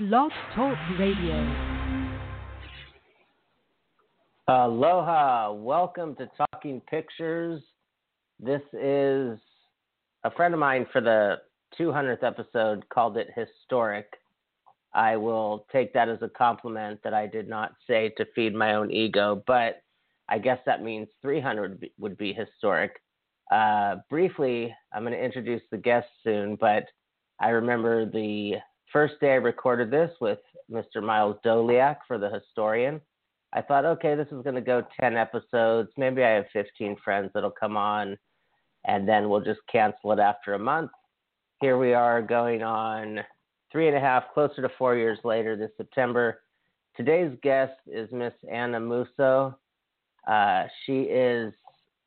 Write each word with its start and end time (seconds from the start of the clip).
Blog 0.00 0.32
Talk 0.56 0.76
Radio. 0.98 1.54
Aloha. 4.48 5.52
Welcome 5.52 6.16
to 6.16 6.28
Talking 6.36 6.80
Pictures. 6.90 7.62
This 8.40 8.62
is 8.72 9.38
a 10.24 10.32
friend 10.34 10.52
of 10.52 10.58
mine 10.58 10.86
for 10.90 11.00
the 11.00 11.36
200th 11.78 12.24
episode 12.24 12.88
called 12.88 13.16
it 13.16 13.28
historic. 13.36 14.06
I 14.94 15.16
will 15.16 15.64
take 15.70 15.92
that 15.94 16.08
as 16.08 16.18
a 16.22 16.28
compliment 16.28 16.98
that 17.04 17.14
I 17.14 17.28
did 17.28 17.48
not 17.48 17.74
say 17.86 18.12
to 18.16 18.26
feed 18.34 18.52
my 18.52 18.74
own 18.74 18.90
ego, 18.90 19.44
but 19.46 19.82
I 20.28 20.38
guess 20.38 20.58
that 20.66 20.82
means 20.82 21.06
300 21.22 21.86
would 22.00 22.18
be 22.18 22.32
historic. 22.32 23.00
Uh, 23.52 23.98
briefly, 24.10 24.74
I'm 24.92 25.04
going 25.04 25.12
to 25.12 25.24
introduce 25.24 25.62
the 25.70 25.78
guests 25.78 26.10
soon, 26.24 26.56
but 26.56 26.82
I 27.40 27.50
remember 27.50 28.10
the 28.10 28.54
first 28.94 29.18
day 29.20 29.32
I 29.32 29.34
recorded 29.34 29.90
this 29.90 30.12
with 30.20 30.38
Mr. 30.70 31.02
Miles 31.02 31.36
Doliak 31.44 31.96
for 32.06 32.16
the 32.16 32.30
historian. 32.30 33.00
I 33.52 33.60
thought, 33.60 33.84
okay, 33.84 34.14
this 34.14 34.28
is 34.28 34.42
going 34.44 34.54
to 34.54 34.60
go 34.60 34.86
10 35.00 35.16
episodes. 35.16 35.90
Maybe 35.96 36.22
I 36.22 36.30
have 36.30 36.44
15 36.52 36.96
friends 37.04 37.32
that'll 37.34 37.50
come 37.50 37.76
on, 37.76 38.16
and 38.86 39.06
then 39.06 39.28
we'll 39.28 39.40
just 39.40 39.58
cancel 39.70 40.12
it 40.12 40.20
after 40.20 40.54
a 40.54 40.58
month. 40.60 40.92
Here 41.60 41.76
we 41.76 41.92
are 41.92 42.22
going 42.22 42.62
on 42.62 43.18
three 43.72 43.88
and 43.88 43.96
a 43.96 44.00
half, 44.00 44.32
closer 44.32 44.62
to 44.62 44.70
four 44.78 44.94
years 44.94 45.18
later 45.24 45.56
this 45.56 45.70
September. 45.76 46.42
Today's 46.96 47.36
guest 47.42 47.74
is 47.88 48.08
Miss 48.12 48.32
Anna 48.48 48.78
Musso. 48.78 49.58
Uh, 50.28 50.64
she 50.86 51.02
is 51.02 51.52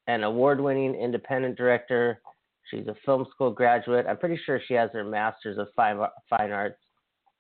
an 0.08 0.24
award 0.24 0.62
winning 0.62 0.96
independent 0.96 1.58
director 1.58 2.22
She's 2.70 2.88
a 2.88 2.96
film 3.06 3.26
school 3.32 3.52
graduate. 3.52 4.06
I'm 4.08 4.18
pretty 4.18 4.40
sure 4.46 4.60
she 4.68 4.74
has 4.74 4.90
her 4.94 5.04
master's 5.04 5.58
of 5.58 5.68
fine, 5.76 6.00
fine 6.30 6.52
arts. 6.52 6.80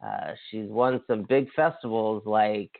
Uh, 0.03 0.33
she's 0.49 0.69
won 0.69 1.01
some 1.07 1.25
big 1.27 1.47
festivals 1.55 2.23
like 2.25 2.71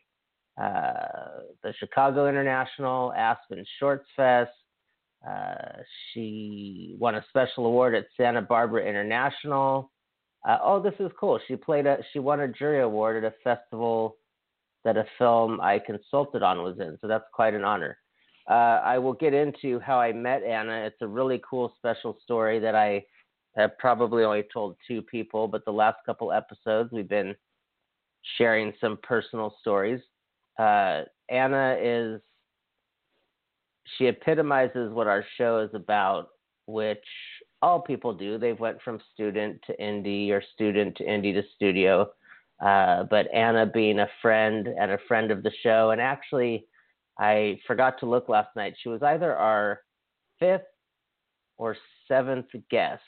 uh, 0.62 1.42
the 1.64 1.74
Chicago 1.80 2.28
International, 2.28 3.14
Aspen 3.14 3.66
Shorts 3.80 4.08
Fest. 4.16 4.52
Uh, 5.28 5.82
she 6.14 6.96
won 7.00 7.16
a 7.16 7.26
special 7.30 7.66
award 7.66 7.96
at 7.96 8.06
Santa 8.16 8.42
Barbara 8.42 8.88
International. 8.88 9.92
Uh, 10.48 10.58
oh, 10.64 10.82
this 10.82 10.94
is 11.00 11.12
cool. 11.20 11.40
She 11.48 11.56
played 11.56 11.88
a. 11.88 11.98
She 12.14 12.20
won 12.20 12.40
a 12.42 12.48
jury 12.48 12.82
award 12.82 13.24
at 13.24 13.34
a 13.34 13.36
festival 13.44 14.18
that 14.86 14.96
a 14.96 15.06
film 15.18 15.60
I 15.60 15.80
consulted 15.80 16.44
on 16.44 16.60
was 16.60 16.80
in. 16.80 16.98
So 17.02 17.08
that's 17.08 17.26
quite 17.34 17.56
an 17.56 17.64
honor 17.64 17.98
uh, 18.50 18.82
I 18.84 18.98
will 18.98 19.14
get 19.14 19.34
into 19.34 19.80
how 19.80 20.00
I 20.00 20.14
met 20.14 20.44
Anna. 20.44 20.86
It's 20.86 21.02
a 21.02 21.08
really 21.08 21.42
cool, 21.48 21.74
special 21.78 22.18
story 22.24 22.60
that 22.60 22.76
I 22.76 23.04
have 23.58 23.78
probably 23.78 24.24
only 24.24 24.44
told 24.54 24.78
two 24.88 25.02
people, 25.02 25.48
but 25.48 25.66
the 25.66 25.72
last 25.72 25.98
couple 26.06 26.32
episodes 26.32 26.92
we've 26.92 27.10
been 27.10 27.36
sharing 28.38 28.74
some 28.80 28.98
personal 29.04 29.56
stories. 29.60 30.02
Uh, 30.58 31.04
Anna 31.30 31.78
is, 31.80 32.22
she 33.98 34.08
epitomizes 34.08 34.94
what 34.94 35.08
our 35.08 35.26
show 35.38 35.60
is 35.60 35.74
about, 35.74 36.30
which 36.68 37.04
all 37.62 37.82
people 37.82 38.14
do. 38.14 38.38
They've 38.38 38.60
went 38.60 38.82
from 38.82 39.00
student 39.14 39.60
to 39.68 39.76
indie 39.78 40.30
or 40.30 40.44
student 40.54 40.96
to 40.98 41.04
indie 41.04 41.34
to 41.34 41.44
studio. 41.56 42.10
Uh, 42.60 43.04
but 43.04 43.32
Anna 43.34 43.66
being 43.66 44.00
a 44.00 44.10
friend 44.22 44.68
and 44.68 44.92
a 44.92 44.98
friend 45.08 45.32
of 45.32 45.44
the 45.44 45.52
show, 45.64 45.92
and 45.92 46.02
actually 46.02 46.66
I 47.20 47.60
forgot 47.66 48.00
to 48.00 48.06
look 48.06 48.30
last 48.30 48.56
night. 48.56 48.76
She 48.82 48.90
was 48.90 49.02
either 49.02 49.36
our 49.36 49.82
fifth 50.40 50.62
or 51.58 51.76
seventh 52.08 52.48
guest. 52.70 53.02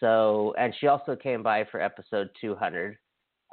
So, 0.00 0.54
and 0.58 0.74
she 0.80 0.86
also 0.86 1.14
came 1.14 1.42
by 1.42 1.64
for 1.70 1.80
episode 1.80 2.30
200. 2.40 2.96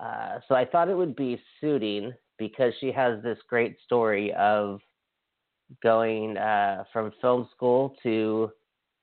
Uh, 0.02 0.40
so 0.48 0.56
I 0.56 0.66
thought 0.66 0.90
it 0.90 0.96
would 0.96 1.16
be 1.16 1.42
suiting 1.60 2.14
because 2.38 2.74
she 2.80 2.92
has 2.92 3.22
this 3.22 3.38
great 3.50 3.78
story 3.86 4.34
of 4.34 4.80
going 5.84 6.38
uh, 6.38 6.86
from 6.92 7.12
film 7.22 7.48
school 7.56 7.96
to 8.04 8.50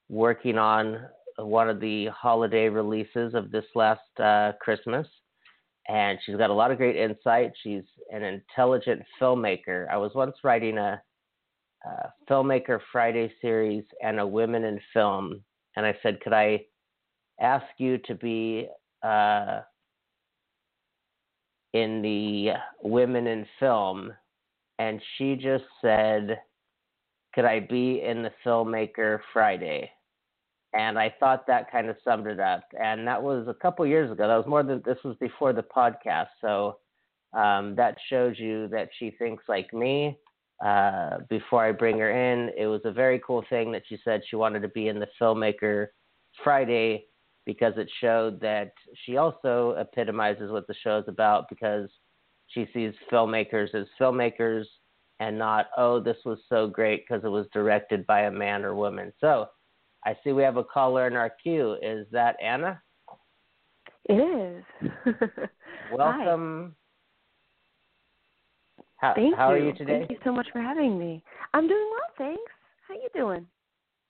working 0.09 0.59
on 0.59 1.01
one 1.39 1.69
of 1.69 1.81
the 1.81 2.07
holiday 2.07 2.69
releases 2.69 3.35
of 3.35 3.51
this 3.51 3.65
last 3.75 4.01
uh, 4.19 4.53
Christmas 4.61 5.07
and 5.89 6.19
she's 6.25 6.37
got 6.37 6.51
a 6.51 6.55
lot 6.55 6.71
of 6.71 6.79
great 6.79 6.97
insight. 6.97 7.53
She's 7.63 7.85
an 8.13 8.23
intelligent 8.23 9.03
filmmaker. 9.21 9.89
I 9.91 9.97
was 9.97 10.13
once 10.15 10.37
writing 10.43 10.79
a, 10.79 11.01
a 11.85 12.13
filmmaker 12.29 12.81
Friday 12.91 13.33
series 13.41 13.85
and 14.03 14.19
a 14.19 14.27
women 14.27 14.65
in 14.65 14.81
film, 14.93 15.43
and 15.77 15.87
I 15.87 15.97
said, 16.03 16.21
could 16.21 16.33
I 16.33 16.65
ask 17.41 17.67
you 17.79 17.99
to 17.99 18.15
be 18.15 18.69
uh, 19.03 19.61
in 21.73 22.03
the 22.03 22.53
women 22.83 23.27
in 23.27 23.47
film? 23.61 24.13
And 24.79 25.01
she 25.17 25.37
just 25.37 25.65
said, 25.81 26.41
could 27.35 27.45
I 27.45 27.61
be 27.61 28.03
in 28.03 28.23
the 28.23 28.33
filmmaker 28.45 29.21
Friday? 29.33 29.91
And 30.77 30.99
I 30.99 31.15
thought 31.19 31.47
that 31.47 31.73
kind 31.73 31.89
of 31.89 31.97
summed 32.05 32.27
it 32.27 32.39
up. 32.39 32.65
And 32.79 33.07
that 33.07 33.23
was 33.23 33.49
a 33.49 33.55
couple 33.55 33.87
years 33.87 34.11
ago. 34.11 34.29
That 34.29 34.37
was 34.37 34.47
more 34.47 34.63
than 34.63 34.83
this 34.85 34.99
was 35.05 35.17
before 35.19 35.53
the 35.55 35.63
podcast. 35.63 36.29
So 36.41 36.79
um, 37.33 37.75
that 37.77 37.97
shows 38.11 38.39
you 38.39 38.69
that 38.69 38.91
she 38.99 39.11
thinks 39.19 39.45
like 39.49 39.73
me. 39.73 40.19
Uh, 40.65 41.19
before 41.29 41.65
I 41.65 41.73
bring 41.73 41.99
her 41.99 42.11
in, 42.11 42.51
it 42.57 42.67
was 42.67 42.81
a 42.85 42.93
very 42.93 43.21
cool 43.27 43.45
thing 43.49 43.73
that 43.73 43.83
she 43.87 43.99
said 44.05 44.23
she 44.29 44.37
wanted 44.37 44.61
to 44.63 44.69
be 44.69 44.89
in 44.89 44.99
the 44.99 45.09
filmmaker 45.21 45.89
Friday 46.43 47.07
because 47.45 47.75
it 47.77 47.91
showed 48.01 48.41
that 48.41 48.73
she 49.05 49.17
also 49.17 49.77
epitomizes 49.79 50.51
what 50.51 50.67
the 50.67 50.75
show 50.83 50.99
is 50.99 51.05
about 51.09 51.49
because 51.49 51.89
she 52.49 52.67
sees 52.73 52.93
filmmakers 53.13 53.75
as 53.75 53.87
filmmakers 54.01 54.65
and 55.21 55.39
not 55.39 55.67
oh 55.77 56.01
this 56.01 56.17
was 56.25 56.39
so 56.49 56.67
great 56.67 57.05
because 57.07 57.25
it 57.25 57.29
was 57.29 57.47
directed 57.53 58.07
by 58.07 58.23
a 58.23 58.31
man 58.31 58.65
or 58.65 58.75
woman. 58.75 59.13
So 59.21 59.49
I 60.07 60.17
see 60.23 60.31
we 60.33 60.45
have 60.45 60.57
a 60.57 60.65
caller 60.65 61.09
in 61.09 61.15
our 61.15 61.31
queue. 61.31 61.77
Is 61.83 62.07
that 62.13 62.37
Anna? 62.41 62.81
It 64.05 64.15
is. 64.15 64.91
Welcome. 65.93 66.77
How, 68.99 69.15
Thank 69.15 69.37
how 69.37 69.51
you. 69.51 69.55
are 69.55 69.67
you 69.67 69.73
today? 69.75 69.99
Thank 69.99 70.13
you 70.13 70.19
so 70.25 70.33
much 70.33 70.47
for 70.53 70.61
having 70.61 70.97
me. 70.97 71.25
I'm 71.53 71.67
doing 71.67 71.91
well, 71.91 72.09
thanks. 72.17 72.53
How 72.87 72.95
you 72.95 73.09
doing? 73.15 73.47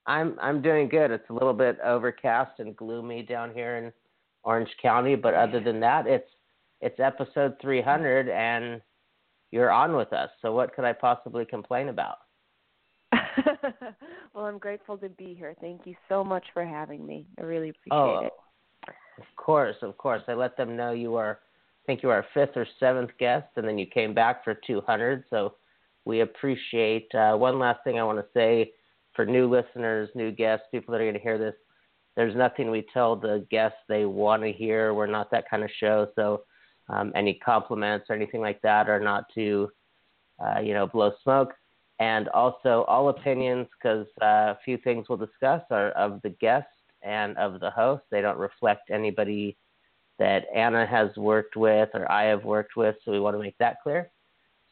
I'm 0.06 0.36
I'm 0.40 0.60
doing 0.60 0.88
good. 0.88 1.10
It's 1.10 1.28
a 1.30 1.32
little 1.32 1.54
bit 1.54 1.78
overcast 1.82 2.60
and 2.60 2.76
gloomy 2.76 3.22
down 3.22 3.52
here 3.52 3.76
in 3.78 3.92
Orange 4.44 4.70
County, 4.80 5.16
but 5.16 5.34
other 5.34 5.60
than 5.60 5.80
that, 5.80 6.06
it's 6.06 6.30
it's 6.82 7.00
episode 7.00 7.56
300 7.60 8.28
and 8.28 8.82
you're 9.50 9.72
on 9.72 9.96
with 9.96 10.12
us. 10.12 10.28
So 10.42 10.52
what 10.52 10.74
could 10.76 10.84
I 10.84 10.92
possibly 10.92 11.46
complain 11.46 11.88
about? 11.88 12.18
well, 14.34 14.44
I'm 14.44 14.58
grateful 14.58 14.96
to 14.98 15.08
be 15.08 15.34
here. 15.34 15.54
Thank 15.60 15.82
you 15.84 15.94
so 16.08 16.24
much 16.24 16.44
for 16.52 16.64
having 16.64 17.06
me. 17.06 17.26
I 17.38 17.42
really 17.42 17.70
appreciate 17.70 17.92
oh, 17.92 18.26
it. 18.26 18.32
Of 19.18 19.24
course, 19.36 19.76
of 19.82 19.96
course. 19.96 20.22
I 20.28 20.34
let 20.34 20.56
them 20.56 20.76
know 20.76 20.92
you 20.92 21.16
are, 21.16 21.40
I 21.82 21.86
think 21.86 22.02
you 22.02 22.10
are 22.10 22.16
our 22.16 22.26
fifth 22.34 22.56
or 22.56 22.66
seventh 22.78 23.10
guest, 23.18 23.46
and 23.56 23.66
then 23.66 23.78
you 23.78 23.86
came 23.86 24.14
back 24.14 24.44
for 24.44 24.54
200. 24.54 25.24
So 25.30 25.54
we 26.04 26.20
appreciate. 26.20 27.08
Uh, 27.14 27.36
one 27.36 27.58
last 27.58 27.80
thing 27.84 27.98
I 27.98 28.04
want 28.04 28.18
to 28.18 28.26
say 28.34 28.72
for 29.14 29.24
new 29.24 29.48
listeners, 29.48 30.08
new 30.14 30.30
guests, 30.30 30.66
people 30.70 30.92
that 30.92 31.00
are 31.00 31.04
going 31.04 31.14
to 31.14 31.20
hear 31.20 31.38
this. 31.38 31.54
There's 32.16 32.36
nothing 32.36 32.70
we 32.70 32.86
tell 32.94 33.16
the 33.16 33.46
guests 33.50 33.78
they 33.88 34.06
want 34.06 34.42
to 34.42 34.52
hear. 34.52 34.94
We're 34.94 35.06
not 35.06 35.30
that 35.30 35.48
kind 35.50 35.62
of 35.62 35.70
show. 35.78 36.08
So 36.14 36.42
um, 36.88 37.12
any 37.14 37.34
compliments 37.34 38.06
or 38.08 38.16
anything 38.16 38.40
like 38.40 38.62
that 38.62 38.88
are 38.88 39.00
not 39.00 39.24
to, 39.34 39.70
uh, 40.38 40.60
you 40.60 40.72
know, 40.72 40.86
blow 40.86 41.12
smoke 41.22 41.52
and 41.98 42.28
also 42.28 42.84
all 42.88 43.08
opinions, 43.08 43.66
because 43.80 44.06
uh, 44.22 44.52
a 44.52 44.58
few 44.64 44.76
things 44.78 45.08
we'll 45.08 45.18
discuss 45.18 45.62
are 45.70 45.90
of 45.90 46.20
the 46.22 46.30
guest 46.30 46.66
and 47.02 47.36
of 47.38 47.60
the 47.60 47.70
host. 47.70 48.02
They 48.10 48.20
don't 48.20 48.38
reflect 48.38 48.90
anybody 48.90 49.56
that 50.18 50.44
Anna 50.54 50.86
has 50.86 51.14
worked 51.16 51.56
with 51.56 51.88
or 51.94 52.10
I 52.10 52.24
have 52.24 52.44
worked 52.44 52.76
with, 52.76 52.96
so 53.04 53.12
we 53.12 53.20
want 53.20 53.36
to 53.36 53.42
make 53.42 53.58
that 53.58 53.76
clear. 53.82 54.10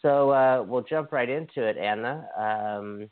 So 0.01 0.31
uh, 0.31 0.65
we'll 0.67 0.83
jump 0.83 1.13
right 1.13 1.29
into 1.29 1.63
it, 1.63 1.79
Anna. 1.79 2.27
Um, 2.37 3.09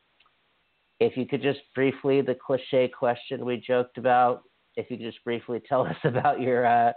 if 1.00 1.16
you 1.16 1.26
could 1.26 1.42
just 1.42 1.60
briefly, 1.74 2.20
the 2.20 2.34
cliche 2.34 2.88
question 2.88 3.44
we 3.44 3.56
joked 3.56 3.98
about, 3.98 4.42
if 4.76 4.90
you 4.90 4.96
could 4.96 5.06
just 5.06 5.24
briefly 5.24 5.60
tell 5.66 5.86
us 5.86 5.96
about 6.04 6.40
your 6.40 6.66
uh, 6.66 6.92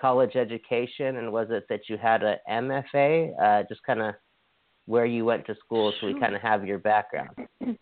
college 0.00 0.36
education 0.36 1.16
and 1.16 1.32
was 1.32 1.48
it 1.50 1.64
that 1.68 1.88
you 1.88 1.96
had 1.96 2.22
a 2.22 2.36
MFA? 2.48 3.32
Uh, 3.40 3.62
just 3.68 3.82
kind 3.84 4.00
of 4.00 4.14
where 4.90 5.06
you 5.06 5.24
went 5.24 5.46
to 5.46 5.54
school 5.64 5.92
so 6.00 6.08
we 6.08 6.18
kind 6.18 6.34
of 6.34 6.42
have 6.42 6.66
your 6.66 6.78
background. 6.78 7.30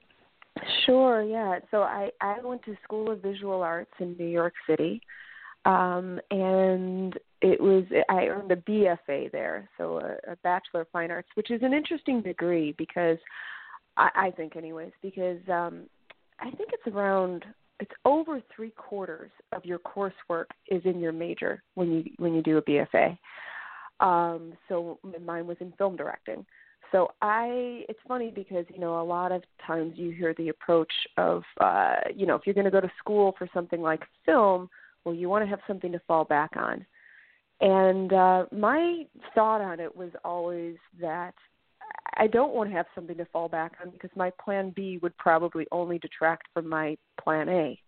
Sure, 0.84 1.22
yeah. 1.22 1.60
So 1.70 1.82
I, 1.82 2.10
I 2.20 2.40
went 2.43 2.64
to 2.64 2.76
School 2.82 3.12
of 3.12 3.22
Visual 3.22 3.62
Arts 3.62 3.93
in 4.00 4.16
New 4.19 4.26
York 4.26 4.55
City. 4.69 5.00
Um, 5.64 6.20
and 6.31 7.16
it 7.43 7.60
was 7.60 7.84
I 8.08 8.26
earned 8.26 8.50
a 8.50 8.56
BFA 8.56 9.31
there, 9.31 9.69
so 9.76 9.99
a, 9.99 10.32
a 10.32 10.37
Bachelor 10.43 10.81
of 10.81 10.88
Fine 10.93 11.10
Arts, 11.10 11.28
which 11.34 11.52
is 11.52 11.62
an 11.62 11.72
interesting 11.72 12.22
degree 12.22 12.75
because 12.76 13.19
I, 13.96 14.08
I 14.14 14.31
think, 14.31 14.56
anyways, 14.56 14.93
because 15.02 15.38
um, 15.49 15.84
I 16.40 16.50
think 16.50 16.70
it's 16.72 16.93
around 16.93 17.44
it's 17.81 17.93
over 18.05 18.40
three 18.55 18.70
quarters 18.70 19.31
of 19.52 19.64
your 19.64 19.78
coursework 19.78 20.46
is 20.69 20.82
in 20.84 20.99
your 20.99 21.12
major 21.12 21.62
when 21.75 21.93
you 21.93 22.05
when 22.16 22.34
you 22.34 22.43
do 22.43 22.58
a 22.58 22.62
BFA. 22.62 23.16
Um, 24.00 24.52
so 24.69 24.99
mine 25.25 25.46
was 25.46 25.56
in 25.60 25.72
film 25.78 25.96
directing. 25.96 26.46
So 26.93 27.12
I, 27.20 27.85
it's 27.88 27.99
funny 28.06 28.32
because 28.35 28.64
you 28.73 28.81
know 28.81 29.00
a 29.00 29.05
lot 29.05 29.32
of 29.32 29.43
times 29.67 29.94
you 29.96 30.11
hear 30.11 30.35
the 30.35 30.49
approach 30.49 30.93
of, 31.17 31.43
uh, 31.61 31.96
you 32.14 32.26
know, 32.26 32.35
if 32.35 32.43
you're 32.46 32.55
going 32.55 32.64
to 32.64 32.70
go 32.70 32.81
to 32.81 32.90
school 32.99 33.35
for 33.37 33.49
something 33.52 33.82
like 33.82 34.02
film, 34.25 34.70
well, 35.05 35.14
you 35.14 35.29
want 35.29 35.44
to 35.44 35.49
have 35.50 35.61
something 35.67 35.93
to 35.93 36.00
fall 36.06 36.25
back 36.25 36.50
on. 36.56 36.85
And 37.61 38.12
uh, 38.12 38.46
my 38.52 39.05
thought 39.35 39.61
on 39.61 39.81
it 39.81 39.94
was 39.94 40.11
always 40.25 40.76
that 41.00 41.35
I 42.17 42.26
don't 42.26 42.55
want 42.55 42.70
to 42.70 42.76
have 42.76 42.87
something 42.94 43.17
to 43.17 43.25
fall 43.26 43.49
back 43.49 43.73
on 43.82 43.91
because 43.91 44.11
my 44.17 44.31
plan 44.43 44.73
B 44.75 44.99
would 45.02 45.17
probably 45.19 45.67
only 45.73 45.99
detract 45.99 46.46
from 46.55 46.69
my 46.69 46.96
plan 47.23 47.49
A. 47.49 47.81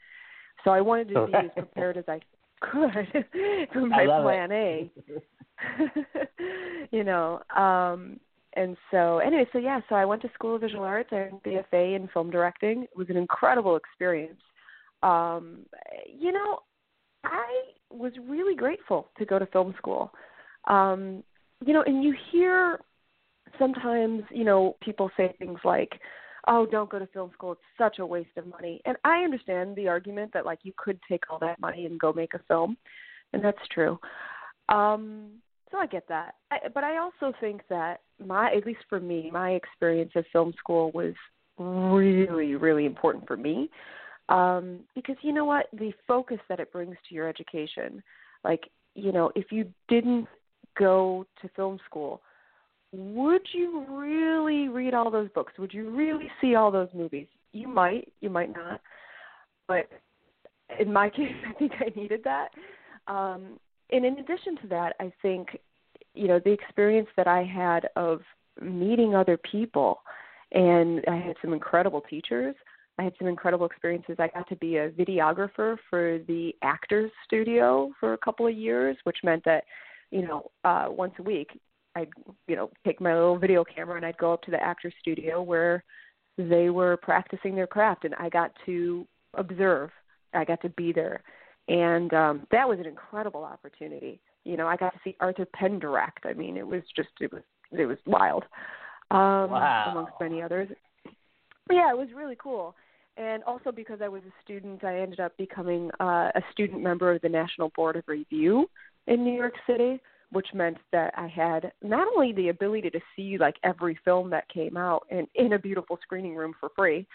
So 0.65 0.71
I 0.71 0.81
wanted 0.81 1.09
to 1.15 1.27
be 1.27 1.33
as 1.35 1.51
prepared 1.57 1.97
as 1.97 2.05
I 2.09 2.21
could 2.61 3.17
for 3.73 3.87
my 3.87 4.07
plan 4.07 4.51
it. 4.53 4.91
A. 5.09 6.87
you 6.91 7.05
know, 7.05 7.41
um 7.57 8.19
and 8.55 8.77
so 8.91 9.19
anyway, 9.19 9.47
so 9.53 9.59
yeah, 9.59 9.81
so 9.89 9.95
I 9.95 10.05
went 10.05 10.23
to 10.23 10.31
School 10.35 10.57
of 10.57 10.61
Visual 10.61 10.85
Arts. 10.85 11.11
I 11.13 11.17
earned 11.17 11.43
BFA 11.45 11.97
in 11.97 12.09
film 12.13 12.31
directing. 12.31 12.83
It 12.85 12.97
was 12.97 13.09
an 13.09 13.17
incredible 13.17 13.77
experience. 13.77 14.41
Um, 15.03 15.67
you 16.07 16.33
know, 16.33 16.59
I 17.25 17.47
was 17.91 18.13
really 18.29 18.57
grateful 18.57 19.11
to 19.19 19.25
go 19.25 19.39
to 19.39 19.47
film 19.47 19.75
school. 19.79 20.11
Um, 20.67 21.23
you 21.65 21.73
know, 21.73 21.83
and 21.87 22.03
you 22.03 22.15
hear 22.33 22.81
sometimes, 23.59 24.23
you 24.31 24.45
know, 24.45 24.77
people 24.83 25.11
say 25.17 25.35
things 25.39 25.61
like, 25.65 26.01
"Oh, 26.49 26.67
don't 26.67 26.91
go 26.91 26.99
to 26.99 27.07
film 27.09 27.31
school; 27.33 27.53
it's 27.53 27.61
such 27.79 27.99
a 27.99 28.07
waste 28.07 28.37
of 28.37 28.47
money." 28.47 28.81
And 28.85 28.97
I 29.05 29.23
understand 29.23 29.77
the 29.77 29.89
argument 29.89 30.33
that 30.35 30.47
like 30.47 30.61
you 30.63 30.73
could 30.77 30.99
take 31.09 31.31
all 31.31 31.39
that 31.39 31.61
money 31.61 31.87
and 31.87 32.01
go 32.01 32.13
make 32.13 32.35
a 32.35 32.41
film, 32.49 32.77
and 33.33 33.45
that's 33.45 33.69
true. 33.73 33.99
Um, 34.69 35.41
so 35.71 35.79
I 35.79 35.87
get 35.87 36.09
that, 36.09 36.35
I, 36.51 36.59
but 36.73 36.85
I 36.85 36.99
also 36.99 37.33
think 37.41 37.63
that 37.69 38.01
my, 38.25 38.53
at 38.53 38.67
least 38.67 38.81
for 38.89 39.01
me, 39.01 39.31
my 39.33 39.51
experience 39.53 40.13
of 40.17 40.25
film 40.33 40.53
school 40.59 40.91
was 40.93 41.15
really, 41.59 42.55
really 42.55 42.87
important 42.87 43.27
for 43.27 43.37
me 43.37 43.71
um, 44.31 44.81
because 44.95 45.17
you 45.23 45.33
know 45.33 45.45
what, 45.45 45.67
the 45.73 45.93
focus 46.07 46.39
that 46.49 46.61
it 46.61 46.73
brings 46.73 46.97
to 47.09 47.15
your 47.15 47.29
education, 47.29 48.03
like 48.45 48.71
you 48.95 49.13
know, 49.13 49.31
if 49.35 49.53
you 49.53 49.67
didn't 49.89 50.27
go 50.79 51.27
to 51.43 51.49
film 51.55 51.79
school, 51.85 52.23
would 52.93 53.43
you 53.53 53.85
really 53.89 54.69
read 54.69 54.95
all 54.95 55.11
those 55.11 55.29
books? 55.35 55.53
Would 55.59 55.73
you 55.73 55.91
really 55.91 56.31
see 56.41 56.55
all 56.55 56.71
those 56.71 56.89
movies? 56.95 57.27
You 57.53 57.69
might, 57.69 58.13
you 58.21 58.31
might 58.31 58.53
not, 58.55 58.81
but 59.69 59.89
in 60.79 60.93
my 60.93 61.11
case, 61.17 61.33
I 61.49 61.53
think 61.55 61.73
I 61.81 61.99
needed 61.99 62.23
that. 62.25 62.49
Um, 63.07 63.59
and 63.93 64.05
in 64.05 64.19
addition 64.19 64.57
to 64.63 64.67
that, 64.69 64.95
I 65.01 65.13
think, 65.23 65.59
you 66.15 66.29
know, 66.29 66.41
the 66.45 66.53
experience 66.53 67.09
that 67.17 67.27
I 67.27 67.45
had 67.45 67.89
of 67.97 68.21
meeting 68.61 69.15
other 69.15 69.37
people, 69.39 70.01
and 70.53 71.03
I 71.09 71.17
had 71.17 71.37
some 71.43 71.53
incredible 71.53 72.03
teachers. 72.03 72.55
I 72.99 73.05
had 73.05 73.15
some 73.19 73.29
incredible 73.29 73.67
experiences. 73.67 74.17
I 74.19 74.29
got 74.29 74.49
to 74.49 74.57
be 74.57 74.77
a 74.77 74.91
videographer 74.91 75.77
for 75.89 76.19
the 76.29 76.55
Actors 76.63 77.11
Studio 77.25 77.93
for 77.99 78.13
a 78.13 78.19
couple 78.19 78.47
of 78.47 78.55
years, 78.55 78.97
which 79.05 79.19
meant 79.25 79.45
that, 79.45 79.65
you 80.11 80.23
know, 80.23 80.51
uh, 80.65 80.87
once 80.89 81.15
a 81.19 81.23
week, 81.23 81.49
I'd, 81.97 82.11
you 82.47 82.57
know, 82.57 82.71
take 82.85 83.01
my 83.01 83.15
little 83.15 83.39
video 83.39 83.65
camera 83.65 83.97
and 83.97 84.05
I'd 84.05 84.19
go 84.19 84.33
up 84.33 84.43
to 84.43 84.51
the 84.51 84.63
Actors 84.63 84.93
Studio 85.01 85.41
where 85.41 85.83
they 86.37 86.71
were 86.71 86.97
practicing 86.99 87.55
their 87.55 87.67
craft, 87.67 88.05
and 88.05 88.15
I 88.17 88.29
got 88.29 88.53
to 88.67 89.07
observe. 89.35 89.91
I 90.35 90.45
got 90.45 90.61
to 90.63 90.69
be 90.71 90.93
there 90.93 91.23
and 91.69 92.13
um, 92.15 92.47
that 92.51 92.69
was 92.69 92.79
an 92.79 92.87
incredible 92.87 93.45
opportunity. 93.45 94.21
You 94.45 94.57
know, 94.57 94.67
I 94.67 94.77
got 94.77 94.93
to 94.93 95.01
see 95.05 95.17
Arthur 95.21 95.47
Penn 95.55 95.79
direct. 95.79 96.27
I 96.27 96.33
mean, 96.33 96.57
it 96.57 96.67
was 96.67 96.83
just 96.97 97.11
it 97.21 97.33
was 97.33 97.43
it 97.73 97.87
was 97.87 97.99
wild, 98.07 98.45
um, 99.11 99.51
wow. 99.51 99.89
amongst 99.91 100.13
many 100.21 100.43
others. 100.43 100.69
But 101.67 101.77
yeah, 101.77 101.91
it 101.91 101.97
was 101.97 102.09
really 102.15 102.37
cool. 102.37 102.75
And 103.17 103.45
also 103.45 103.71
because 103.71 104.01
I 104.03 104.09
was 104.09 104.23
a 104.23 104.43
student, 104.43 104.83
I 104.83 105.01
ended 105.01 105.21
up 105.21 105.37
becoming 105.37 105.91
uh, 106.01 106.31
a 106.35 106.43
student 106.53 106.83
member 106.83 107.13
of 107.15 107.21
the 107.23 107.29
National 107.29 107.71
Board 107.77 107.97
of 107.97 108.05
Review 108.07 108.69
in 109.07 109.25
New 109.25 109.35
York 109.35 109.55
City, 109.67 110.01
which 110.33 110.47
meant 110.55 110.79
that 110.93 111.13
I 111.17 111.27
had 111.27 111.73
not 111.83 112.09
only 112.17 112.33
the 112.33 112.49
ability 112.49 112.91
to 112.91 113.01
see 113.15 113.37
like 113.37 113.57
every 113.63 113.99
film 114.05 114.31
that 114.31 114.49
came 114.49 114.77
out 114.77 115.07
in, 115.11 115.27
in 115.35 115.53
a 115.53 115.59
beautiful 115.59 115.99
screening 116.03 116.35
room 116.35 116.55
for 116.59 116.71
free, 116.75 117.07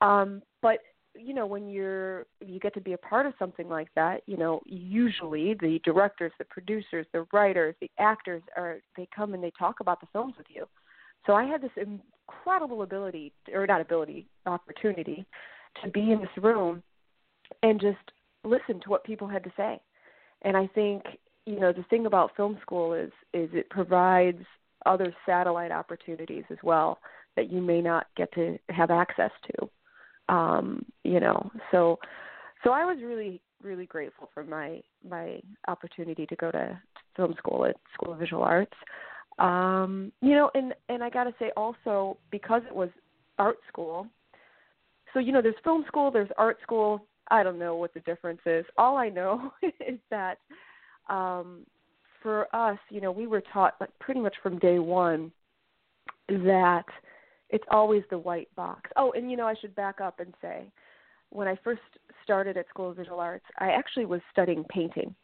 um, 0.00 0.42
but 0.62 0.78
you 1.14 1.34
know 1.34 1.46
when 1.46 1.68
you're 1.68 2.26
you 2.44 2.60
get 2.60 2.74
to 2.74 2.80
be 2.80 2.92
a 2.92 2.98
part 2.98 3.26
of 3.26 3.32
something 3.38 3.68
like 3.68 3.88
that 3.94 4.22
you 4.26 4.36
know 4.36 4.60
usually 4.64 5.54
the 5.54 5.80
directors 5.84 6.32
the 6.38 6.44
producers 6.44 7.06
the 7.12 7.26
writers 7.32 7.74
the 7.80 7.90
actors 7.98 8.42
are 8.56 8.78
they 8.96 9.08
come 9.14 9.34
and 9.34 9.42
they 9.42 9.52
talk 9.58 9.80
about 9.80 10.00
the 10.00 10.06
films 10.12 10.34
with 10.38 10.46
you. 10.50 10.66
So 11.26 11.34
i 11.34 11.44
had 11.44 11.62
this 11.62 11.70
incredible 11.76 12.82
ability 12.82 13.32
or 13.52 13.66
not 13.66 13.80
ability 13.80 14.26
opportunity 14.46 15.24
to 15.82 15.90
be 15.90 16.12
in 16.12 16.20
this 16.20 16.42
room 16.42 16.82
and 17.62 17.80
just 17.80 17.98
listen 18.44 18.80
to 18.80 18.88
what 18.88 19.04
people 19.04 19.28
had 19.28 19.44
to 19.44 19.52
say. 19.56 19.80
And 20.42 20.56
i 20.56 20.66
think 20.68 21.02
you 21.46 21.58
know 21.58 21.72
the 21.72 21.84
thing 21.84 22.06
about 22.06 22.36
film 22.36 22.58
school 22.62 22.94
is 22.94 23.12
is 23.34 23.50
it 23.52 23.68
provides 23.70 24.44
other 24.86 25.14
satellite 25.26 25.72
opportunities 25.72 26.44
as 26.50 26.58
well 26.62 26.98
that 27.36 27.50
you 27.50 27.60
may 27.60 27.80
not 27.80 28.06
get 28.16 28.32
to 28.32 28.58
have 28.70 28.90
access 28.90 29.30
to 29.46 29.68
um, 30.30 30.84
you 31.02 31.20
know, 31.20 31.50
so 31.70 31.98
so 32.62 32.70
I 32.70 32.84
was 32.84 32.98
really 33.02 33.40
really 33.62 33.86
grateful 33.86 34.30
for 34.32 34.44
my 34.44 34.80
my 35.06 35.40
opportunity 35.68 36.24
to 36.26 36.36
go 36.36 36.50
to, 36.50 36.80
film 37.16 37.34
school 37.36 37.66
at 37.66 37.76
School 37.92 38.12
of 38.12 38.18
Visual 38.18 38.42
Arts. 38.42 38.72
Um, 39.38 40.12
you 40.22 40.34
know, 40.34 40.50
and 40.54 40.72
and 40.88 41.02
I 41.02 41.10
got 41.10 41.24
to 41.24 41.34
say 41.38 41.50
also 41.56 42.16
because 42.30 42.62
it 42.68 42.74
was 42.74 42.88
art 43.38 43.58
school. 43.68 44.06
So 45.12 45.18
you 45.18 45.32
know, 45.32 45.42
there's 45.42 45.56
film 45.64 45.84
school, 45.88 46.10
there's 46.10 46.30
art 46.38 46.58
school. 46.62 47.04
I 47.32 47.42
don't 47.42 47.58
know 47.58 47.76
what 47.76 47.94
the 47.94 48.00
difference 48.00 48.40
is. 48.46 48.64
All 48.78 48.96
I 48.96 49.08
know 49.08 49.52
is 49.62 49.98
that 50.10 50.38
um, 51.08 51.66
for 52.22 52.54
us, 52.54 52.78
you 52.90 53.00
know, 53.00 53.10
we 53.10 53.26
were 53.26 53.42
taught 53.52 53.74
like 53.80 53.90
pretty 53.98 54.20
much 54.20 54.34
from 54.42 54.58
day 54.58 54.78
one 54.78 55.32
that 56.28 56.84
it's 57.50 57.64
always 57.70 58.02
the 58.10 58.18
white 58.18 58.48
box. 58.56 58.90
Oh, 58.96 59.12
and 59.12 59.30
you 59.30 59.36
know, 59.36 59.46
I 59.46 59.54
should 59.60 59.74
back 59.74 60.00
up 60.00 60.20
and 60.20 60.32
say, 60.40 60.70
when 61.30 61.48
I 61.48 61.56
first 61.62 61.82
started 62.24 62.56
at 62.56 62.68
School 62.68 62.90
of 62.90 62.96
Visual 62.96 63.20
Arts, 63.20 63.44
I 63.58 63.70
actually 63.70 64.06
was 64.06 64.20
studying 64.32 64.64
painting. 64.64 65.14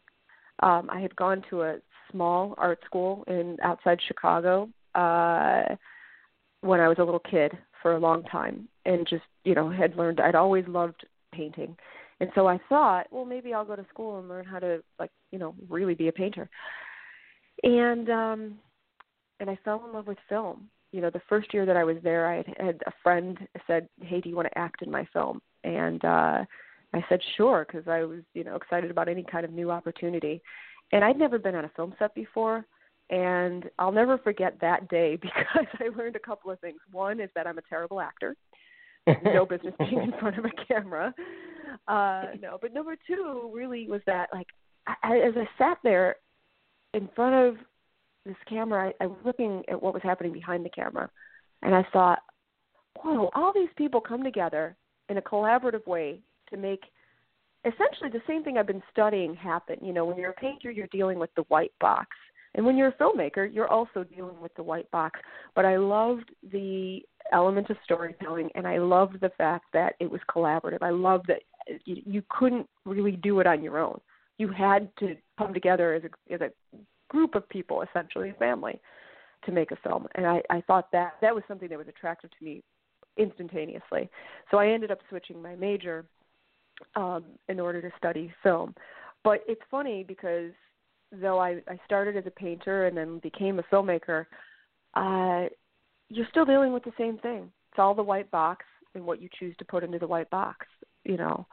Um, 0.62 0.88
I 0.90 1.00
had 1.00 1.14
gone 1.16 1.42
to 1.50 1.62
a 1.62 1.76
small 2.10 2.54
art 2.58 2.80
school 2.84 3.24
in 3.26 3.56
outside 3.62 3.98
Chicago 4.06 4.68
uh, 4.94 5.74
when 6.60 6.80
I 6.80 6.88
was 6.88 6.98
a 6.98 7.04
little 7.04 7.20
kid 7.20 7.52
for 7.82 7.94
a 7.94 8.00
long 8.00 8.22
time, 8.24 8.68
and 8.84 9.06
just 9.08 9.24
you 9.44 9.54
know 9.54 9.70
had 9.70 9.96
learned. 9.96 10.20
I'd 10.20 10.34
always 10.34 10.64
loved 10.66 11.06
painting, 11.32 11.76
and 12.20 12.30
so 12.34 12.46
I 12.48 12.58
thought, 12.68 13.06
well, 13.10 13.24
maybe 13.24 13.52
I'll 13.52 13.64
go 13.64 13.76
to 13.76 13.86
school 13.90 14.18
and 14.18 14.28
learn 14.28 14.44
how 14.44 14.58
to 14.58 14.82
like 14.98 15.10
you 15.30 15.38
know 15.38 15.54
really 15.68 15.94
be 15.94 16.08
a 16.08 16.12
painter. 16.12 16.48
And 17.62 18.08
um, 18.08 18.58
and 19.40 19.50
I 19.50 19.58
fell 19.64 19.84
in 19.86 19.92
love 19.92 20.06
with 20.06 20.18
film 20.28 20.68
you 20.92 21.00
know, 21.00 21.10
the 21.10 21.22
first 21.28 21.52
year 21.52 21.66
that 21.66 21.76
I 21.76 21.84
was 21.84 21.96
there, 22.02 22.26
I 22.26 22.36
had, 22.36 22.54
had 22.58 22.82
a 22.86 22.92
friend 23.02 23.38
said, 23.66 23.88
"Hey, 24.00 24.20
do 24.20 24.28
you 24.28 24.36
want 24.36 24.48
to 24.48 24.58
act 24.58 24.82
in 24.82 24.90
my 24.90 25.06
film?" 25.12 25.40
And 25.64 26.04
uh, 26.04 26.44
I 26.94 27.04
said, 27.08 27.20
"Sure," 27.36 27.66
because 27.66 27.88
I 27.88 28.02
was, 28.04 28.20
you 28.34 28.44
know, 28.44 28.56
excited 28.56 28.90
about 28.90 29.08
any 29.08 29.22
kind 29.22 29.44
of 29.44 29.52
new 29.52 29.70
opportunity. 29.70 30.42
And 30.92 31.04
I'd 31.04 31.18
never 31.18 31.38
been 31.38 31.54
on 31.54 31.64
a 31.64 31.72
film 31.76 31.94
set 31.98 32.14
before, 32.14 32.64
and 33.10 33.68
I'll 33.78 33.92
never 33.92 34.18
forget 34.18 34.58
that 34.60 34.88
day 34.88 35.16
because 35.20 35.66
I 35.80 35.88
learned 35.96 36.16
a 36.16 36.20
couple 36.20 36.50
of 36.50 36.60
things. 36.60 36.78
One 36.92 37.20
is 37.20 37.30
that 37.34 37.46
I'm 37.46 37.58
a 37.58 37.62
terrible 37.68 38.00
actor. 38.00 38.36
no 39.24 39.46
business 39.46 39.74
being 39.78 40.02
in 40.02 40.12
front 40.18 40.36
of 40.36 40.44
a 40.44 40.50
camera. 40.66 41.14
Uh, 41.86 42.24
no, 42.40 42.58
but 42.60 42.74
number 42.74 42.96
two 43.06 43.50
really 43.54 43.86
was 43.88 44.00
that 44.06 44.28
like 44.32 44.48
I, 44.86 45.18
as 45.18 45.34
I 45.36 45.48
sat 45.58 45.78
there 45.84 46.16
in 46.94 47.08
front 47.14 47.34
of 47.34 47.64
this 48.26 48.36
camera, 48.48 48.92
I, 49.00 49.04
I 49.04 49.06
was 49.06 49.18
looking 49.24 49.62
at 49.68 49.80
what 49.80 49.94
was 49.94 50.02
happening 50.02 50.32
behind 50.32 50.64
the 50.64 50.70
camera, 50.70 51.10
and 51.62 51.74
I 51.74 51.86
thought, 51.92 52.18
whoa, 53.02 53.30
all 53.34 53.52
these 53.54 53.68
people 53.76 54.00
come 54.00 54.22
together 54.22 54.76
in 55.08 55.18
a 55.18 55.22
collaborative 55.22 55.86
way 55.86 56.20
to 56.50 56.56
make 56.56 56.80
essentially 57.64 58.10
the 58.10 58.22
same 58.26 58.44
thing 58.44 58.58
I've 58.58 58.66
been 58.66 58.82
studying 58.90 59.34
happen. 59.34 59.76
You 59.82 59.92
know, 59.92 60.04
when 60.04 60.16
you're 60.16 60.30
a 60.30 60.34
painter, 60.34 60.70
you're 60.70 60.88
dealing 60.88 61.18
with 61.18 61.30
the 61.36 61.42
white 61.48 61.72
box. 61.80 62.08
And 62.54 62.64
when 62.64 62.76
you're 62.76 62.88
a 62.88 62.92
filmmaker, 62.92 63.52
you're 63.52 63.68
also 63.68 64.04
dealing 64.04 64.40
with 64.40 64.54
the 64.54 64.62
white 64.62 64.90
box. 64.90 65.20
But 65.54 65.66
I 65.66 65.76
loved 65.76 66.30
the 66.52 67.00
element 67.32 67.70
of 67.70 67.76
storytelling, 67.84 68.50
and 68.54 68.66
I 68.66 68.78
loved 68.78 69.20
the 69.20 69.30
fact 69.36 69.66
that 69.72 69.94
it 70.00 70.10
was 70.10 70.20
collaborative. 70.34 70.82
I 70.82 70.90
loved 70.90 71.26
that 71.28 71.42
you, 71.84 72.02
you 72.06 72.22
couldn't 72.30 72.66
really 72.84 73.12
do 73.12 73.40
it 73.40 73.46
on 73.46 73.62
your 73.62 73.78
own. 73.78 74.00
You 74.38 74.48
had 74.48 74.88
to 75.00 75.16
come 75.38 75.52
together 75.52 75.94
as 75.94 76.02
a 76.04 76.34
as 76.34 76.40
a 76.40 76.50
group 77.08 77.34
of 77.34 77.48
people, 77.48 77.82
essentially 77.82 78.34
family, 78.38 78.80
to 79.44 79.52
make 79.52 79.70
a 79.70 79.76
film. 79.76 80.06
And 80.14 80.26
I, 80.26 80.42
I 80.50 80.60
thought 80.62 80.90
that 80.92 81.14
that 81.20 81.34
was 81.34 81.44
something 81.48 81.68
that 81.68 81.78
was 81.78 81.88
attractive 81.88 82.30
to 82.30 82.44
me 82.44 82.62
instantaneously. 83.16 84.10
So 84.50 84.58
I 84.58 84.68
ended 84.68 84.90
up 84.90 84.98
switching 85.08 85.40
my 85.40 85.54
major 85.54 86.04
um, 86.94 87.24
in 87.48 87.60
order 87.60 87.80
to 87.80 87.90
study 87.96 88.32
film. 88.42 88.74
But 89.24 89.42
it's 89.48 89.62
funny 89.70 90.04
because 90.06 90.52
though 91.12 91.38
I, 91.38 91.62
I 91.68 91.78
started 91.84 92.16
as 92.16 92.26
a 92.26 92.30
painter 92.30 92.86
and 92.86 92.96
then 92.96 93.18
became 93.20 93.58
a 93.58 93.62
filmmaker, 93.64 94.26
uh, 94.94 95.48
you're 96.08 96.26
still 96.30 96.44
dealing 96.44 96.72
with 96.72 96.84
the 96.84 96.92
same 96.98 97.18
thing. 97.18 97.50
It's 97.70 97.78
all 97.78 97.94
the 97.94 98.02
white 98.02 98.30
box 98.30 98.64
and 98.94 99.04
what 99.04 99.20
you 99.20 99.28
choose 99.38 99.54
to 99.58 99.64
put 99.64 99.84
into 99.84 99.98
the 99.98 100.06
white 100.06 100.30
box, 100.30 100.66
you 101.04 101.16
know. 101.16 101.46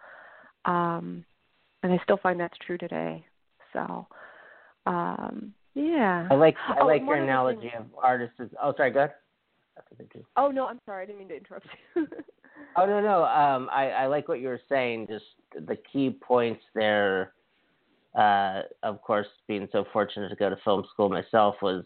Um, 0.65 1.25
and 1.83 1.91
I 1.91 1.99
still 2.03 2.17
find 2.17 2.39
that's 2.39 2.57
true 2.65 2.77
today. 2.77 3.25
So, 3.73 4.07
um, 4.85 5.53
yeah. 5.75 6.27
I 6.29 6.35
like 6.35 6.55
I 6.67 6.77
Oh, 6.81 6.85
like 6.85 7.01
your 7.01 7.15
analogy 7.15 7.61
thing- 7.69 7.71
of 7.79 7.85
artists. 8.01 8.39
Is, 8.39 8.49
oh, 8.61 8.73
sorry, 8.75 8.91
go 8.91 8.99
ahead. 8.99 9.13
That's 9.75 9.87
a 9.91 9.95
good 9.95 10.11
too. 10.11 10.25
Oh 10.37 10.49
no, 10.51 10.67
I'm 10.67 10.79
sorry. 10.85 11.03
I 11.03 11.05
didn't 11.07 11.19
mean 11.19 11.29
to 11.29 11.37
interrupt 11.37 11.67
you. 11.95 12.07
Oh 12.75 12.85
no 12.85 13.01
no. 13.01 13.23
Um, 13.25 13.69
I 13.71 13.89
I 13.89 14.05
like 14.07 14.27
what 14.27 14.39
you 14.39 14.47
were 14.47 14.61
saying. 14.69 15.07
Just 15.07 15.25
the 15.67 15.75
key 15.91 16.09
points 16.21 16.63
there. 16.75 17.33
Uh, 18.15 18.61
of 18.83 19.01
course, 19.01 19.27
being 19.47 19.67
so 19.71 19.85
fortunate 19.91 20.29
to 20.29 20.35
go 20.35 20.49
to 20.49 20.55
film 20.63 20.83
school 20.93 21.09
myself 21.09 21.55
was 21.61 21.83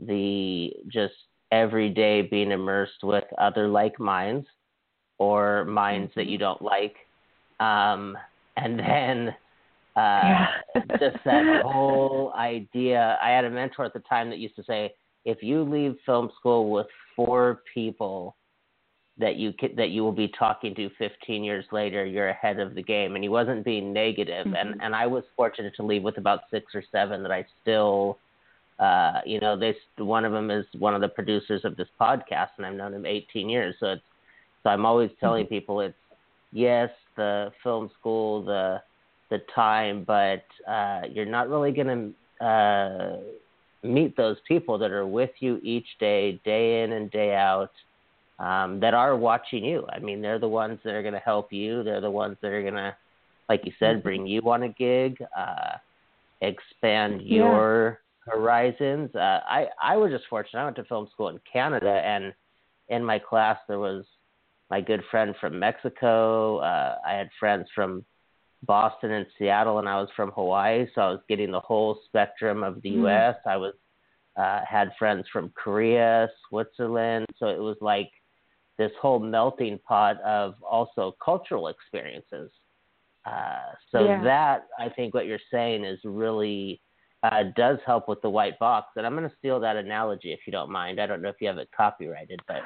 the 0.00 0.72
just 0.88 1.14
every 1.52 1.88
day 1.90 2.22
being 2.22 2.50
immersed 2.50 3.02
with 3.04 3.24
other 3.38 3.68
like 3.68 3.98
minds 4.00 4.46
or 5.18 5.64
minds 5.64 6.12
that 6.16 6.26
Mhm. 6.26 6.30
you 6.30 6.38
don't 6.38 6.62
like, 6.62 6.96
um, 7.60 8.18
and 8.56 8.78
then 8.78 9.34
uh, 9.96 10.00
Yeah. 10.00 10.46
just 10.98 11.16
that 11.24 11.62
whole 11.62 12.32
idea. 12.36 13.18
I 13.22 13.30
had 13.30 13.44
a 13.44 13.50
mentor 13.50 13.84
at 13.84 13.92
the 13.92 14.00
time 14.00 14.30
that 14.30 14.38
used 14.38 14.56
to 14.56 14.64
say, 14.64 14.92
if 15.24 15.42
you 15.42 15.62
leave 15.62 15.96
film 16.04 16.30
school 16.38 16.70
with 16.70 16.86
four 17.16 17.62
people 17.72 18.36
that 19.16 19.36
you 19.36 19.54
that 19.76 19.90
you 19.90 20.02
will 20.02 20.12
be 20.12 20.26
talking 20.36 20.74
to 20.74 20.90
15 20.98 21.44
years 21.44 21.64
later, 21.70 22.04
you're 22.04 22.30
ahead 22.30 22.58
of 22.58 22.74
the 22.74 22.82
game. 22.82 23.14
And 23.14 23.22
he 23.22 23.28
wasn't 23.28 23.64
being 23.64 23.92
negative. 23.92 24.46
And 24.46 24.74
Mhm. 24.74 24.78
and 24.80 24.94
I 24.94 25.06
was 25.06 25.24
fortunate 25.36 25.74
to 25.76 25.84
leave 25.84 26.02
with 26.02 26.18
about 26.18 26.40
six 26.50 26.74
or 26.74 26.82
seven 26.90 27.22
that 27.22 27.32
I 27.32 27.46
still. 27.62 28.18
Uh, 28.80 29.20
you 29.24 29.38
know, 29.38 29.56
this 29.56 29.76
one 29.98 30.24
of 30.24 30.32
them 30.32 30.50
is 30.50 30.66
one 30.80 30.96
of 30.96 31.00
the 31.00 31.08
producers 31.08 31.64
of 31.64 31.76
this 31.76 31.86
podcast, 32.00 32.48
and 32.56 32.66
I've 32.66 32.74
known 32.74 32.92
him 32.92 33.06
18 33.06 33.48
years. 33.48 33.76
So 33.78 33.92
it's 33.92 34.02
so 34.64 34.70
I'm 34.70 34.84
always 34.84 35.10
telling 35.20 35.46
people 35.46 35.80
it's 35.80 35.94
yes, 36.52 36.90
the 37.14 37.52
film 37.62 37.88
school, 38.00 38.42
the 38.42 38.82
the 39.34 39.42
time, 39.54 40.04
but 40.06 40.44
uh, 40.70 41.02
you're 41.10 41.32
not 41.38 41.48
really 41.48 41.72
going 41.72 42.14
to 42.40 42.44
uh, 42.44 43.16
meet 43.82 44.16
those 44.16 44.36
people 44.46 44.78
that 44.78 44.90
are 44.90 45.06
with 45.06 45.30
you 45.40 45.52
each 45.62 45.86
day, 45.98 46.40
day 46.44 46.82
in 46.82 46.92
and 46.92 47.10
day 47.10 47.34
out, 47.34 47.72
um, 48.38 48.80
that 48.80 48.94
are 48.94 49.16
watching 49.16 49.64
you. 49.64 49.86
I 49.90 49.98
mean, 49.98 50.20
they're 50.22 50.38
the 50.38 50.48
ones 50.48 50.78
that 50.84 50.94
are 50.94 51.02
going 51.02 51.14
to 51.14 51.20
help 51.32 51.52
you. 51.52 51.82
They're 51.82 52.00
the 52.00 52.10
ones 52.10 52.36
that 52.42 52.52
are 52.52 52.62
going 52.62 52.74
to, 52.74 52.94
like 53.48 53.62
you 53.64 53.72
said, 53.78 54.02
bring 54.02 54.26
you 54.26 54.40
on 54.54 54.64
a 54.64 54.68
gig, 54.68 55.12
uh, 55.36 55.72
expand 56.40 57.22
Yeah. 57.22 57.36
your 57.36 58.00
horizons. 58.26 59.14
Uh, 59.14 59.40
I 59.58 59.60
I 59.82 59.96
was 59.96 60.10
just 60.10 60.26
fortunate. 60.28 60.60
I 60.60 60.64
went 60.64 60.76
to 60.76 60.84
film 60.84 61.08
school 61.12 61.28
in 61.28 61.38
Canada, 61.50 61.90
and 61.90 62.32
in 62.88 63.04
my 63.04 63.18
class 63.18 63.58
there 63.68 63.78
was 63.78 64.04
my 64.70 64.80
good 64.80 65.02
friend 65.10 65.34
from 65.40 65.58
Mexico. 65.58 66.58
Uh, 66.58 66.96
I 67.06 67.12
had 67.12 67.28
friends 67.38 67.66
from 67.74 68.04
Boston 68.66 69.12
and 69.12 69.26
Seattle, 69.38 69.78
and 69.78 69.88
I 69.88 70.00
was 70.00 70.08
from 70.16 70.30
Hawaii, 70.32 70.86
so 70.94 71.00
I 71.00 71.10
was 71.10 71.20
getting 71.28 71.50
the 71.50 71.60
whole 71.60 72.00
spectrum 72.06 72.62
of 72.62 72.80
the 72.82 72.90
Mm. 72.90 73.00
U.S. 73.02 73.36
I 73.46 73.56
was 73.56 73.74
uh, 74.36 74.60
had 74.68 74.90
friends 74.98 75.26
from 75.32 75.50
Korea, 75.54 76.28
Switzerland, 76.48 77.26
so 77.38 77.46
it 77.46 77.60
was 77.60 77.76
like 77.80 78.10
this 78.78 78.90
whole 79.00 79.20
melting 79.20 79.78
pot 79.86 80.20
of 80.22 80.54
also 80.62 81.14
cultural 81.24 81.68
experiences. 81.68 82.50
Uh, 83.24 83.72
so 83.92 84.06
Yeah. 84.06 84.22
that 84.24 84.66
I 84.78 84.88
think 84.88 85.14
what 85.14 85.26
you're 85.26 85.38
saying 85.50 85.84
is 85.84 86.00
really 86.04 86.80
uh, 87.22 87.44
does 87.56 87.78
help 87.86 88.08
with 88.08 88.20
the 88.20 88.28
white 88.28 88.58
box, 88.58 88.88
and 88.96 89.06
I'm 89.06 89.16
going 89.16 89.28
to 89.28 89.36
steal 89.36 89.58
that 89.60 89.76
analogy 89.76 90.32
if 90.32 90.40
you 90.46 90.52
don't 90.52 90.70
mind. 90.70 91.00
I 91.00 91.06
don't 91.06 91.22
know 91.22 91.30
if 91.30 91.40
you 91.40 91.48
have 91.48 91.56
it 91.58 91.70
copyrighted, 91.74 92.40
but 92.46 92.62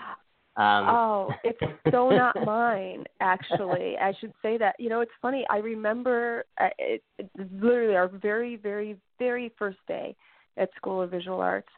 um, 0.59 0.89
oh, 0.89 1.33
it's 1.45 1.61
so 1.93 2.11
not 2.11 2.35
mine. 2.45 3.05
Actually, 3.21 3.97
I 3.97 4.13
should 4.21 4.33
say 4.43 4.59
that. 4.59 4.75
You 4.81 4.89
know, 4.89 5.01
it's 5.01 5.13
funny. 5.23 5.47
I 5.49 5.59
remember 5.59 6.45
uh, 6.61 6.71
it, 6.79 7.03
it 7.17 7.31
literally 7.53 7.95
our 7.95 8.09
very, 8.09 8.57
very, 8.57 8.97
very 9.21 9.53
first 9.57 9.79
day 9.87 10.17
at 10.57 10.71
School 10.77 11.01
of 11.01 11.13
Visual 11.13 11.41
Arts. 11.41 11.69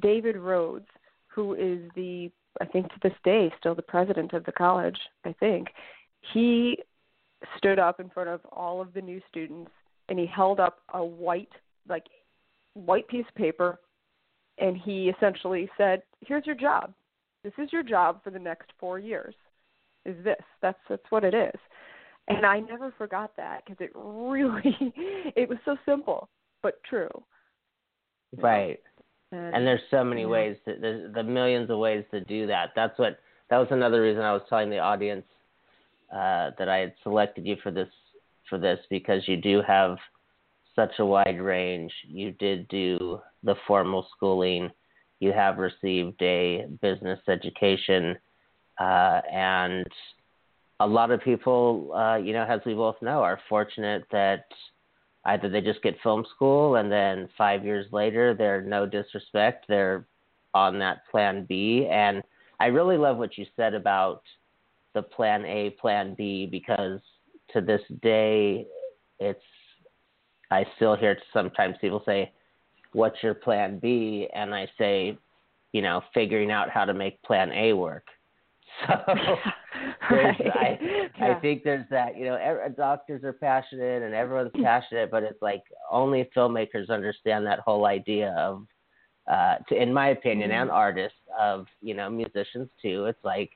David 0.00 0.36
Rhodes, 0.36 0.86
who 1.26 1.54
is 1.54 1.90
the 1.96 2.30
I 2.60 2.64
think 2.64 2.88
to 2.88 3.00
this 3.02 3.12
day 3.24 3.52
still 3.58 3.74
the 3.74 3.82
president 3.82 4.32
of 4.32 4.44
the 4.44 4.52
college. 4.52 4.98
I 5.24 5.34
think 5.40 5.68
he 6.32 6.78
stood 7.56 7.80
up 7.80 7.98
in 7.98 8.08
front 8.08 8.28
of 8.28 8.40
all 8.52 8.80
of 8.80 8.94
the 8.94 9.00
new 9.00 9.20
students 9.28 9.70
and 10.08 10.16
he 10.16 10.26
held 10.26 10.60
up 10.60 10.78
a 10.94 11.04
white 11.04 11.52
like 11.88 12.04
white 12.74 13.08
piece 13.08 13.26
of 13.28 13.34
paper 13.34 13.80
and 14.58 14.76
he 14.76 15.08
essentially 15.08 15.68
said, 15.76 16.02
"Here's 16.20 16.46
your 16.46 16.54
job 16.54 16.94
this 17.44 17.52
is 17.58 17.72
your 17.72 17.82
job 17.82 18.22
for 18.22 18.30
the 18.30 18.38
next 18.38 18.70
four 18.78 18.98
years 18.98 19.34
is 20.04 20.16
this. 20.24 20.36
That's 20.62 20.78
that's 20.88 21.10
what 21.10 21.24
it 21.24 21.34
is. 21.34 21.60
And 22.28 22.44
i 22.44 22.60
never 22.60 22.92
forgot 22.98 23.32
that 23.36 23.62
because 23.64 23.80
it 23.80 23.90
really 23.94 24.76
it 25.36 25.48
was 25.48 25.58
so 25.64 25.76
simple 25.86 26.28
but 26.62 26.82
true. 26.88 27.10
Right. 28.36 28.80
and, 29.32 29.54
and 29.54 29.66
there's 29.66 29.80
so 29.90 30.04
many 30.04 30.22
yeah. 30.22 30.28
ways 30.28 30.56
to 30.66 30.76
there's 30.80 31.14
the 31.14 31.22
millions 31.22 31.70
of 31.70 31.78
ways 31.78 32.04
to 32.10 32.20
do 32.20 32.46
that. 32.48 32.70
That's 32.76 32.98
what 32.98 33.18
that 33.50 33.58
was 33.58 33.68
another 33.70 34.02
reason 34.02 34.22
i 34.22 34.32
was 34.32 34.42
telling 34.48 34.68
the 34.68 34.78
audience 34.78 35.24
uh, 36.12 36.50
that 36.58 36.68
i 36.68 36.76
had 36.76 36.92
selected 37.02 37.46
you 37.46 37.56
for 37.62 37.70
this 37.70 37.88
for 38.48 38.58
this 38.58 38.78
because 38.90 39.26
you 39.26 39.36
do 39.36 39.62
have 39.66 39.96
such 40.78 40.92
a 41.00 41.04
wide 41.04 41.40
range. 41.40 41.92
You 42.06 42.30
did 42.32 42.68
do 42.68 43.20
the 43.42 43.56
formal 43.66 44.06
schooling 44.16 44.70
you 45.20 45.32
have 45.32 45.58
received 45.58 46.20
a 46.22 46.66
business 46.80 47.20
education 47.28 48.16
uh, 48.78 49.20
and 49.32 49.86
a 50.80 50.86
lot 50.86 51.10
of 51.10 51.20
people 51.22 51.92
uh, 51.94 52.16
you 52.16 52.32
know 52.32 52.44
as 52.44 52.60
we 52.64 52.74
both 52.74 52.96
know 53.02 53.22
are 53.22 53.40
fortunate 53.48 54.04
that 54.12 54.44
either 55.26 55.48
they 55.48 55.60
just 55.60 55.82
get 55.82 55.96
film 56.02 56.24
school 56.34 56.76
and 56.76 56.90
then 56.90 57.28
five 57.36 57.64
years 57.64 57.86
later 57.92 58.34
they're 58.34 58.62
no 58.62 58.86
disrespect 58.86 59.66
they're 59.68 60.06
on 60.54 60.78
that 60.78 61.02
plan 61.10 61.44
b. 61.48 61.88
And 61.90 62.22
i 62.60 62.66
really 62.66 62.96
love 62.96 63.16
what 63.16 63.36
you 63.36 63.46
said 63.56 63.74
about 63.74 64.22
the 64.94 65.02
plan 65.02 65.44
a 65.44 65.70
plan 65.70 66.14
b 66.16 66.46
because 66.46 67.00
to 67.52 67.60
this 67.60 67.82
day 68.02 68.66
it's 69.18 69.42
i 70.50 70.64
still 70.76 70.96
hear 70.96 71.18
sometimes 71.32 71.76
people 71.80 72.02
say 72.06 72.32
what's 72.92 73.22
your 73.22 73.34
plan 73.34 73.78
b 73.78 74.28
and 74.34 74.54
i 74.54 74.66
say 74.78 75.16
you 75.72 75.82
know 75.82 76.02
figuring 76.14 76.50
out 76.50 76.70
how 76.70 76.84
to 76.84 76.94
make 76.94 77.20
plan 77.22 77.50
a 77.52 77.72
work 77.72 78.06
so 78.86 78.94
right. 80.10 80.36
I, 80.54 80.78
yeah. 81.18 81.36
I 81.36 81.40
think 81.40 81.64
there's 81.64 81.84
that, 81.90 82.16
you 82.16 82.24
know, 82.24 82.36
ev- 82.36 82.76
doctors 82.76 83.24
are 83.24 83.32
passionate 83.32 84.02
and 84.02 84.14
everyone's 84.14 84.50
passionate, 84.62 85.10
but 85.10 85.22
it's 85.22 85.40
like 85.42 85.62
only 85.90 86.28
filmmakers 86.36 86.88
understand 86.88 87.46
that 87.46 87.60
whole 87.60 87.86
idea 87.86 88.34
of, 88.38 88.66
uh, 89.30 89.56
to, 89.68 89.80
in 89.80 89.92
my 89.92 90.08
opinion, 90.08 90.50
Mhm. 90.50 90.62
and 90.62 90.70
artists 90.70 91.18
of, 91.38 91.66
you 91.82 91.94
know, 91.94 92.08
musicians 92.08 92.68
too. 92.80 93.06
It's 93.06 93.22
like, 93.24 93.50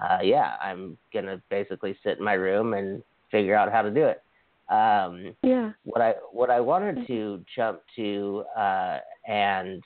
uh, 0.00 0.18
yeah, 0.22 0.56
I'm 0.60 0.96
gonna 1.12 1.42
basically 1.50 1.98
sit 2.02 2.18
in 2.18 2.24
my 2.24 2.34
room 2.34 2.74
and 2.74 3.02
figure 3.30 3.54
out 3.54 3.72
how 3.72 3.82
to 3.82 3.90
do 3.90 4.04
it. 4.04 4.22
Um, 4.70 5.34
yeah 5.42 5.72
what 5.82 6.00
I 6.00 6.14
what 6.32 6.50
I 6.50 6.60
wanted 6.60 7.06
to 7.08 7.44
jump 7.56 7.80
to, 7.96 8.44
uh, 8.56 8.98
and 9.26 9.82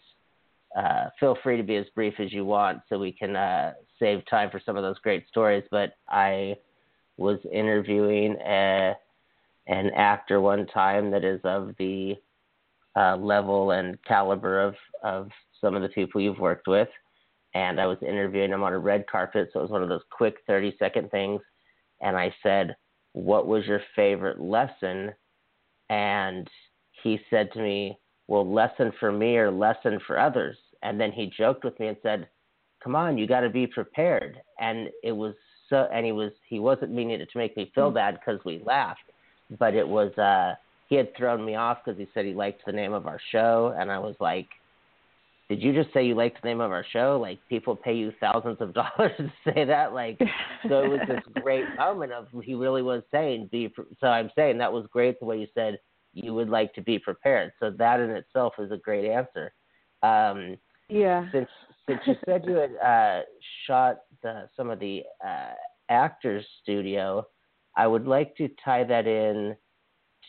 uh, 0.76 1.06
feel 1.18 1.38
free 1.42 1.56
to 1.56 1.62
be 1.62 1.76
as 1.76 1.86
brief 1.94 2.14
as 2.18 2.32
you 2.32 2.44
want, 2.44 2.80
so 2.88 2.98
we 2.98 3.12
can 3.12 3.36
uh, 3.36 3.72
save 3.98 4.22
time 4.28 4.50
for 4.50 4.60
some 4.64 4.76
of 4.76 4.82
those 4.82 4.98
great 4.98 5.26
stories. 5.28 5.64
But 5.70 5.94
I 6.08 6.56
was 7.16 7.38
interviewing 7.52 8.36
a, 8.44 8.94
an 9.68 9.90
actor 9.96 10.40
one 10.40 10.66
time 10.66 11.10
that 11.12 11.24
is 11.24 11.40
of 11.44 11.74
the 11.78 12.16
uh, 12.96 13.16
level 13.16 13.70
and 13.70 14.02
caliber 14.04 14.60
of 14.60 14.74
of 15.02 15.28
some 15.60 15.74
of 15.74 15.82
the 15.82 15.88
people 15.88 16.20
you've 16.20 16.38
worked 16.38 16.66
with, 16.66 16.88
and 17.54 17.80
I 17.80 17.86
was 17.86 17.98
interviewing 18.02 18.50
him 18.50 18.62
on 18.62 18.72
a 18.72 18.78
red 18.78 19.06
carpet, 19.06 19.48
so 19.52 19.60
it 19.60 19.62
was 19.62 19.70
one 19.70 19.82
of 19.82 19.88
those 19.88 20.02
quick 20.10 20.36
thirty 20.46 20.74
second 20.78 21.10
things, 21.10 21.40
and 22.02 22.16
I 22.16 22.34
said, 22.42 22.76
"What 23.14 23.46
was 23.46 23.66
your 23.66 23.80
favorite 23.96 24.40
lesson?" 24.40 25.14
and 25.88 26.48
he 27.02 27.20
said 27.30 27.52
to 27.52 27.60
me, 27.60 27.98
"Well, 28.28 28.46
lesson 28.46 28.92
for 29.00 29.10
me 29.12 29.36
or 29.36 29.50
lesson 29.50 30.00
for 30.00 30.18
others?" 30.18 30.58
And 30.82 31.00
then 31.00 31.12
he 31.12 31.26
joked 31.26 31.64
with 31.64 31.78
me 31.80 31.86
and 31.88 31.96
said, 32.02 32.28
"Come 32.80 32.94
on, 32.94 33.16
you 33.16 33.26
got 33.26 33.40
to 33.40 33.48
be 33.48 33.66
prepared." 33.66 34.42
And 34.58 34.90
it 35.02 35.12
was 35.12 35.34
so, 35.68 35.88
and 35.92 36.04
he 36.04 36.12
was 36.12 36.32
he 36.46 36.58
wasn't 36.60 36.92
meaning 36.92 37.20
it 37.20 37.30
to 37.30 37.38
make 37.38 37.56
me 37.56 37.72
feel 37.74 37.90
bad 37.90 38.18
because 38.20 38.44
we 38.44 38.58
laughed, 38.58 39.10
but 39.58 39.74
it 39.74 39.88
was 39.88 40.12
uh 40.18 40.54
he 40.88 40.96
had 40.96 41.14
thrown 41.16 41.44
me 41.44 41.54
off 41.54 41.84
because 41.84 41.98
he 41.98 42.08
said 42.12 42.26
he 42.26 42.34
liked 42.34 42.66
the 42.66 42.72
name 42.72 42.92
of 42.92 43.06
our 43.06 43.20
show, 43.30 43.74
and 43.78 43.90
I 43.90 43.98
was 43.98 44.16
like. 44.20 44.48
Did 45.48 45.62
you 45.62 45.74
just 45.74 45.92
say 45.92 46.06
you 46.06 46.14
liked 46.14 46.40
the 46.40 46.48
name 46.48 46.60
of 46.60 46.70
our 46.70 46.84
show? 46.90 47.18
Like 47.20 47.38
people 47.48 47.76
pay 47.76 47.94
you 47.94 48.12
thousands 48.18 48.58
of 48.60 48.72
dollars 48.74 49.12
to 49.18 49.32
say 49.44 49.64
that? 49.64 49.92
Like 49.92 50.18
so 50.68 50.82
it 50.82 50.88
was 50.88 51.00
this 51.06 51.20
great 51.42 51.64
moment 51.76 52.12
of 52.12 52.26
he 52.42 52.54
really 52.54 52.82
was 52.82 53.02
saying 53.10 53.48
be. 53.52 53.68
pre- 53.68 53.84
So 54.00 54.06
I'm 54.06 54.30
saying 54.34 54.58
that 54.58 54.72
was 54.72 54.86
great 54.90 55.20
the 55.20 55.26
way 55.26 55.38
you 55.38 55.46
said 55.54 55.78
you 56.14 56.32
would 56.32 56.48
like 56.48 56.72
to 56.74 56.80
be 56.80 56.98
prepared. 56.98 57.52
So 57.60 57.70
that 57.70 58.00
in 58.00 58.10
itself 58.10 58.54
is 58.58 58.70
a 58.70 58.76
great 58.76 59.10
answer. 59.10 59.52
Um, 60.02 60.56
yeah. 60.88 61.30
Since 61.32 61.48
since 61.88 62.00
you 62.06 62.14
said 62.24 62.44
you 62.46 62.54
had 62.54 62.76
uh, 62.76 63.22
shot 63.66 63.98
the, 64.22 64.48
some 64.56 64.70
of 64.70 64.80
the 64.80 65.02
uh, 65.26 65.52
actors 65.90 66.44
studio, 66.62 67.26
I 67.76 67.86
would 67.86 68.06
like 68.06 68.34
to 68.36 68.48
tie 68.64 68.84
that 68.84 69.06
in 69.06 69.56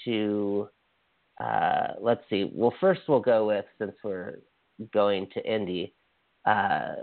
to 0.03 0.67
uh, 1.41 1.88
let's 2.00 2.22
see. 2.29 2.51
Well, 2.53 2.74
first 2.79 3.01
we'll 3.07 3.19
go 3.19 3.48
with 3.48 3.65
since 3.77 3.93
we're 4.03 4.39
going 4.94 5.27
to 5.34 5.44
indie. 5.44 5.91
Uh, 6.46 6.96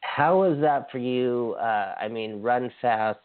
how 0.00 0.40
was 0.40 0.58
that 0.60 0.90
for 0.90 0.98
you? 0.98 1.56
Uh, 1.60 1.94
I 2.00 2.08
mean, 2.08 2.42
Run 2.42 2.70
Fast, 2.80 3.18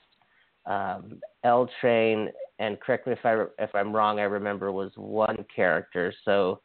um, 0.65 1.19
L 1.43 1.69
Train, 1.81 2.29
and 2.59 2.79
correct 2.79 3.07
me 3.07 3.13
if 3.13 3.25
I 3.25 3.45
if 3.59 3.73
I'm 3.73 3.95
wrong. 3.95 4.19
I 4.19 4.23
remember 4.23 4.71
was 4.71 4.91
one 4.95 5.45
character. 5.53 6.13
So 6.23 6.61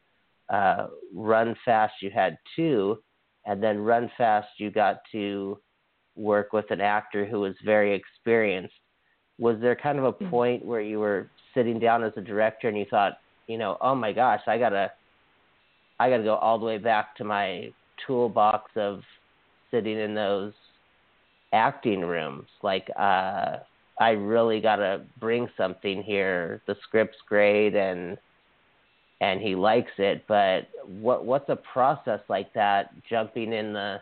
uh, 0.48 0.88
Run 1.14 1.56
Fast, 1.64 1.94
you 2.02 2.10
had 2.10 2.38
two, 2.54 2.98
and 3.46 3.62
then 3.62 3.78
Run 3.78 4.10
Fast, 4.16 4.48
you 4.58 4.70
got 4.70 5.00
to 5.12 5.58
work 6.14 6.52
with 6.52 6.70
an 6.70 6.80
actor 6.80 7.24
who 7.24 7.40
was 7.40 7.54
very 7.64 7.94
experienced. 7.94 8.74
Was 9.38 9.56
there 9.60 9.74
kind 9.74 9.98
of 9.98 10.04
a 10.04 10.12
mm-hmm. 10.12 10.30
point 10.30 10.64
where 10.64 10.82
you 10.82 10.98
were 10.98 11.30
sitting 11.54 11.78
down 11.78 12.04
as 12.04 12.12
a 12.16 12.20
director 12.20 12.68
and 12.68 12.76
you 12.76 12.84
thought, 12.90 13.18
you 13.46 13.58
know, 13.58 13.78
oh 13.80 13.94
my 13.94 14.12
gosh, 14.12 14.42
I 14.46 14.58
gotta, 14.58 14.92
I 16.02 16.10
gotta 16.10 16.24
go 16.24 16.34
all 16.34 16.58
the 16.58 16.66
way 16.66 16.78
back 16.78 17.14
to 17.16 17.24
my 17.24 17.70
toolbox 18.04 18.72
of 18.74 19.02
sitting 19.70 20.00
in 20.00 20.14
those 20.16 20.52
acting 21.52 22.00
rooms. 22.00 22.48
Like, 22.60 22.90
uh, 22.98 23.58
I 24.00 24.10
really 24.10 24.60
gotta 24.60 25.02
bring 25.20 25.48
something 25.56 26.02
here. 26.02 26.60
The 26.66 26.74
script's 26.82 27.18
great 27.28 27.76
and 27.76 28.18
and 29.20 29.40
he 29.40 29.54
likes 29.54 29.92
it, 29.98 30.24
but 30.26 30.66
what 31.00 31.24
what's 31.24 31.48
a 31.48 31.54
process 31.72 32.18
like 32.28 32.52
that 32.54 32.92
jumping 33.08 33.52
in 33.52 33.72
the 33.72 34.00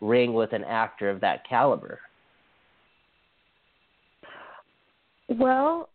ring 0.00 0.34
with 0.34 0.52
an 0.52 0.62
actor 0.62 1.10
of 1.10 1.20
that 1.22 1.44
caliber? 1.48 1.98
Well, 5.28 5.88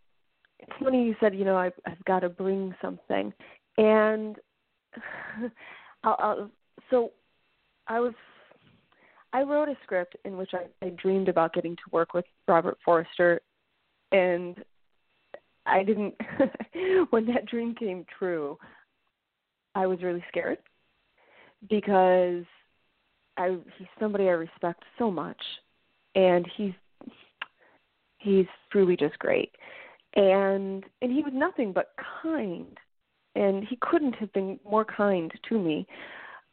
it's 0.58 0.72
funny 0.78 1.02
you 1.02 1.16
said, 1.18 1.34
you 1.34 1.46
know, 1.46 1.56
I've, 1.56 1.72
I've 1.86 2.04
got 2.04 2.20
to 2.20 2.28
bring 2.28 2.74
something, 2.82 3.32
and 3.78 4.36
I'll, 6.04 6.16
I'll, 6.18 6.50
so 6.90 7.12
I 7.86 8.00
was 8.00 8.14
I 9.32 9.42
wrote 9.42 9.68
a 9.68 9.76
script 9.82 10.16
in 10.24 10.36
which 10.36 10.50
I, 10.54 10.66
I 10.84 10.90
dreamed 10.90 11.28
about 11.28 11.52
getting 11.52 11.76
to 11.76 11.82
work 11.92 12.14
with 12.14 12.24
Robert 12.48 12.78
Forster, 12.84 13.40
and 14.12 14.56
I 15.66 15.84
didn't. 15.84 16.14
when 17.10 17.26
that 17.26 17.46
dream 17.46 17.74
came 17.74 18.04
true, 18.18 18.58
I 19.74 19.86
was 19.86 20.02
really 20.02 20.24
scared 20.28 20.58
because 21.68 22.44
I 23.36 23.56
he's 23.78 23.88
somebody 23.98 24.24
I 24.24 24.32
respect 24.32 24.82
so 24.98 25.10
much, 25.10 25.40
and 26.14 26.46
he's 26.56 26.72
he's 28.18 28.46
truly 28.72 28.96
just 28.96 29.18
great, 29.18 29.52
and 30.16 30.84
and 31.02 31.12
he 31.12 31.22
was 31.22 31.32
nothing 31.34 31.72
but 31.72 31.92
kind, 32.22 32.76
and 33.34 33.64
he 33.64 33.76
couldn't 33.80 34.14
have 34.16 34.32
been 34.32 34.58
more 34.68 34.84
kind 34.84 35.32
to 35.48 35.58
me. 35.58 35.86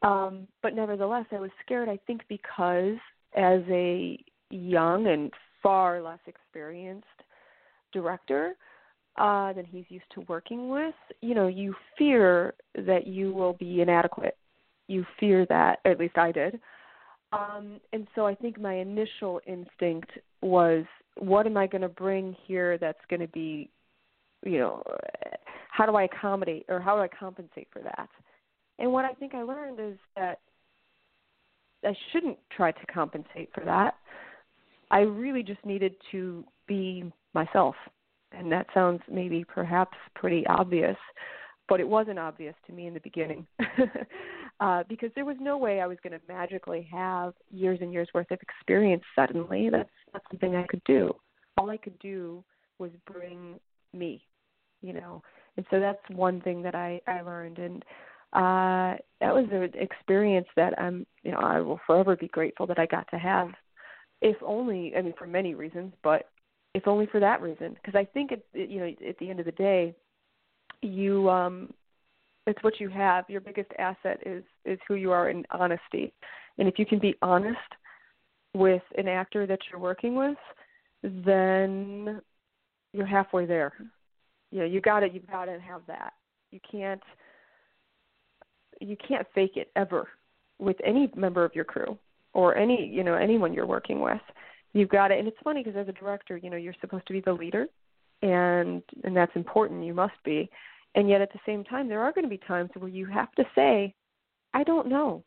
Um, 0.04 0.48
but 0.62 0.76
nevertheless, 0.76 1.26
I 1.32 1.40
was 1.40 1.50
scared. 1.64 1.90
I 1.90 2.00
think 2.06 2.22
because 2.30 2.98
as 3.36 3.62
a 3.70 4.20
young 4.50 5.08
and 5.08 5.32
far 5.64 6.02
less 6.02 6.20
experienced 6.28 7.08
director 7.92 8.54
uh, 9.18 9.54
than 9.54 9.66
he's 9.66 9.86
used 9.90 10.06
to 10.14 10.22
working 10.28 10.70
with, 10.70 10.94
you 11.22 11.34
know, 11.34 11.48
you 11.48 11.74
fear 11.98 12.54
that 12.76 13.08
you 13.08 13.34
will 13.34 13.54
be 13.54 13.82
inadequate. 13.82 14.38
You 14.88 15.06
fear 15.20 15.46
that, 15.50 15.80
at 15.86 16.00
least 16.00 16.18
I 16.18 16.32
did. 16.32 16.60
Um, 17.34 17.82
and 17.92 18.08
so 18.16 18.26
I 18.26 18.36
think 18.36 18.60
my 18.60 18.76
initial 18.76 19.42
instinct 19.46 20.12
was, 20.42 20.86
what 21.18 21.46
am 21.48 21.58
I 21.58 21.68
going 21.68 21.82
to 21.82 21.90
bring 21.90 22.36
here 22.46 22.78
that's 22.78 23.00
going 23.10 23.20
to 23.20 23.28
be, 23.28 23.70
you 24.46 24.60
know, 24.60 24.84
how 25.78 25.86
do 25.86 25.96
I 25.96 26.06
accommodate 26.06 26.66
or 26.70 26.80
how 26.80 26.96
do 26.96 27.04
I 27.04 27.08
compensate 27.08 27.68
for 27.72 27.84
that? 27.84 28.10
And 28.80 28.92
what 28.92 29.06
I 29.06 29.14
think 29.14 29.36
I 29.36 29.44
learned 29.44 29.80
is 29.80 29.98
that 30.16 30.40
I 31.86 31.94
shouldn't 32.12 32.40
try 32.56 32.72
to 32.72 32.86
compensate 32.92 33.50
for 33.54 33.64
that. 33.64 33.94
I 34.90 35.02
really 35.02 35.44
just 35.44 35.64
needed 35.64 35.94
to 36.12 36.44
be 36.68 37.12
myself. 37.36 37.76
And 38.32 38.52
that 38.52 38.66
sounds 38.74 39.02
maybe 39.10 39.46
perhaps 39.48 39.96
pretty 40.16 40.48
obvious, 40.48 40.98
but 41.70 41.80
it 41.80 41.88
wasn't 41.88 42.18
obvious 42.18 42.56
to 42.66 42.74
me 42.74 42.88
in 42.88 42.96
the 42.96 43.00
beginning. 43.02 43.46
uh, 44.60 44.84
because 44.90 45.12
there 45.14 45.26
was 45.26 45.38
no 45.40 45.60
way 45.60 45.80
I 45.80 45.86
was 45.86 46.00
going 46.02 46.20
to 46.20 46.22
magically 46.28 46.90
have 46.92 47.34
years 47.52 47.78
and 47.82 47.94
years 47.94 48.10
worth 48.16 48.32
of 48.32 48.40
experience 48.42 49.04
suddenly. 49.16 49.70
That's 49.70 49.90
not 50.12 50.24
something 50.32 50.56
I 50.56 50.66
could 50.66 50.84
do. 50.86 51.14
All 51.56 51.70
I 51.70 51.78
could 51.78 52.00
do 52.00 52.44
was 52.80 52.90
bring 53.06 53.60
me, 53.94 54.24
you 54.82 54.94
know. 54.94 55.22
And 55.58 55.66
so 55.70 55.80
that's 55.80 56.00
one 56.10 56.40
thing 56.42 56.62
that 56.62 56.76
I 56.76 57.02
I 57.08 57.22
learned 57.22 57.58
and 57.58 57.84
uh, 58.34 58.98
that 59.22 59.34
was 59.34 59.46
an 59.52 59.72
experience 59.76 60.48
that 60.56 60.80
I'm, 60.80 61.06
you 61.24 61.32
know, 61.32 61.40
I 61.40 61.60
will 61.62 61.80
forever 61.88 62.16
be 62.16 62.28
grateful 62.28 62.68
that 62.68 62.80
I 62.80 62.86
got 62.86 63.10
to 63.12 63.18
have. 63.18 63.50
If 64.22 64.36
only, 64.44 64.94
I 64.98 65.02
mean, 65.02 65.14
for 65.18 65.28
many 65.28 65.54
reasons, 65.54 65.94
but 66.04 66.30
if 66.74 66.88
only 66.88 67.06
for 67.08 67.20
that 67.20 67.42
reason, 67.42 67.76
because 67.76 67.96
I 67.96 68.04
think 68.04 68.32
it, 68.32 68.46
it, 68.54 68.70
you 68.70 68.80
know, 68.80 68.94
at 69.08 69.18
the 69.20 69.30
end 69.30 69.40
of 69.40 69.46
the 69.46 69.52
day, 69.54 69.96
you, 70.82 71.30
um, 71.30 71.74
it's 72.46 72.62
what 72.64 72.80
you 72.80 72.90
have. 72.90 73.26
Your 73.30 73.42
biggest 73.42 73.72
asset 73.80 74.22
is 74.26 74.44
is 74.66 74.80
who 74.88 74.96
you 74.96 75.12
are 75.12 75.30
in 75.30 75.44
honesty, 75.52 76.14
and 76.58 76.68
if 76.68 76.78
you 76.78 76.86
can 76.86 77.00
be 77.00 77.16
honest 77.22 77.58
with 78.54 78.84
an 78.98 79.08
actor 79.08 79.46
that 79.46 79.60
you're 79.70 79.82
working 79.82 80.16
with, 80.16 80.38
then 81.04 82.22
you're 82.94 83.06
halfway 83.06 83.46
there. 83.46 83.74
You 84.52 84.60
know, 84.60 84.66
you 84.66 84.82
got 84.82 85.02
to 85.02 85.10
you've 85.10 85.28
got 85.28 85.46
to 85.46 85.60
have 85.60 85.82
that. 85.88 86.14
You 86.52 86.60
can't 86.70 87.02
you 88.80 88.96
can't 89.08 89.28
fake 89.34 89.54
it 89.56 89.72
ever 89.76 90.08
with 90.60 90.78
any 90.86 91.12
member 91.16 91.44
of 91.44 91.56
your 91.56 91.66
crew 91.66 91.98
or 92.34 92.56
any 92.56 92.86
you 92.86 93.04
know 93.04 93.16
anyone 93.16 93.54
you're 93.54 93.66
working 93.66 94.02
with. 94.02 94.22
You've 94.74 94.90
got 94.90 95.12
it 95.12 95.20
and 95.20 95.28
it's 95.28 95.38
funny 95.44 95.64
because 95.64 95.78
as 95.78 95.88
a 95.88 96.00
director 96.00 96.38
you 96.38 96.50
know 96.50 96.58
you're 96.58 96.76
supposed 96.82 97.08
to 97.08 97.14
be 97.14 97.22
the 97.22 97.34
leader 97.34 97.68
and 98.22 98.82
and 99.04 99.16
that's 99.16 99.36
important 99.36 99.84
you 99.84 99.94
must 99.94 100.16
be. 100.24 100.50
And 100.96 101.10
yet 101.10 101.22
at 101.22 101.32
the 101.34 101.40
same 101.46 101.64
time 101.64 101.88
there 101.88 102.02
are 102.02 102.12
going 102.12 102.26
to 102.26 102.30
be 102.30 102.40
times 102.40 102.70
where 102.76 102.90
you 102.90 103.06
have 103.08 103.32
to 103.34 103.44
say 103.56 103.94
i 104.54 104.64
don't 104.64 104.88
know. 104.88 105.24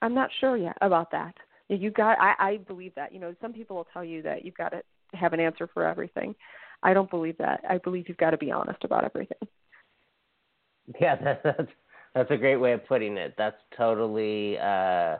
I'm 0.00 0.14
not 0.14 0.30
sure 0.40 0.56
yet 0.56 0.76
about 0.80 1.12
that. 1.12 1.34
You 1.68 1.90
got 1.90 2.18
i 2.20 2.34
i 2.38 2.56
believe 2.56 2.94
that. 2.96 3.12
You 3.14 3.20
know 3.20 3.34
some 3.40 3.52
people 3.52 3.76
will 3.76 3.88
tell 3.92 4.04
you 4.04 4.22
that 4.22 4.44
you've 4.44 4.56
got 4.56 4.70
to 4.70 4.82
have 5.14 5.32
an 5.32 5.40
answer 5.40 5.68
for 5.72 5.86
everything 5.86 6.34
i 6.82 6.92
don't 6.92 7.10
believe 7.10 7.36
that 7.38 7.62
i 7.68 7.78
believe 7.78 8.08
you've 8.08 8.16
got 8.16 8.30
to 8.30 8.38
be 8.38 8.50
honest 8.50 8.82
about 8.84 9.04
everything 9.04 9.38
yeah 11.00 11.16
that, 11.24 11.42
that's 11.42 11.70
that's 12.14 12.30
a 12.30 12.36
great 12.36 12.56
way 12.56 12.72
of 12.72 12.86
putting 12.86 13.16
it. 13.16 13.34
That's 13.38 13.56
totally 13.76 14.58
uh, 14.58 15.16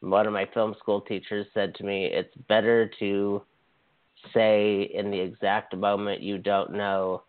one 0.00 0.26
of 0.26 0.32
my 0.32 0.46
film 0.54 0.74
school 0.78 1.00
teachers 1.00 1.46
said 1.52 1.74
to 1.76 1.84
me. 1.84 2.06
It's 2.06 2.34
better 2.48 2.90
to 3.00 3.42
say 4.32 4.90
in 4.94 5.10
the 5.10 5.18
exact 5.18 5.76
moment 5.76 6.22
you 6.22 6.38
don't 6.38 6.72
know 6.72 7.24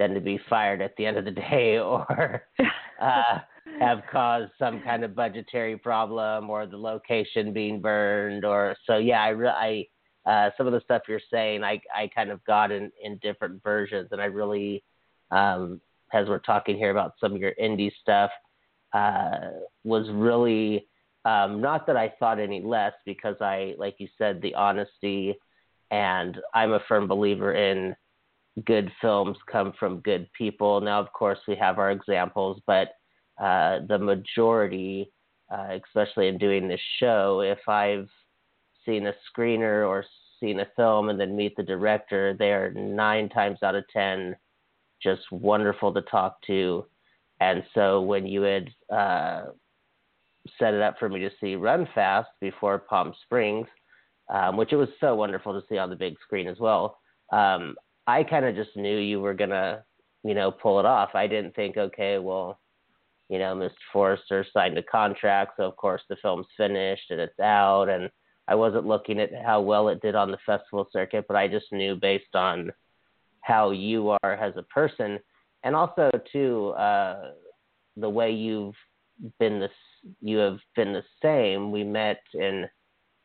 than 0.00 0.14
to 0.14 0.20
be 0.20 0.40
fired 0.48 0.82
at 0.82 0.96
the 0.96 1.06
end 1.06 1.16
of 1.16 1.24
the 1.24 1.30
day 1.50 1.78
or 1.78 2.42
uh, 3.00 3.38
have 3.78 4.02
caused 4.10 4.50
some 4.58 4.80
kind 4.82 5.04
of 5.04 5.14
budgetary 5.14 5.76
problem 5.76 6.50
or 6.50 6.66
the 6.66 6.76
location 6.76 7.52
being 7.52 7.80
burned 7.80 8.44
or 8.44 8.74
so. 8.84 8.96
Yeah, 8.96 9.20
I, 9.20 9.32
I 9.46 9.86
uh, 10.28 10.50
some 10.56 10.66
of 10.66 10.72
the 10.72 10.80
stuff 10.80 11.02
you're 11.08 11.20
saying, 11.32 11.64
I 11.64 11.80
I 11.94 12.08
kind 12.14 12.30
of 12.30 12.44
got 12.44 12.70
in 12.70 12.92
in 13.02 13.18
different 13.18 13.62
versions, 13.62 14.08
and 14.12 14.20
I 14.20 14.26
really 14.26 14.84
um, 15.30 15.80
as 16.12 16.28
we're 16.28 16.38
talking 16.38 16.76
here 16.76 16.90
about 16.90 17.14
some 17.20 17.34
of 17.34 17.40
your 17.40 17.54
indie 17.60 17.92
stuff, 18.00 18.30
uh, 18.92 19.50
was 19.84 20.08
really 20.10 20.86
um, 21.24 21.60
not 21.60 21.86
that 21.86 21.96
I 21.96 22.12
thought 22.18 22.38
any 22.38 22.62
less 22.62 22.92
because 23.04 23.36
I, 23.40 23.74
like 23.78 23.96
you 23.98 24.08
said, 24.16 24.40
the 24.40 24.54
honesty, 24.54 25.34
and 25.90 26.38
I'm 26.54 26.72
a 26.72 26.80
firm 26.88 27.06
believer 27.06 27.54
in 27.54 27.94
good 28.64 28.90
films 29.00 29.36
come 29.50 29.72
from 29.78 30.00
good 30.00 30.28
people. 30.32 30.80
Now, 30.80 31.00
of 31.00 31.12
course, 31.12 31.38
we 31.46 31.54
have 31.56 31.78
our 31.78 31.90
examples, 31.90 32.60
but 32.66 32.88
uh, 33.42 33.80
the 33.88 33.98
majority, 33.98 35.12
uh, 35.52 35.78
especially 35.84 36.28
in 36.28 36.38
doing 36.38 36.66
this 36.66 36.80
show, 36.98 37.40
if 37.40 37.68
I've 37.68 38.08
seen 38.86 39.06
a 39.06 39.14
screener 39.30 39.86
or 39.86 40.04
seen 40.40 40.60
a 40.60 40.66
film 40.76 41.08
and 41.08 41.18
then 41.18 41.36
meet 41.36 41.56
the 41.56 41.62
director, 41.62 42.34
they 42.38 42.52
are 42.52 42.70
nine 42.72 43.28
times 43.28 43.58
out 43.62 43.74
of 43.74 43.84
ten 43.92 44.36
just 45.02 45.22
wonderful 45.30 45.92
to 45.94 46.02
talk 46.02 46.40
to. 46.46 46.84
And 47.40 47.62
so 47.74 48.00
when 48.00 48.26
you 48.26 48.42
had 48.42 48.68
uh, 48.92 49.44
set 50.58 50.74
it 50.74 50.82
up 50.82 50.98
for 50.98 51.08
me 51.08 51.20
to 51.20 51.30
see 51.40 51.54
Run 51.54 51.86
Fast 51.94 52.28
before 52.40 52.78
Palm 52.78 53.14
Springs, 53.22 53.68
um, 54.28 54.56
which 54.56 54.72
it 54.72 54.76
was 54.76 54.88
so 55.00 55.14
wonderful 55.14 55.52
to 55.52 55.66
see 55.68 55.78
on 55.78 55.88
the 55.88 55.96
big 55.96 56.14
screen 56.24 56.48
as 56.48 56.58
well, 56.58 56.98
um, 57.32 57.76
I 58.06 58.24
kind 58.24 58.44
of 58.44 58.56
just 58.56 58.76
knew 58.76 58.98
you 58.98 59.20
were 59.20 59.34
to 59.34 59.84
you 60.24 60.34
know, 60.34 60.50
pull 60.50 60.80
it 60.80 60.86
off. 60.86 61.10
I 61.14 61.26
didn't 61.26 61.54
think, 61.54 61.76
okay, 61.76 62.18
well, 62.18 62.58
you 63.28 63.38
know, 63.38 63.54
Mr. 63.54 63.70
Forster 63.92 64.44
signed 64.52 64.78
a 64.78 64.82
contract, 64.82 65.52
so 65.56 65.64
of 65.64 65.76
course 65.76 66.02
the 66.08 66.16
film's 66.16 66.46
finished 66.56 67.10
and 67.10 67.20
it's 67.20 67.38
out. 67.40 67.88
And 67.88 68.10
I 68.48 68.54
wasn't 68.54 68.86
looking 68.86 69.20
at 69.20 69.30
how 69.44 69.60
well 69.60 69.88
it 69.88 70.00
did 70.00 70.14
on 70.14 70.30
the 70.30 70.38
festival 70.46 70.88
circuit, 70.92 71.26
but 71.28 71.36
I 71.36 71.48
just 71.48 71.70
knew 71.70 71.96
based 71.96 72.34
on 72.34 72.72
how 73.42 73.70
you 73.70 74.16
are 74.22 74.34
as 74.34 74.54
a 74.56 74.62
person, 74.62 75.18
and 75.64 75.76
also 75.76 76.10
too 76.32 76.68
uh, 76.70 77.32
the 77.96 78.08
way 78.08 78.32
you've 78.32 78.74
been 79.38 79.60
this, 79.60 79.70
you 80.20 80.38
have 80.38 80.58
been 80.76 80.92
the 80.92 81.04
same. 81.22 81.72
We 81.72 81.84
met 81.84 82.22
in 82.34 82.66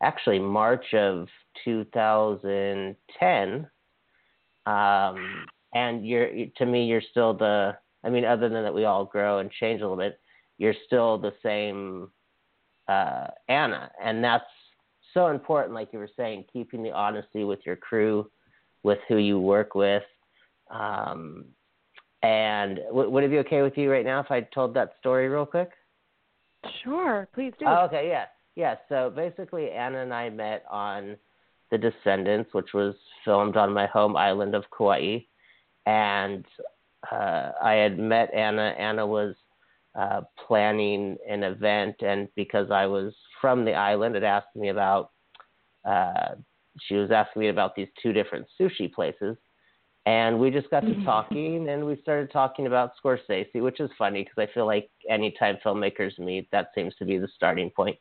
actually 0.02 0.40
March 0.40 0.94
of 0.94 1.28
2010. 1.64 3.68
Um, 4.66 5.46
and 5.74 6.08
you're 6.08 6.30
to 6.58 6.66
me 6.66 6.86
you're 6.86 7.02
still 7.12 7.34
the 7.34 7.76
I 8.04 8.10
mean 8.10 8.26
other 8.26 8.50
than 8.50 8.64
that 8.64 8.74
we 8.74 8.86
all 8.86 9.06
grow 9.06 9.40
and 9.40 9.52
change 9.52 9.82
a 9.82 9.84
little 9.84 9.98
bit 9.98 10.20
you're 10.58 10.76
still 10.86 11.18
the 11.18 11.34
same 11.44 12.10
uh, 12.88 13.28
Anna 13.50 13.92
and 14.04 14.24
that's 14.24 14.46
so 15.13 15.28
important 15.28 15.73
like 15.73 15.89
you 15.91 15.99
were 15.99 16.10
saying 16.15 16.45
keeping 16.52 16.84
the 16.84 16.91
honesty 16.91 17.43
with 17.43 17.60
your 17.65 17.76
crew 17.76 18.30
with 18.84 18.99
who 19.08 19.17
you 19.17 19.39
work 19.39 19.76
with. 19.76 20.04
Um, 20.69 21.45
and 22.21 22.80
w- 22.88 23.10
would 23.10 23.23
it 23.23 23.30
be 23.30 23.39
okay 23.39 23.62
with 23.62 23.78
you 23.78 23.91
right 23.91 24.06
now 24.06 24.19
if 24.19 24.32
I 24.32 24.41
told 24.41 24.73
that 24.73 24.93
story 24.99 25.30
real 25.30 25.45
quick? 25.45 25.69
Sure 26.84 27.28
please 27.34 27.54
do. 27.60 27.65
Oh, 27.67 27.86
okay 27.86 28.08
yeah. 28.08 28.26
Yeah 28.56 28.76
so 28.89 29.12
basically 29.15 29.71
Anna 29.71 29.99
and 29.99 30.13
I 30.13 30.30
met 30.30 30.65
on 30.69 31.17
The 31.71 31.78
Descendants 31.78 32.54
which 32.54 32.73
was 32.73 32.95
filmed 33.26 33.58
on 33.58 33.73
my 33.73 33.88
home 33.88 34.15
island 34.15 34.56
of 34.56 34.63
Kauai. 34.76 35.19
And 35.86 36.45
uh, 37.12 37.52
I 37.62 37.73
had 37.73 37.99
met 37.99 38.34
Anna. 38.34 38.73
Anna 38.78 39.06
was 39.06 39.36
uh, 39.95 40.21
planning 40.47 41.17
an 41.30 41.43
event, 41.43 41.95
and 42.02 42.28
because 42.36 42.71
I 42.71 42.86
was 42.86 43.13
from 43.44 43.66
the 43.66 43.74
island, 43.74 44.16
it 44.16 44.24
asked 44.24 44.56
me 44.56 44.70
about. 44.70 45.12
Uh, 45.84 46.36
she 46.88 46.96
was 46.96 47.12
asking 47.12 47.42
me 47.42 47.50
about 47.50 47.76
these 47.76 47.90
two 48.02 48.14
different 48.14 48.48
sushi 48.58 48.92
places, 48.92 49.36
and 50.06 50.40
we 50.40 50.50
just 50.50 50.70
got 50.70 50.80
to 50.80 50.88
mm-hmm. 50.88 51.04
talking, 51.04 51.68
and 51.68 51.86
we 51.86 52.00
started 52.02 52.32
talking 52.32 52.68
about 52.68 52.94
Scorsese, 53.04 53.62
which 53.62 53.82
is 53.82 53.90
funny 53.98 54.24
because 54.24 54.38
I 54.38 54.54
feel 54.54 54.66
like 54.66 54.90
anytime 55.10 55.58
filmmakers 55.64 56.18
meet, 56.18 56.50
that 56.54 56.70
seems 56.74 56.96
to 57.00 57.06
be 57.06 57.18
the 57.18 57.28
starting 57.36 57.70
point, 57.70 57.98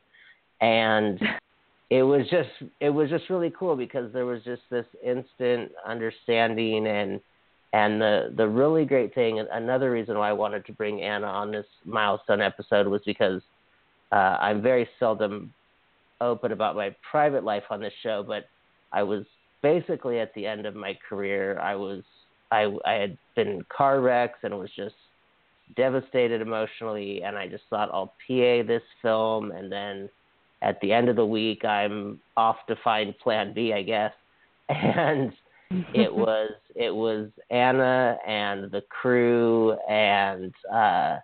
and. 0.61 1.19
It 1.89 2.01
was 2.01 2.25
just 2.31 2.49
it 2.79 2.89
was 2.89 3.11
just 3.11 3.29
really 3.29 3.53
cool 3.59 3.75
because 3.75 4.11
there 4.13 4.25
was 4.25 4.41
just 4.43 4.63
this 4.71 4.85
instant 5.05 5.71
understanding 5.85 6.87
and 6.87 7.21
and 7.71 8.01
the 8.01 8.33
the 8.35 8.47
really 8.47 8.85
great 8.85 9.13
thing, 9.13 9.45
another 9.51 9.91
reason 9.91 10.17
why 10.17 10.29
I 10.29 10.33
wanted 10.33 10.65
to 10.65 10.71
bring 10.71 11.03
Anna 11.03 11.27
on 11.27 11.51
this 11.51 11.67
milestone 11.85 12.41
episode 12.41 12.87
was 12.87 13.01
because 13.05 13.43
uh, 14.13 14.37
I'm 14.39 14.61
very 14.61 14.87
seldom 14.99 15.51
open 16.21 16.51
about 16.51 16.75
my 16.75 16.95
private 17.09 17.43
life 17.43 17.63
on 17.71 17.81
this 17.81 17.93
show, 18.03 18.23
but 18.25 18.45
I 18.91 19.01
was 19.01 19.25
basically 19.63 20.19
at 20.19 20.33
the 20.35 20.45
end 20.45 20.67
of 20.67 20.75
my 20.75 20.97
career. 21.09 21.59
I 21.59 21.73
was 21.75 22.03
I 22.51 22.71
I 22.85 22.93
had 22.93 23.17
been 23.35 23.47
in 23.47 23.65
car 23.75 24.01
wrecks 24.01 24.37
and 24.43 24.57
was 24.59 24.69
just 24.75 24.93
devastated 25.75 26.41
emotionally, 26.41 27.23
and 27.23 27.35
I 27.35 27.47
just 27.47 27.63
thought 27.71 27.89
I'll 27.91 28.13
PA 28.27 28.67
this 28.67 28.83
film, 29.01 29.51
and 29.51 29.71
then 29.71 30.09
at 30.61 30.79
the 30.81 30.93
end 30.93 31.09
of 31.09 31.15
the 31.15 31.25
week 31.25 31.65
I'm 31.65 32.19
off 32.37 32.57
to 32.67 32.75
find 32.83 33.17
Plan 33.17 33.51
B, 33.53 33.73
I 33.73 33.81
guess, 33.81 34.13
and 34.69 35.33
it 35.71 36.13
was 36.15 36.51
it 36.75 36.93
was 36.93 37.29
Anna 37.49 38.17
and 38.27 38.69
the 38.69 38.83
crew 38.89 39.71
and 39.89 40.53
uh, 40.71 41.17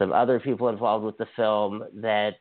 some 0.00 0.12
other 0.12 0.40
people 0.40 0.68
involved 0.68 1.04
with 1.04 1.18
the 1.18 1.28
film 1.36 1.84
that 1.94 2.36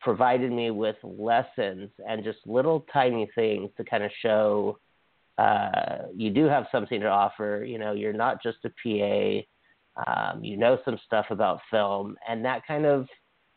provided 0.00 0.52
me 0.52 0.70
with 0.70 0.96
lessons 1.02 1.88
and 2.06 2.24
just 2.24 2.38
little 2.44 2.84
tiny 2.92 3.30
things 3.34 3.70
to 3.76 3.84
kind 3.84 4.02
of 4.04 4.10
show 4.20 4.78
uh, 5.38 6.02
you 6.14 6.30
do 6.30 6.44
have 6.44 6.66
something 6.70 7.00
to 7.00 7.06
offer. 7.06 7.64
You 7.66 7.78
know, 7.78 7.92
you're 7.92 8.12
not 8.12 8.42
just 8.42 8.58
a 8.64 8.70
PA. 8.82 9.46
Um, 10.06 10.42
you 10.42 10.56
know 10.56 10.78
some 10.86 10.98
stuff 11.04 11.26
about 11.28 11.60
film, 11.70 12.16
and 12.26 12.42
that 12.46 12.66
kind 12.66 12.86
of 12.86 13.06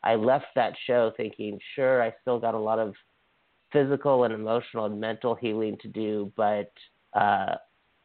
I 0.03 0.15
left 0.15 0.47
that 0.55 0.73
show 0.85 1.13
thinking, 1.17 1.57
sure, 1.75 2.03
I 2.03 2.13
still 2.21 2.39
got 2.39 2.53
a 2.53 2.59
lot 2.59 2.77
of 2.77 2.93
physical 3.71 4.25
and 4.25 4.33
emotional 4.33 4.85
and 4.85 4.99
mental 4.99 5.33
healing 5.33 5.77
to 5.81 5.87
do, 5.87 6.31
but 6.35 6.71
uh, 7.13 7.55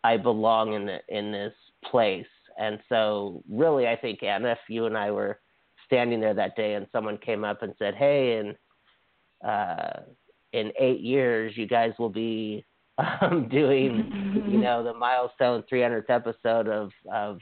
I 0.05 0.17
belong 0.17 0.73
in 0.75 0.87
the, 0.87 0.99
in 1.09 1.33
this 1.33 1.53
place. 1.85 2.27
And 2.61 2.79
so, 2.91 3.43
really, 3.51 3.89
I 3.89 3.97
think 3.97 4.23
Anna, 4.23 4.51
if 4.51 4.59
you 4.69 4.85
and 4.85 4.97
I 4.97 5.11
were 5.11 5.41
standing 5.87 6.21
there 6.21 6.35
that 6.35 6.57
day 6.57 6.75
and 6.75 6.87
someone 6.93 7.17
came 7.17 7.43
up 7.43 7.63
and 7.63 7.73
said, 7.79 7.95
"Hey, 7.95 8.37
in 8.37 9.49
uh, 9.49 10.01
in 10.53 10.71
eight 10.79 11.01
years, 11.01 11.57
you 11.57 11.67
guys 11.67 11.93
will 11.99 12.11
be 12.11 12.67
um, 12.99 13.49
doing, 13.51 14.45
you 14.47 14.59
know, 14.59 14.85
the 14.85 14.93
milestone 14.93 15.65
300th 15.73 16.11
episode 16.11 16.69
of 16.69 16.91
of 17.11 17.39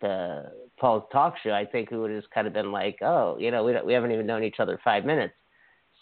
the 0.00 0.50
Paul's 0.80 1.04
talk 1.12 1.34
show," 1.42 1.50
I 1.50 1.66
think 1.66 1.92
it 1.92 1.98
would 1.98 2.10
have 2.10 2.22
just 2.22 2.32
kind 2.32 2.46
of 2.46 2.54
been 2.54 2.72
like, 2.72 2.96
"Oh, 3.02 3.36
you 3.38 3.50
know, 3.50 3.62
we 3.62 3.74
don't, 3.74 3.84
we 3.84 3.92
haven't 3.92 4.12
even 4.12 4.26
known 4.26 4.42
each 4.42 4.58
other 4.58 4.80
five 4.82 5.04
minutes." 5.04 5.34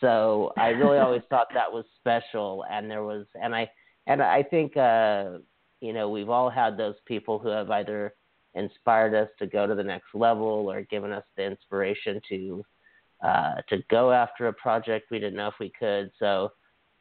So 0.00 0.52
I 0.56 0.68
really 0.68 0.98
always 0.98 1.22
thought 1.28 1.48
that 1.54 1.72
was 1.72 1.86
special, 1.98 2.64
and 2.70 2.88
there 2.88 3.02
was, 3.02 3.26
and 3.34 3.52
I 3.52 3.68
and 4.06 4.22
I 4.22 4.44
think 4.44 4.76
uh, 4.76 5.38
you 5.80 5.92
know 5.92 6.08
we've 6.08 6.30
all 6.30 6.50
had 6.50 6.76
those 6.76 6.94
people 7.04 7.40
who 7.40 7.48
have 7.48 7.68
either 7.72 8.14
inspired 8.54 9.14
us 9.14 9.28
to 9.38 9.46
go 9.46 9.66
to 9.66 9.74
the 9.74 9.82
next 9.82 10.14
level 10.14 10.70
or 10.70 10.82
given 10.82 11.12
us 11.12 11.24
the 11.36 11.44
inspiration 11.44 12.20
to 12.28 12.64
uh, 13.22 13.54
to 13.68 13.78
go 13.90 14.12
after 14.12 14.48
a 14.48 14.52
project 14.52 15.10
we 15.10 15.18
didn't 15.18 15.36
know 15.36 15.48
if 15.48 15.54
we 15.58 15.72
could. 15.78 16.10
So 16.18 16.52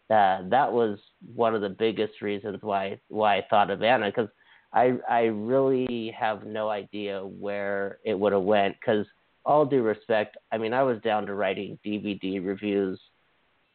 uh, 0.09 0.43
that 0.49 0.71
was 0.71 0.99
one 1.35 1.53
of 1.55 1.61
the 1.61 1.69
biggest 1.69 2.21
reasons 2.21 2.59
why 2.61 2.99
why 3.09 3.37
I 3.37 3.45
thought 3.49 3.71
of 3.71 3.83
Anna 3.83 4.07
because 4.07 4.29
I 4.73 4.93
I 5.09 5.23
really 5.23 6.13
have 6.17 6.45
no 6.45 6.69
idea 6.69 7.21
where 7.21 7.99
it 8.03 8.17
would 8.17 8.33
have 8.33 8.43
went 8.43 8.75
because 8.79 9.05
all 9.45 9.65
due 9.65 9.83
respect, 9.83 10.37
I 10.51 10.57
mean 10.57 10.73
I 10.73 10.83
was 10.83 11.01
down 11.01 11.25
to 11.25 11.33
writing 11.33 11.77
DVD 11.85 12.45
reviews 12.45 12.99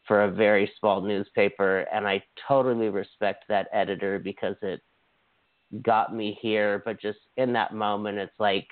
for 0.06 0.24
a 0.24 0.30
very 0.30 0.70
small 0.80 1.02
newspaper, 1.02 1.80
and 1.92 2.08
I 2.08 2.22
totally 2.46 2.88
respect 2.88 3.44
that 3.48 3.68
editor 3.72 4.18
because 4.18 4.56
it 4.62 4.80
got 5.82 6.14
me 6.14 6.38
here. 6.40 6.82
But 6.84 7.00
just 7.00 7.18
in 7.36 7.52
that 7.54 7.74
moment, 7.74 8.18
it's 8.18 8.38
like 8.38 8.66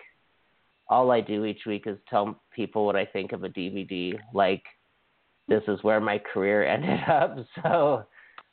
all 0.89 1.11
I 1.11 1.21
do 1.21 1.45
each 1.45 1.67
week 1.67 1.85
is 1.87 1.99
tell 2.09 2.41
people 2.55 2.87
what 2.87 2.97
I 2.97 3.05
think 3.05 3.33
of 3.33 3.45
a 3.45 3.49
DVD. 3.49 4.19
Like 4.33 4.63
this 5.49 5.63
is 5.69 5.83
where 5.83 6.01
my 6.01 6.19
career 6.19 6.65
ended 6.67 7.01
up. 7.09 7.37
So 7.63 8.05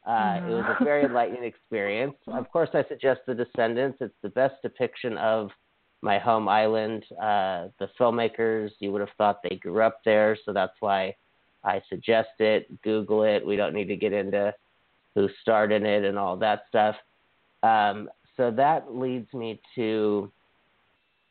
uh, 0.05 0.09
mm-hmm. 0.09 0.47
it 0.47 0.53
was 0.53 0.75
a 0.79 0.83
very 0.83 1.05
enlightening 1.05 1.43
experience. 1.43 2.15
Of 2.27 2.51
course, 2.51 2.69
I 2.73 2.83
suggest 2.89 3.21
The 3.25 3.35
Descendants. 3.35 3.99
It's 4.01 4.13
the 4.21 4.29
best 4.29 4.55
depiction 4.61 5.17
of 5.17 5.49
my 6.01 6.19
home 6.19 6.49
island. 6.49 7.03
Uh, 7.11 7.69
the 7.79 7.87
filmmakers, 7.99 8.71
you 8.79 8.91
would 8.91 8.99
have 8.99 9.15
thought 9.17 9.39
they 9.41 9.55
grew 9.55 9.81
up 9.81 10.01
there, 10.03 10.37
so 10.45 10.51
that's 10.51 10.75
why 10.81 11.15
I 11.63 11.81
suggest 11.89 12.29
it. 12.39 12.81
Google 12.81 13.23
it. 13.23 13.45
We 13.45 13.55
don't 13.55 13.73
need 13.73 13.87
to 13.87 13.95
get 13.95 14.11
into 14.11 14.53
who 15.15 15.29
started 15.41 15.83
it 15.83 16.03
and 16.03 16.17
all 16.17 16.35
that 16.37 16.63
stuff. 16.67 16.95
Um, 17.61 18.09
so 18.37 18.51
that 18.51 18.95
leads 18.95 19.31
me 19.33 19.59
to, 19.75 20.31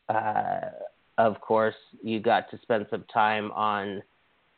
uh, 0.08 0.60
of 1.18 1.40
course, 1.40 1.74
you 2.02 2.20
got 2.20 2.50
to 2.50 2.58
spend 2.62 2.86
some 2.90 3.04
time 3.12 3.50
on 3.52 4.02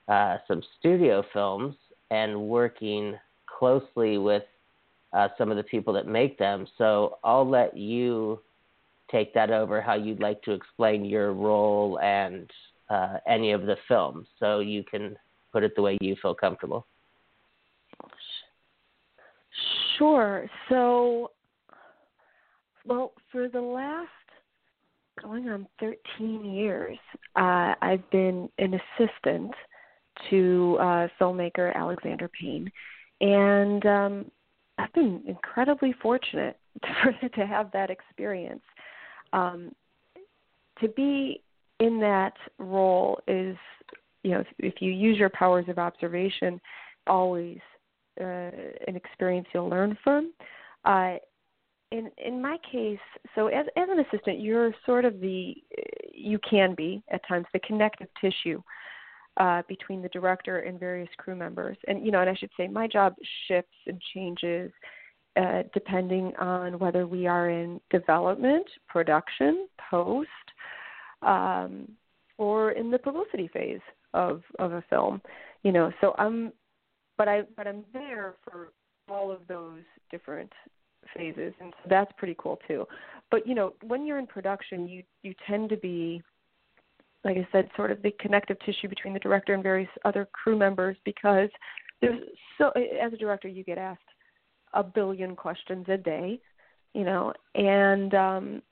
uh, 0.09 0.39
some 0.47 0.63
studio 0.79 1.25
films 1.33 1.75
and 2.11 2.39
working 2.49 3.17
closely 3.59 4.19
with 4.19 4.43
uh, 5.13 5.29
some 5.39 5.51
of 5.51 5.57
the 5.57 5.63
people 5.63 5.93
that 5.95 6.07
make 6.07 6.39
them. 6.39 6.67
So 6.77 7.19
I'll 7.25 7.49
let 7.49 7.77
you 7.77 8.41
take 9.11 9.33
that 9.35 9.51
over 9.51 9.81
how 9.81 9.95
you'd 9.95 10.21
like 10.21 10.43
to 10.43 10.53
explain 10.53 11.05
your 11.05 11.33
role 11.33 11.99
and 12.01 12.51
uh, 12.91 13.19
any 13.27 13.53
of 13.53 13.63
the 13.63 13.77
films. 13.89 14.27
So 14.39 14.61
you 14.61 14.83
can 14.83 15.17
put 15.53 15.63
it 15.63 15.75
the 15.77 15.83
way 15.83 15.97
you 16.01 16.17
feel 16.21 16.35
comfortable. 16.35 16.87
Sure. 19.97 20.51
So, 20.69 21.31
well, 22.87 23.13
for 23.31 23.49
the 23.49 23.61
last 23.61 24.09
going 25.23 25.49
on 25.49 25.67
13 25.81 26.45
years, 26.45 26.99
uh, 27.37 27.75
I've 27.81 28.09
been 28.11 28.49
an 28.59 28.81
assistant 28.99 29.53
to 30.31 30.77
uh, 30.81 31.09
filmmaker 31.21 31.75
Alexander 31.75 32.29
Payne, 32.41 32.71
and 33.21 33.87
um, 33.87 34.31
I've 34.79 34.93
been 34.93 35.23
incredibly 35.27 35.95
fortunate 36.03 36.59
for, 37.03 37.29
to 37.29 37.47
have 37.47 37.71
that 37.73 37.91
experience. 37.91 38.63
Um, 39.33 39.73
to 40.81 40.89
be 40.89 41.43
in 41.81 42.01
that 42.01 42.35
role 42.59 43.21
is 43.27 43.57
you 44.25 44.31
know, 44.33 44.41
if, 44.41 44.47
if 44.59 44.75
you 44.81 44.91
use 44.91 45.17
your 45.19 45.29
powers 45.29 45.67
of 45.69 45.79
observation, 45.79 46.61
always 47.07 47.59
uh, 48.21 48.51
an 48.89 48.97
experience 48.97 49.47
you'll 49.55 49.69
learn 49.69 49.97
from. 50.03 50.33
Uh, 50.85 51.17
in 51.95 52.11
in 52.19 52.43
my 52.43 52.59
case, 52.71 52.99
so 53.35 53.47
as 53.47 53.67
as 53.77 53.89
an 53.89 54.01
assistant, 54.01 54.41
you're 54.41 54.75
sort 54.85 55.05
of 55.05 55.21
the 55.21 55.55
you 56.13 56.39
can 56.49 56.75
be 56.75 57.03
at 57.11 57.27
times 57.27 57.47
the 57.53 57.61
connective 57.61 58.09
tissue 58.21 58.61
uh, 59.37 59.63
between 59.69 60.03
the 60.03 60.09
director 60.09 60.61
and 60.61 60.79
various 60.79 61.09
crew 61.19 61.37
members. 61.37 61.77
And 61.87 62.05
you 62.05 62.11
know, 62.11 62.21
and 62.21 62.29
I 62.29 62.35
should 62.35 62.51
say, 62.57 62.67
my 62.67 62.87
job 62.89 63.15
shifts 63.47 63.77
and 63.87 64.01
changes 64.13 64.73
uh, 65.37 65.63
depending 65.73 66.33
on 66.39 66.79
whether 66.79 67.07
we 67.07 67.27
are 67.27 67.51
in 67.51 67.81
development, 67.91 68.67
production, 68.89 69.69
post, 69.91 70.29
um, 71.23 71.89
or 72.39 72.73
in 72.73 72.91
the 72.91 72.99
publicity 72.99 73.49
phase 73.53 73.81
of 74.15 74.43
of 74.59 74.73
a 74.73 74.83
film. 74.91 75.23
You 75.63 75.73
know, 75.73 75.93
so 76.01 76.15
I'm, 76.19 76.53
but 77.17 77.29
I 77.29 77.43
but 77.57 77.69
I'm 77.69 77.85
there 77.93 78.35
for 78.45 78.73
all 79.09 79.31
of 79.31 79.41
those 79.47 79.83
different 80.11 80.51
phases, 81.17 81.53
and 81.61 81.73
so 81.83 81.89
that's 81.89 82.13
pretty 82.17 82.37
cool 82.39 82.59
too. 82.67 82.87
But 83.31 83.47
you 83.47 83.55
know, 83.55 83.75
when 83.83 84.07
you're 84.07 84.19
in 84.19 84.27
production, 84.27 84.89
you 84.89 85.03
you 85.23 85.35
tend 85.47 85.69
to 85.71 85.77
be 85.77 86.23
like 87.25 87.39
I 87.39 87.49
said, 87.53 87.71
sort 87.75 87.91
of 87.91 88.03
the 88.03 88.13
connective 88.21 88.59
tissue 88.67 88.89
between 88.89 89.15
the 89.15 89.21
director 89.21 89.55
and 89.55 89.63
various 89.63 89.89
other 90.05 90.29
crew 90.33 90.57
members 90.57 90.97
because 91.05 91.49
there's 92.01 92.21
so 92.59 92.71
as 92.71 93.13
a 93.13 93.17
director 93.17 93.49
you 93.49 93.65
get 93.65 93.79
asked 93.79 94.01
a 94.75 94.83
billion 94.83 95.35
questions 95.35 95.87
a 95.89 95.97
day, 95.97 96.39
you 96.93 97.05
know, 97.05 97.33
and 97.55 98.15
um 98.15 98.63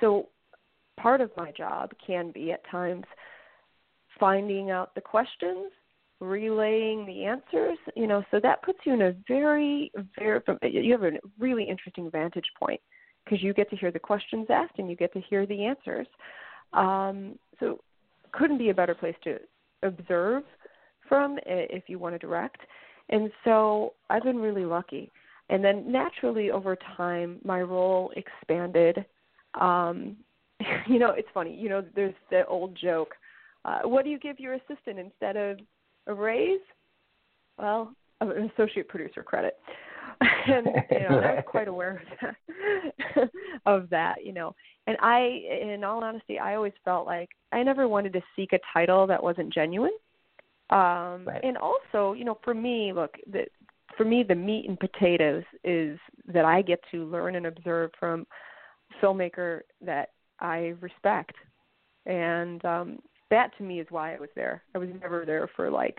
so 0.00 0.28
part 0.98 1.20
of 1.20 1.30
my 1.36 1.50
job 1.52 1.90
can 2.04 2.30
be 2.30 2.52
at 2.52 2.68
times 2.70 3.04
finding 4.18 4.70
out 4.70 4.94
the 4.94 5.00
questions, 5.00 5.72
relaying 6.20 7.06
the 7.06 7.24
answers, 7.24 7.78
you 7.96 8.06
know, 8.06 8.22
so 8.30 8.38
that 8.40 8.62
puts 8.62 8.78
you 8.84 8.92
in 8.92 9.02
a 9.02 9.14
very 9.26 9.90
very 10.18 10.40
you 10.62 10.92
have 10.92 11.02
a 11.02 11.12
really 11.38 11.64
interesting 11.64 12.10
vantage 12.10 12.50
point 12.58 12.80
because 13.24 13.42
you 13.42 13.54
get 13.54 13.70
to 13.70 13.76
hear 13.76 13.90
the 13.90 13.98
questions 13.98 14.46
asked 14.50 14.74
and 14.78 14.88
you 14.88 14.96
get 14.96 15.12
to 15.12 15.20
hear 15.20 15.46
the 15.46 15.64
answers. 15.64 16.06
Um, 16.72 17.38
so 17.58 17.80
couldn't 18.32 18.58
be 18.58 18.70
a 18.70 18.74
better 18.74 18.94
place 18.94 19.16
to 19.24 19.38
observe 19.82 20.44
from 21.08 21.38
if 21.46 21.84
you 21.88 21.98
want 21.98 22.14
to 22.14 22.18
direct. 22.18 22.60
And 23.08 23.30
so 23.44 23.94
I've 24.08 24.22
been 24.22 24.38
really 24.38 24.64
lucky. 24.64 25.10
And 25.48 25.64
then 25.64 25.90
naturally 25.90 26.50
over 26.50 26.76
time, 26.96 27.38
my 27.44 27.60
role 27.60 28.12
expanded. 28.16 29.04
Um, 29.60 30.16
you 30.86 30.98
know, 30.98 31.10
it's 31.10 31.28
funny. 31.34 31.54
You 31.54 31.68
know, 31.68 31.84
there's 31.94 32.14
the 32.30 32.46
old 32.46 32.76
joke. 32.80 33.14
Uh, 33.64 33.80
what 33.82 34.04
do 34.04 34.10
you 34.10 34.18
give 34.18 34.38
your 34.38 34.54
assistant 34.54 34.98
instead 34.98 35.36
of 35.36 35.58
a 36.06 36.14
raise? 36.14 36.60
Well, 37.58 37.94
an 38.20 38.50
associate 38.54 38.88
producer 38.88 39.22
credit. 39.22 39.56
and 40.46 40.66
you 40.90 41.00
know, 41.00 41.18
I 41.18 41.34
was 41.34 41.44
quite 41.46 41.68
aware 41.68 42.02
of 42.20 42.36
that, 43.16 43.30
of 43.66 43.90
that, 43.90 44.24
you 44.24 44.32
know. 44.32 44.54
And 44.86 44.96
I, 45.00 45.42
in 45.62 45.84
all 45.84 46.02
honesty, 46.02 46.38
I 46.38 46.54
always 46.54 46.72
felt 46.84 47.06
like 47.06 47.30
I 47.52 47.62
never 47.62 47.88
wanted 47.88 48.12
to 48.14 48.20
seek 48.36 48.52
a 48.52 48.58
title 48.72 49.06
that 49.06 49.22
wasn't 49.22 49.52
genuine. 49.52 49.92
Um, 50.70 51.26
right. 51.26 51.40
And 51.42 51.56
also, 51.56 52.12
you 52.12 52.24
know, 52.24 52.38
for 52.44 52.54
me, 52.54 52.92
look, 52.94 53.14
the, 53.30 53.46
for 53.96 54.04
me, 54.04 54.24
the 54.26 54.34
meat 54.34 54.66
and 54.68 54.78
potatoes 54.78 55.44
is 55.64 55.98
that 56.32 56.44
I 56.44 56.62
get 56.62 56.80
to 56.92 57.04
learn 57.06 57.34
and 57.36 57.46
observe 57.46 57.90
from 57.98 58.26
filmmaker 59.02 59.60
that 59.84 60.10
I 60.38 60.74
respect, 60.80 61.34
and 62.06 62.64
um, 62.64 62.98
that 63.30 63.56
to 63.58 63.62
me 63.62 63.80
is 63.80 63.86
why 63.90 64.14
I 64.14 64.20
was 64.20 64.30
there. 64.34 64.62
I 64.74 64.78
was 64.78 64.88
never 65.00 65.24
there 65.24 65.48
for 65.56 65.70
like, 65.70 65.98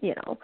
you 0.00 0.14
know, 0.16 0.38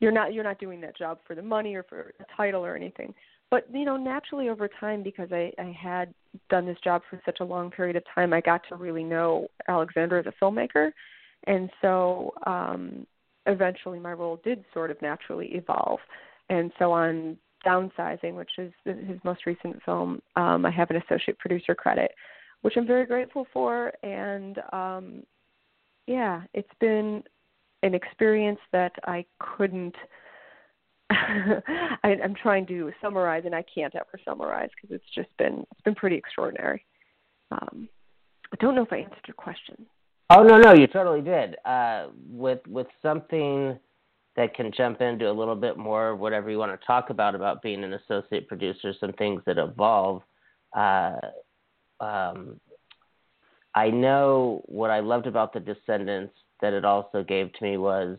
you're 0.00 0.12
not 0.12 0.34
you're 0.34 0.44
not 0.44 0.58
doing 0.58 0.80
that 0.82 0.96
job 0.96 1.18
for 1.26 1.34
the 1.34 1.42
money 1.42 1.74
or 1.74 1.82
for 1.82 2.12
a 2.20 2.36
title 2.36 2.64
or 2.64 2.76
anything. 2.76 3.14
But 3.50 3.66
you 3.72 3.84
know 3.84 3.96
naturally 3.96 4.48
over 4.48 4.68
time 4.68 5.02
because 5.02 5.28
i 5.32 5.52
i 5.58 5.76
had 5.78 6.12
done 6.50 6.66
this 6.66 6.78
job 6.82 7.02
for 7.08 7.20
such 7.24 7.38
a 7.40 7.44
long 7.44 7.70
period 7.70 7.96
of 7.96 8.02
time 8.14 8.32
i 8.32 8.40
got 8.40 8.62
to 8.68 8.76
really 8.76 9.04
know 9.04 9.48
alexander 9.68 10.18
as 10.18 10.26
a 10.26 10.44
filmmaker. 10.44 10.90
And 11.46 11.70
so 11.80 12.32
um 12.46 13.06
eventually 13.46 13.98
my 13.98 14.12
role 14.12 14.40
did 14.44 14.64
sort 14.74 14.90
of 14.90 15.00
naturally 15.00 15.48
evolve. 15.54 16.00
And 16.48 16.72
so 16.78 16.92
on 16.92 17.36
downsizing 17.64 18.34
which 18.34 18.50
is 18.58 18.72
his 18.84 19.18
most 19.24 19.46
recent 19.46 19.82
film 19.84 20.20
um 20.36 20.66
i 20.66 20.70
have 20.70 20.90
an 20.90 20.96
associate 20.96 21.38
producer 21.38 21.74
credit 21.74 22.12
which 22.62 22.74
i'm 22.76 22.86
very 22.86 23.06
grateful 23.06 23.46
for. 23.52 23.92
And 24.02 24.58
um 24.72 25.22
yeah 26.06 26.42
it's 26.54 26.68
been 26.80 27.22
an 27.82 27.94
experience 27.94 28.60
that 28.72 28.92
I 29.04 29.24
couldn't. 29.38 29.94
I, 31.10 32.16
I'm 32.22 32.34
trying 32.34 32.66
to 32.66 32.92
summarize, 33.00 33.44
and 33.46 33.54
I 33.54 33.64
can't 33.72 33.94
ever 33.94 34.20
summarize 34.24 34.70
because 34.74 34.94
it's 34.94 35.14
just 35.14 35.34
been 35.38 35.64
it's 35.70 35.80
been 35.82 35.94
pretty 35.94 36.16
extraordinary. 36.16 36.84
Um, 37.50 37.88
I 38.52 38.56
don't 38.60 38.74
know 38.74 38.82
if 38.82 38.92
I 38.92 38.98
answered 38.98 39.24
your 39.26 39.34
question. 39.34 39.86
Oh 40.30 40.42
no, 40.42 40.58
no, 40.58 40.74
you 40.74 40.86
totally 40.88 41.22
did. 41.22 41.56
Uh, 41.64 42.08
with 42.28 42.60
with 42.66 42.88
something 43.02 43.78
that 44.36 44.54
can 44.54 44.70
jump 44.76 45.00
into 45.00 45.30
a 45.30 45.32
little 45.32 45.54
bit 45.54 45.78
more 45.78 46.14
whatever 46.14 46.50
you 46.50 46.58
want 46.58 46.78
to 46.78 46.86
talk 46.86 47.10
about 47.10 47.34
about 47.34 47.62
being 47.62 47.84
an 47.84 47.94
associate 47.94 48.48
producer, 48.48 48.92
some 49.00 49.12
things 49.12 49.40
that 49.46 49.58
evolve. 49.58 50.22
Uh, 50.76 51.16
um, 52.00 52.60
I 53.76 53.90
know 53.90 54.62
what 54.64 54.90
I 54.90 55.00
loved 55.00 55.26
about 55.26 55.52
the 55.52 55.60
Descendants 55.60 56.34
that 56.62 56.72
it 56.72 56.84
also 56.84 57.22
gave 57.22 57.52
to 57.52 57.64
me 57.64 57.76
was 57.76 58.16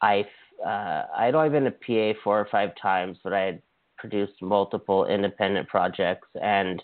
I 0.00 0.26
uh, 0.64 1.04
I'd 1.14 1.34
only 1.34 1.50
been 1.50 1.66
a 1.66 1.70
PA 1.70 2.18
four 2.24 2.40
or 2.40 2.48
five 2.50 2.70
times, 2.80 3.18
but 3.22 3.34
I 3.34 3.42
had 3.42 3.62
produced 3.98 4.40
multiple 4.40 5.06
independent 5.06 5.68
projects, 5.68 6.28
and 6.40 6.82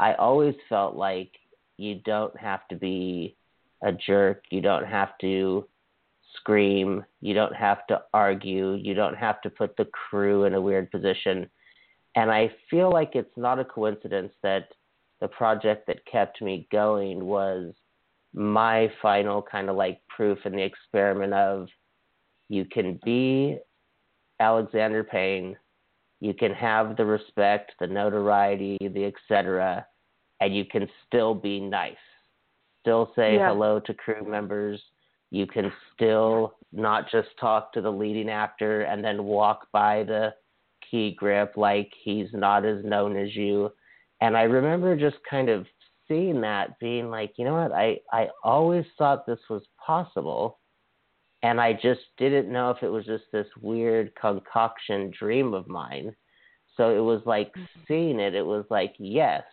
I 0.00 0.14
always 0.14 0.56
felt 0.68 0.96
like 0.96 1.30
you 1.76 2.00
don't 2.04 2.36
have 2.36 2.66
to 2.68 2.76
be 2.76 3.36
a 3.84 3.92
jerk, 3.92 4.42
you 4.50 4.60
don't 4.60 4.86
have 4.86 5.16
to 5.20 5.68
scream, 6.36 7.04
you 7.20 7.34
don't 7.34 7.54
have 7.54 7.86
to 7.86 8.02
argue, 8.12 8.74
you 8.74 8.94
don't 8.94 9.16
have 9.16 9.40
to 9.42 9.50
put 9.50 9.76
the 9.76 9.84
crew 9.86 10.44
in 10.44 10.54
a 10.54 10.60
weird 10.60 10.90
position. 10.90 11.48
And 12.16 12.30
I 12.32 12.52
feel 12.68 12.90
like 12.90 13.14
it's 13.14 13.36
not 13.36 13.60
a 13.60 13.64
coincidence 13.64 14.32
that 14.42 14.68
the 15.20 15.28
project 15.28 15.86
that 15.86 16.04
kept 16.06 16.42
me 16.42 16.68
going 16.70 17.24
was 17.24 17.72
my 18.32 18.90
final 19.00 19.40
kind 19.40 19.70
of 19.70 19.76
like 19.76 20.00
proof 20.08 20.38
in 20.44 20.52
the 20.52 20.62
experiment 20.62 21.32
of 21.32 21.68
you 22.48 22.64
can 22.64 22.98
be 23.04 23.58
Alexander 24.40 25.04
Payne, 25.04 25.56
you 26.20 26.34
can 26.34 26.52
have 26.52 26.96
the 26.96 27.04
respect, 27.04 27.72
the 27.80 27.86
notoriety, 27.86 28.76
the 28.80 29.04
etc., 29.04 29.86
and 30.40 30.54
you 30.54 30.64
can 30.64 30.88
still 31.06 31.34
be 31.34 31.60
nice. 31.60 31.96
Still 32.80 33.12
say 33.16 33.36
yeah. 33.36 33.48
hello 33.48 33.80
to 33.80 33.94
crew 33.94 34.28
members. 34.28 34.82
You 35.30 35.46
can 35.46 35.72
still 35.94 36.54
not 36.72 37.10
just 37.10 37.28
talk 37.40 37.72
to 37.72 37.80
the 37.80 37.90
leading 37.90 38.28
actor 38.28 38.82
and 38.82 39.02
then 39.02 39.24
walk 39.24 39.68
by 39.72 40.02
the 40.02 40.34
key 40.90 41.14
grip 41.16 41.56
like 41.56 41.90
he's 42.02 42.28
not 42.32 42.64
as 42.64 42.84
known 42.84 43.16
as 43.16 43.34
you. 43.34 43.72
And 44.20 44.36
I 44.36 44.42
remember 44.42 44.96
just 44.96 45.16
kind 45.28 45.48
of 45.48 45.66
seeing 46.08 46.40
that 46.42 46.78
being 46.78 47.10
like, 47.10 47.32
you 47.36 47.44
know 47.44 47.54
what, 47.54 47.72
I, 47.72 47.98
I 48.12 48.28
always 48.42 48.84
thought 48.98 49.26
this 49.26 49.40
was 49.48 49.62
possible 49.84 50.58
and 51.42 51.60
I 51.60 51.74
just 51.74 52.00
didn't 52.16 52.50
know 52.50 52.70
if 52.70 52.82
it 52.82 52.88
was 52.88 53.04
just 53.04 53.24
this 53.30 53.46
weird 53.60 54.14
concoction 54.14 55.12
dream 55.18 55.52
of 55.52 55.68
mine. 55.68 56.16
So 56.76 56.96
it 56.96 57.00
was 57.00 57.20
like 57.26 57.50
mm-hmm. 57.50 57.80
seeing 57.86 58.18
it, 58.18 58.34
it 58.34 58.44
was 58.44 58.64
like, 58.70 58.94
yes. 58.98 59.44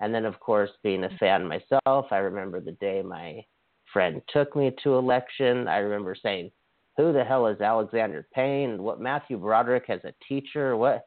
And 0.00 0.14
then 0.14 0.26
of 0.26 0.38
course 0.38 0.70
being 0.82 1.04
a 1.04 1.16
fan 1.18 1.46
myself, 1.46 2.06
I 2.10 2.18
remember 2.18 2.60
the 2.60 2.72
day 2.72 3.02
my 3.02 3.44
friend 3.92 4.22
took 4.28 4.54
me 4.54 4.72
to 4.84 4.94
election. 4.94 5.66
I 5.66 5.78
remember 5.78 6.16
saying, 6.20 6.52
Who 6.96 7.12
the 7.12 7.24
hell 7.24 7.48
is 7.48 7.60
Alexander 7.60 8.26
Payne? 8.32 8.82
What 8.82 9.00
Matthew 9.00 9.38
Broderick 9.38 9.84
has 9.88 10.00
a 10.04 10.14
teacher? 10.28 10.76
What 10.76 11.06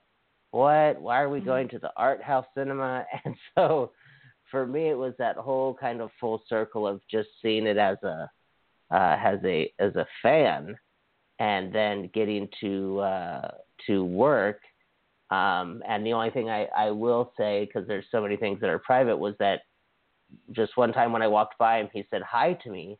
what? 0.51 1.01
Why 1.01 1.21
are 1.21 1.29
we 1.29 1.39
mm-hmm. 1.39 1.47
going 1.47 1.69
to 1.69 1.79
the 1.79 1.91
art 1.97 2.21
house 2.21 2.45
cinema? 2.55 3.05
And 3.25 3.35
so 3.55 3.91
for 4.51 4.65
me, 4.65 4.89
it 4.89 4.97
was 4.97 5.13
that 5.19 5.35
whole 5.35 5.73
kind 5.73 6.01
of 6.01 6.09
full 6.19 6.41
circle 6.47 6.87
of 6.87 7.01
just 7.09 7.29
seeing 7.41 7.67
it 7.67 7.77
as 7.77 7.97
a 8.03 8.29
uh, 8.89 9.17
as 9.21 9.39
a 9.43 9.71
as 9.79 9.95
a 9.95 10.07
fan, 10.23 10.75
and 11.39 11.73
then 11.73 12.09
getting 12.13 12.47
to 12.61 12.99
uh, 12.99 13.51
to 13.87 14.03
work. 14.03 14.61
Um, 15.29 15.83
and 15.85 16.05
the 16.05 16.13
only 16.13 16.29
thing 16.29 16.49
I, 16.49 16.67
I 16.75 16.91
will 16.91 17.33
say, 17.37 17.65
because 17.65 17.85
there's 17.85 18.05
so 18.11 18.21
many 18.21 18.37
things 18.37 18.61
that 18.61 18.69
are 18.69 18.79
private, 18.79 19.17
was 19.17 19.35
that 19.39 19.61
just 20.53 20.77
one 20.77 20.93
time 20.93 21.11
when 21.11 21.21
I 21.21 21.27
walked 21.27 21.57
by 21.57 21.79
him, 21.79 21.89
he 21.91 22.05
said 22.09 22.21
hi 22.21 22.53
to 22.63 22.69
me, 22.69 22.97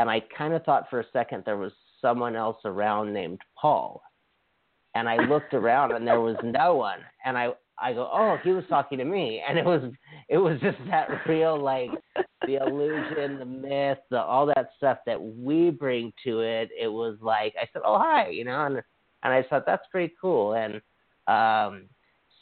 and 0.00 0.10
I 0.10 0.20
kind 0.36 0.54
of 0.54 0.64
thought 0.64 0.90
for 0.90 1.00
a 1.00 1.06
second 1.12 1.44
there 1.44 1.56
was 1.56 1.72
someone 2.00 2.34
else 2.34 2.58
around 2.64 3.12
named 3.12 3.40
Paul. 3.60 4.02
And 4.98 5.08
I 5.08 5.16
looked 5.32 5.54
around 5.54 5.92
and 5.92 6.06
there 6.06 6.20
was 6.20 6.36
no 6.42 6.74
one. 6.74 7.00
And 7.24 7.38
I 7.38 7.44
I 7.80 7.92
go, 7.92 8.10
oh, 8.12 8.36
he 8.42 8.50
was 8.50 8.64
talking 8.68 8.98
to 8.98 9.04
me, 9.04 9.40
and 9.48 9.56
it 9.56 9.64
was 9.64 9.82
it 10.28 10.38
was 10.38 10.58
just 10.60 10.78
that 10.90 11.08
real 11.26 11.56
like 11.72 11.90
the 12.46 12.56
illusion, 12.56 13.38
the 13.38 13.44
myth, 13.44 13.98
the 14.10 14.20
all 14.20 14.46
that 14.46 14.70
stuff 14.76 14.98
that 15.06 15.20
we 15.20 15.70
bring 15.70 16.12
to 16.24 16.40
it. 16.40 16.70
It 16.78 16.88
was 16.88 17.16
like 17.20 17.54
I 17.60 17.66
said, 17.72 17.82
oh 17.84 17.98
hi, 17.98 18.28
you 18.30 18.44
know, 18.44 18.66
and 18.66 18.76
and 19.22 19.32
I 19.32 19.42
thought 19.48 19.66
that's 19.66 19.86
pretty 19.92 20.12
cool, 20.20 20.54
and 20.54 20.74
um, 21.26 21.84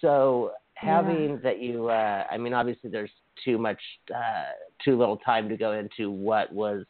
so 0.01 0.53
having 0.75 1.31
Yeah. 1.31 1.37
that 1.43 1.59
you 1.61 1.89
uh 1.89 2.25
I 2.31 2.37
mean 2.37 2.53
obviously 2.53 2.91
there's 2.91 3.11
too 3.45 3.59
much 3.59 3.81
uh 4.15 4.53
too 4.85 4.97
little 4.99 5.17
time 5.19 5.49
to 5.49 5.57
go 5.57 5.73
into 5.73 6.11
what 6.11 6.53
was 6.53 6.85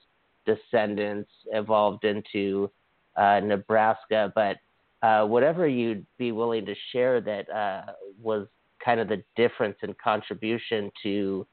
descendants 0.44 1.30
evolved 1.52 2.04
into 2.04 2.70
uh 3.16 3.40
Nebraska, 3.40 4.32
but 4.34 4.56
uh 5.02 5.24
whatever 5.24 5.66
you'd 5.68 6.06
be 6.18 6.32
willing 6.32 6.64
to 6.66 6.74
share 6.92 7.20
that 7.20 7.50
uh 7.50 7.92
was 8.20 8.46
kind 8.84 9.00
of 9.00 9.08
the 9.08 9.22
difference 9.36 9.76
in 9.82 9.94
contribution 10.02 10.90
to 11.02 11.46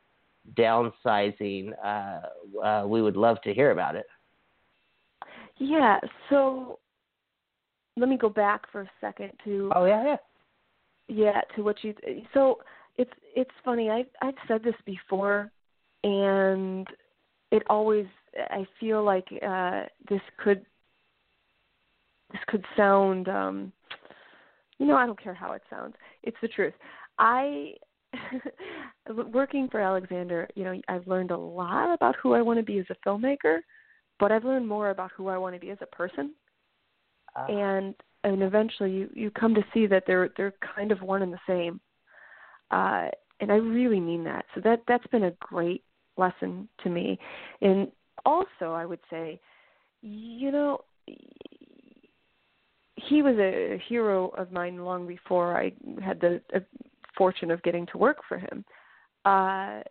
downsizing, 0.55 1.71
uh, 1.83 2.61
uh 2.63 2.85
we 2.85 3.01
would 3.01 3.15
love 3.15 3.41
to 3.41 3.53
hear 3.53 3.71
about 3.71 3.95
it. 3.95 4.05
Yeah. 5.57 5.99
So 6.29 6.79
let 7.95 8.09
me 8.09 8.17
go 8.17 8.29
back 8.29 8.71
for 8.71 8.81
a 8.81 8.91
second 8.99 9.31
to 9.45 9.71
Oh 9.75 9.85
yeah, 9.85 10.03
yeah. 10.03 10.17
yeah 11.07 11.41
to 11.55 11.63
what 11.63 11.77
you. 11.83 11.93
So 12.33 12.59
it's 12.97 13.11
it's 13.35 13.51
funny. 13.63 13.89
I 13.89 14.05
I've 14.21 14.35
said 14.47 14.63
this 14.63 14.75
before, 14.85 15.51
and 16.03 16.87
it 17.51 17.63
always 17.69 18.05
I 18.37 18.65
feel 18.79 19.03
like 19.03 19.27
uh, 19.47 19.83
this 20.09 20.21
could 20.43 20.65
this 22.33 22.41
could 22.47 22.65
sound. 22.75 23.29
um 23.29 23.71
you 24.79 24.87
know, 24.87 24.97
I 24.97 25.05
don't 25.05 25.21
care 25.21 25.33
how 25.35 25.53
it 25.53 25.61
sounds. 25.69 25.95
It's 26.23 26.37
the 26.41 26.47
truth. 26.49 26.73
I 27.19 27.73
working 29.33 29.69
for 29.69 29.79
Alexander, 29.79 30.47
you 30.55 30.63
know, 30.63 30.79
I've 30.87 31.07
learned 31.07 31.31
a 31.31 31.37
lot 31.37 31.93
about 31.93 32.15
who 32.21 32.33
I 32.33 32.41
want 32.41 32.59
to 32.59 32.63
be 32.65 32.79
as 32.79 32.85
a 32.89 33.07
filmmaker, 33.07 33.59
but 34.19 34.31
I've 34.31 34.45
learned 34.45 34.67
more 34.67 34.89
about 34.89 35.11
who 35.15 35.27
I 35.29 35.37
want 35.37 35.55
to 35.55 35.59
be 35.61 35.71
as 35.71 35.77
a 35.81 35.95
person. 35.95 36.33
Uh, 37.35 37.45
And 37.49 37.95
and 38.23 38.43
eventually 38.43 38.91
you 38.91 39.09
you 39.13 39.31
come 39.31 39.53
to 39.55 39.63
see 39.73 39.87
that 39.87 40.03
they're 40.07 40.29
they're 40.37 40.53
kind 40.75 40.91
of 40.91 41.01
one 41.01 41.21
and 41.21 41.33
the 41.33 41.39
same. 41.47 41.79
Uh 42.71 43.09
and 43.39 43.51
I 43.51 43.55
really 43.55 43.99
mean 43.99 44.23
that. 44.25 44.45
So 44.55 44.61
that 44.61 44.81
that's 44.87 45.07
been 45.07 45.25
a 45.25 45.31
great 45.39 45.83
lesson 46.17 46.69
to 46.83 46.89
me. 46.89 47.17
And 47.61 47.91
also 48.25 48.73
I 48.73 48.85
would 48.85 49.01
say, 49.09 49.39
you 50.01 50.51
know, 50.51 50.81
he 53.09 53.21
was 53.21 53.35
a 53.37 53.81
hero 53.87 54.29
of 54.29 54.51
mine 54.51 54.83
long 54.83 55.07
before 55.07 55.57
I 55.57 55.71
had 56.03 56.19
the 56.19 56.41
uh, 56.55 56.59
fortune 57.17 57.51
of 57.51 57.63
getting 57.63 57.85
to 57.87 57.97
work 57.97 58.17
for 58.27 58.37
him. 58.37 58.65
Uh, 59.25 59.81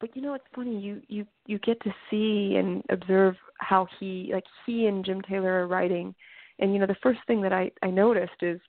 but 0.00 0.14
you 0.14 0.22
know, 0.22 0.34
it's 0.34 0.44
funny. 0.54 0.78
You 0.78 1.00
you 1.08 1.26
you 1.46 1.58
get 1.60 1.80
to 1.82 1.94
see 2.10 2.56
and 2.56 2.82
observe 2.90 3.36
how 3.58 3.86
he 3.98 4.30
like 4.32 4.44
he 4.66 4.86
and 4.86 5.04
Jim 5.04 5.22
Taylor 5.22 5.62
are 5.62 5.66
writing, 5.66 6.14
and 6.58 6.72
you 6.72 6.78
know, 6.78 6.86
the 6.86 6.96
first 7.02 7.20
thing 7.26 7.40
that 7.42 7.52
I 7.52 7.70
I 7.82 7.90
noticed 7.90 8.42
is 8.42 8.60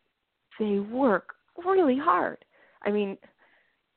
they 0.60 0.80
work 0.80 1.34
really 1.66 1.98
hard. 1.98 2.38
I 2.84 2.92
mean, 2.92 3.18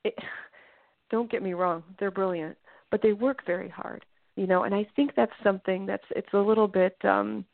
it, 0.03 0.15
don't 1.11 1.31
get 1.31 1.43
me 1.43 1.53
wrong, 1.53 1.83
they're 1.99 2.11
brilliant, 2.11 2.57
but 2.91 3.01
they 3.01 3.13
work 3.13 3.45
very 3.45 3.69
hard. 3.69 4.03
You 4.35 4.47
know, 4.47 4.63
and 4.63 4.73
I 4.73 4.87
think 4.95 5.11
that's 5.15 5.31
something 5.43 5.85
that's 5.85 6.03
it's 6.11 6.33
a 6.33 6.37
little 6.37 6.67
bit. 6.67 6.97
um 7.03 7.45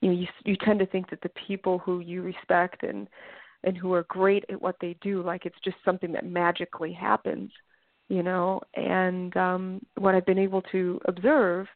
you 0.00 0.08
know 0.08 0.14
you 0.14 0.26
you 0.44 0.56
tend 0.56 0.78
to 0.78 0.86
think 0.86 1.10
that 1.10 1.20
the 1.22 1.30
people 1.46 1.78
who 1.78 2.00
you 2.00 2.22
respect 2.22 2.82
and 2.82 3.08
and 3.62 3.76
who 3.76 3.92
are 3.92 4.04
great 4.04 4.44
at 4.48 4.60
what 4.60 4.76
they 4.80 4.96
do 5.00 5.22
like 5.22 5.46
it's 5.46 5.60
just 5.64 5.76
something 5.84 6.12
that 6.12 6.24
magically 6.24 6.92
happens 6.92 7.50
you 8.10 8.24
know? 8.24 8.60
And 8.74 9.34
um 9.38 9.80
what 9.96 10.14
i've 10.14 10.26
been 10.26 10.38
able 10.38 10.60
to 10.72 11.00
observe 11.06 11.66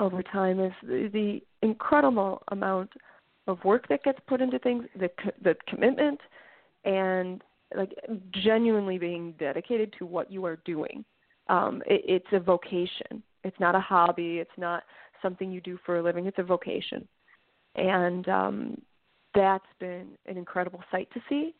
over 0.00 0.22
time 0.24 0.58
is 0.58 0.72
the, 0.82 1.08
the 1.12 1.40
incredible 1.64 2.42
amount 2.48 2.90
of 3.46 3.62
work 3.62 3.86
that 3.88 4.02
gets 4.02 4.18
put 4.26 4.40
into 4.40 4.58
things 4.58 4.84
the 4.98 5.10
the 5.42 5.54
commitment 5.68 6.18
and 6.84 7.42
like 7.76 7.92
genuinely 8.30 8.98
being 8.98 9.34
dedicated 9.38 9.94
to 9.98 10.06
what 10.06 10.32
you 10.32 10.44
are 10.44 10.58
doing. 10.64 11.04
Um 11.48 11.82
it, 11.86 12.02
it's 12.06 12.32
a 12.32 12.40
vocation. 12.40 13.22
It's 13.44 13.60
not 13.60 13.74
a 13.74 13.80
hobby. 13.80 14.38
It's 14.38 14.58
not 14.58 14.82
something 15.20 15.52
you 15.52 15.60
do 15.60 15.78
for 15.84 15.98
a 15.98 16.02
living. 16.02 16.26
It's 16.26 16.38
a 16.38 16.42
vocation 16.42 17.06
and 17.74 18.28
um, 18.28 18.80
that's 19.34 19.64
been 19.78 20.08
an 20.26 20.36
incredible 20.36 20.82
sight 20.90 21.08
to 21.14 21.20
see, 21.28 21.54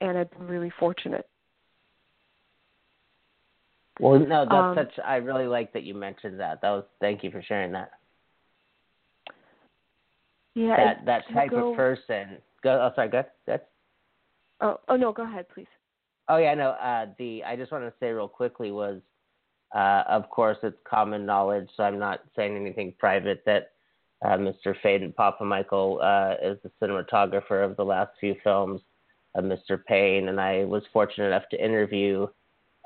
and 0.00 0.16
I've 0.16 0.30
been 0.30 0.46
really 0.46 0.72
fortunate. 0.78 1.28
Well, 3.98 4.18
no, 4.18 4.44
that's 4.44 4.52
Um, 4.52 4.74
such. 4.74 4.98
I 5.04 5.16
really 5.16 5.46
like 5.46 5.72
that 5.72 5.82
you 5.82 5.94
mentioned 5.94 6.38
that. 6.40 6.60
That 6.60 6.70
was. 6.70 6.84
Thank 7.00 7.24
you 7.24 7.30
for 7.30 7.40
sharing 7.42 7.72
that. 7.72 7.92
Yeah, 10.54 10.76
that 10.76 10.98
it- 10.98 11.04
that 11.06 11.28
type 11.28 11.50
go- 11.50 11.70
of 11.70 11.76
person. 11.76 12.40
Go. 12.62 12.80
Oh, 12.80 12.92
sorry. 12.94 13.08
Go. 13.08 13.24
Good. 13.46 13.60
Oh, 14.60 14.80
oh 14.88 14.96
no, 14.96 15.12
go 15.12 15.22
ahead, 15.22 15.48
please. 15.48 15.66
Oh 16.28 16.36
yeah. 16.36 16.54
No. 16.54 16.70
Uh, 16.70 17.06
the 17.18 17.42
I 17.44 17.56
just 17.56 17.72
wanted 17.72 17.90
to 17.90 17.96
say 17.98 18.10
real 18.10 18.28
quickly 18.28 18.70
was, 18.70 19.00
uh, 19.74 20.04
of 20.08 20.28
course, 20.30 20.58
it's 20.62 20.78
common 20.84 21.24
knowledge. 21.24 21.70
So 21.76 21.82
I'm 21.82 21.98
not 21.98 22.20
saying 22.34 22.56
anything 22.56 22.92
private 22.98 23.44
that 23.46 23.72
uh, 24.24 24.36
Mr. 24.36 24.74
Phedon 24.82 25.14
Papamichael 25.14 26.02
uh, 26.02 26.36
is 26.42 26.58
the 26.62 26.70
cinematographer 26.80 27.64
of 27.64 27.76
the 27.76 27.84
last 27.84 28.12
few 28.18 28.34
films 28.42 28.80
of 29.34 29.44
Mr. 29.44 29.84
Payne, 29.84 30.28
and 30.28 30.40
I 30.40 30.64
was 30.64 30.82
fortunate 30.92 31.26
enough 31.26 31.48
to 31.50 31.62
interview. 31.62 32.26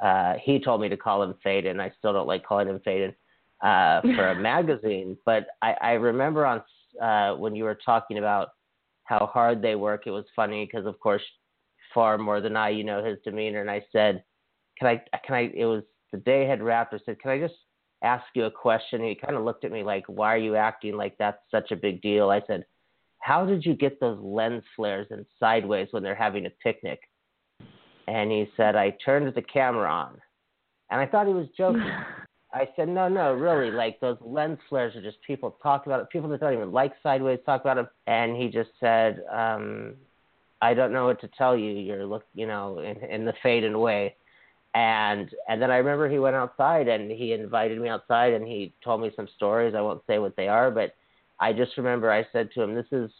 Uh, 0.02 0.34
he 0.42 0.58
told 0.58 0.80
me 0.80 0.88
to 0.88 0.96
call 0.96 1.22
him 1.22 1.34
Phedon. 1.44 1.80
I 1.80 1.92
still 1.98 2.12
don't 2.12 2.26
like 2.26 2.44
calling 2.44 2.68
him 2.68 2.80
Phedon 2.80 3.14
uh, 3.62 4.00
for 4.16 4.30
a 4.30 4.34
magazine, 4.34 5.16
but 5.24 5.46
I, 5.62 5.74
I 5.80 5.92
remember 5.92 6.46
on 6.46 6.62
uh, 7.00 7.36
when 7.36 7.54
you 7.54 7.64
were 7.64 7.78
talking 7.84 8.18
about 8.18 8.48
how 9.04 9.26
hard 9.32 9.62
they 9.62 9.76
work. 9.76 10.06
It 10.06 10.10
was 10.10 10.24
funny 10.34 10.66
because, 10.66 10.86
of 10.86 10.98
course, 10.98 11.22
far 11.94 12.18
more 12.18 12.40
than 12.40 12.56
I, 12.56 12.70
you 12.70 12.84
know, 12.84 13.04
his 13.04 13.18
demeanor. 13.24 13.60
And 13.60 13.70
I 13.70 13.84
said, 13.92 14.24
"Can 14.78 14.88
I? 14.88 15.02
Can 15.24 15.34
I?" 15.34 15.50
It 15.54 15.64
was 15.66 15.82
the 16.12 16.18
day 16.18 16.46
had 16.46 16.62
wrapped. 16.62 16.94
I 16.94 16.98
said, 17.04 17.20
"Can 17.20 17.30
I 17.30 17.38
just 17.38 17.54
ask 18.02 18.24
you 18.34 18.44
a 18.44 18.50
question?" 18.50 19.02
he 19.02 19.14
kind 19.14 19.36
of 19.36 19.44
looked 19.44 19.64
at 19.64 19.72
me 19.72 19.82
like, 19.82 20.04
"Why 20.06 20.34
are 20.34 20.38
you 20.38 20.56
acting 20.56 20.96
like 20.96 21.16
that's 21.18 21.42
such 21.50 21.70
a 21.70 21.76
big 21.76 22.02
deal?" 22.02 22.30
I 22.30 22.42
said, 22.46 22.64
"How 23.18 23.44
did 23.44 23.64
you 23.64 23.74
get 23.74 24.00
those 24.00 24.18
lens 24.20 24.64
flares 24.76 25.08
in 25.10 25.26
sideways 25.38 25.88
when 25.92 26.02
they're 26.02 26.14
having 26.14 26.46
a 26.46 26.50
picnic?" 26.62 27.00
And 28.08 28.30
he 28.30 28.50
said, 28.56 28.76
"I 28.76 28.96
turned 29.04 29.32
the 29.34 29.42
camera 29.42 29.90
on," 29.90 30.20
and 30.90 31.00
I 31.00 31.06
thought 31.06 31.26
he 31.26 31.34
was 31.34 31.48
joking. 31.56 31.82
I 32.52 32.68
said, 32.74 32.88
no, 32.88 33.08
no, 33.08 33.32
really. 33.32 33.70
Like 33.70 34.00
those 34.00 34.18
lens 34.20 34.58
flares 34.68 34.96
are 34.96 35.02
just 35.02 35.18
people 35.24 35.56
talk 35.62 35.86
about 35.86 36.00
it. 36.00 36.10
People 36.10 36.28
that 36.30 36.40
don't 36.40 36.52
even 36.52 36.72
like 36.72 36.92
Sideways 37.02 37.38
talk 37.46 37.60
about 37.60 37.78
it. 37.78 37.86
And 38.06 38.36
he 38.36 38.48
just 38.48 38.70
said, 38.80 39.22
um, 39.30 39.94
I 40.60 40.74
don't 40.74 40.92
know 40.92 41.06
what 41.06 41.20
to 41.20 41.30
tell 41.38 41.56
you. 41.56 41.70
You're 41.70 42.04
look, 42.04 42.24
you 42.34 42.46
know, 42.46 42.80
in, 42.80 42.98
in 43.08 43.24
the 43.24 43.34
Phedon 43.44 43.80
way. 43.80 44.16
And 44.74 45.30
and 45.48 45.60
then 45.60 45.70
I 45.70 45.78
remember 45.78 46.08
he 46.08 46.18
went 46.18 46.36
outside 46.36 46.86
and 46.86 47.10
he 47.10 47.32
invited 47.32 47.80
me 47.80 47.88
outside 47.88 48.34
and 48.34 48.46
he 48.46 48.72
told 48.84 49.00
me 49.00 49.10
some 49.16 49.28
stories. 49.36 49.74
I 49.74 49.80
won't 49.80 50.02
say 50.06 50.18
what 50.18 50.36
they 50.36 50.48
are, 50.48 50.70
but 50.70 50.94
I 51.40 51.52
just 51.52 51.76
remember 51.76 52.10
I 52.12 52.26
said 52.32 52.50
to 52.54 52.62
him, 52.62 52.74
"This 52.74 52.86
is 52.92 53.10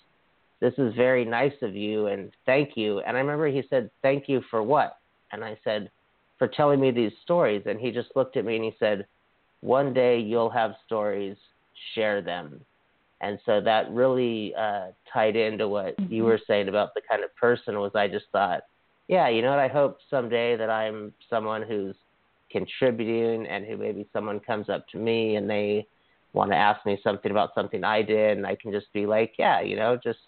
this 0.61 0.75
is 0.79 0.95
very 0.95 1.25
nice 1.25 1.61
of 1.63 1.75
you 1.75 2.07
and 2.07 2.31
thank 2.47 2.77
you." 2.77 3.01
And 3.01 3.17
I 3.17 3.21
remember 3.21 3.49
he 3.49 3.63
said, 3.69 3.91
"Thank 4.01 4.29
you 4.29 4.43
for 4.51 4.63
what?" 4.63 4.99
And 5.33 5.45
I 5.45 5.59
said, 5.65 5.91
"For 6.39 6.47
telling 6.47 6.81
me 6.81 6.93
these 6.93 7.13
stories." 7.25 7.63
And 7.67 7.81
he 7.81 7.91
just 7.91 8.15
looked 8.15 8.37
at 8.37 8.45
me 8.45 8.57
and 8.57 8.65
he 8.65 8.77
said 8.79 9.07
one 9.61 9.93
day 9.93 10.19
you'll 10.21 10.51
have 10.51 10.75
stories, 10.87 11.37
share 11.95 12.23
them. 12.23 12.65
And 13.21 13.39
so 13.45 13.61
that 13.61 13.91
really 13.91 14.55
uh, 14.55 14.89
tied 15.13 15.37
into 15.37 15.69
what 15.69 16.01
Mm-hmm. 16.01 16.15
you 16.15 16.25
were 16.25 16.41
saying 16.47 16.69
about 16.69 16.95
the 16.95 17.03
kind 17.09 17.23
of 17.25 17.35
person 17.37 17.79
was 17.81 17.93
I 17.95 18.09
just 18.09 18.27
thought, 18.33 18.63
yeah, 19.11 19.29
you 19.29 19.43
know 19.43 19.51
what, 19.51 19.59
I 19.59 19.67
hope 19.67 19.99
someday 20.09 20.57
that 20.57 20.71
I'm 20.71 21.13
someone 21.29 21.63
who's 21.63 21.97
contributing 22.49 23.45
and 23.49 23.67
who 23.67 23.77
maybe 23.77 24.07
someone 24.13 24.39
comes 24.39 24.69
up 24.69 24.87
to 24.91 24.99
me 24.99 25.35
and 25.35 25.51
they 25.51 25.89
want 26.33 26.53
to 26.53 26.57
ask 26.57 26.87
me 26.87 26.97
something 27.03 27.33
about 27.33 27.51
something 27.53 27.83
I 27.83 28.03
did 28.03 28.39
and 28.39 28.47
I 28.47 28.55
can 28.55 28.71
just 28.71 28.87
be 28.93 29.07
like, 29.07 29.33
yeah, 29.37 29.63
you 29.63 29.75
know, 29.75 29.99
just 30.01 30.21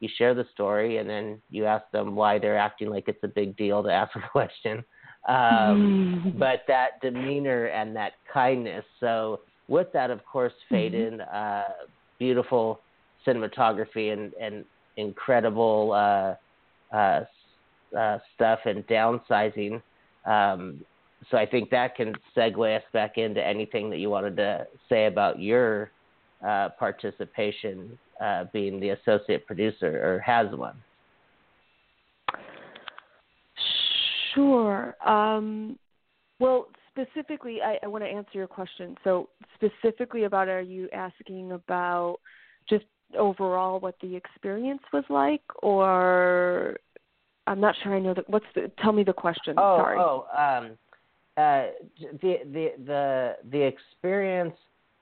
you 0.00 0.08
share 0.18 0.34
the 0.34 0.46
story 0.52 0.96
and 0.96 1.08
then 1.08 1.40
you 1.50 1.64
ask 1.64 1.88
them 1.92 2.16
why 2.16 2.40
they're 2.40 2.58
acting 2.58 2.90
like 2.90 3.04
it's 3.06 3.22
a 3.22 3.28
big 3.28 3.56
deal 3.56 3.84
to 3.84 3.88
ask 3.88 4.16
a 4.16 4.28
question. 4.32 4.84
Um, 5.28 6.34
but 6.36 6.62
that 6.66 7.00
demeanor 7.02 7.66
and 7.66 7.94
that 7.94 8.14
kindness. 8.32 8.84
So 8.98 9.42
with 9.68 9.92
that, 9.92 10.10
of 10.10 10.26
course, 10.26 10.52
Phedon, 10.68 11.20
uh, 11.32 11.68
beautiful 12.18 12.80
cinematography 13.24 14.12
and, 14.12 14.32
and 14.40 14.64
incredible 14.96 15.92
uh, 15.92 16.96
uh, 16.96 17.24
uh, 17.96 18.18
stuff 18.34 18.60
and 18.64 18.86
downsizing. 18.86 19.82
Um, 20.26 20.84
so 21.30 21.38
I 21.38 21.46
think 21.46 21.70
that 21.70 21.96
can 21.96 22.14
segue 22.36 22.76
us 22.76 22.82
back 22.92 23.18
into 23.18 23.44
anything 23.44 23.90
that 23.90 23.98
you 23.98 24.10
wanted 24.10 24.36
to 24.36 24.66
say 24.88 25.06
about 25.06 25.40
your 25.40 25.90
uh, 26.46 26.70
participation 26.78 27.98
uh, 28.20 28.44
being 28.52 28.80
the 28.80 28.90
associate 28.90 29.46
producer 29.46 30.02
or 30.04 30.18
has 30.20 30.54
one. 30.54 30.76
Sure. 34.34 34.96
Um, 35.06 35.78
well, 36.40 36.66
specifically, 36.90 37.58
I, 37.62 37.78
I 37.82 37.86
want 37.86 38.04
to 38.04 38.08
answer 38.10 38.30
your 38.34 38.46
question. 38.46 38.96
So, 39.04 39.28
specifically 39.54 40.24
about, 40.24 40.48
are 40.48 40.60
you 40.60 40.88
asking 40.92 41.52
about 41.52 42.18
just 42.68 42.84
overall 43.16 43.80
what 43.80 43.94
the 44.02 44.16
experience 44.16 44.82
was 44.92 45.04
like, 45.08 45.42
or 45.62 46.76
I'm 47.46 47.60
not 47.60 47.74
sure 47.82 47.94
I 47.94 48.00
know 48.00 48.14
that. 48.14 48.28
What's 48.28 48.46
the? 48.54 48.70
Tell 48.82 48.92
me 48.92 49.04
the 49.04 49.12
question. 49.12 49.54
Oh, 49.58 49.78
Sorry. 49.78 49.98
oh, 49.98 50.26
um, 50.36 50.78
uh, 51.36 51.66
the 52.22 52.38
the 52.52 52.72
the 52.86 53.36
the 53.50 53.60
experience 53.60 54.56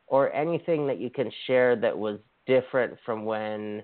or 0.09 0.33
anything 0.33 0.87
that 0.87 0.99
you 0.99 1.11
can 1.11 1.31
share 1.47 1.77
that 1.77 1.97
was 1.97 2.19
different 2.47 2.97
from 3.05 3.25
when 3.25 3.83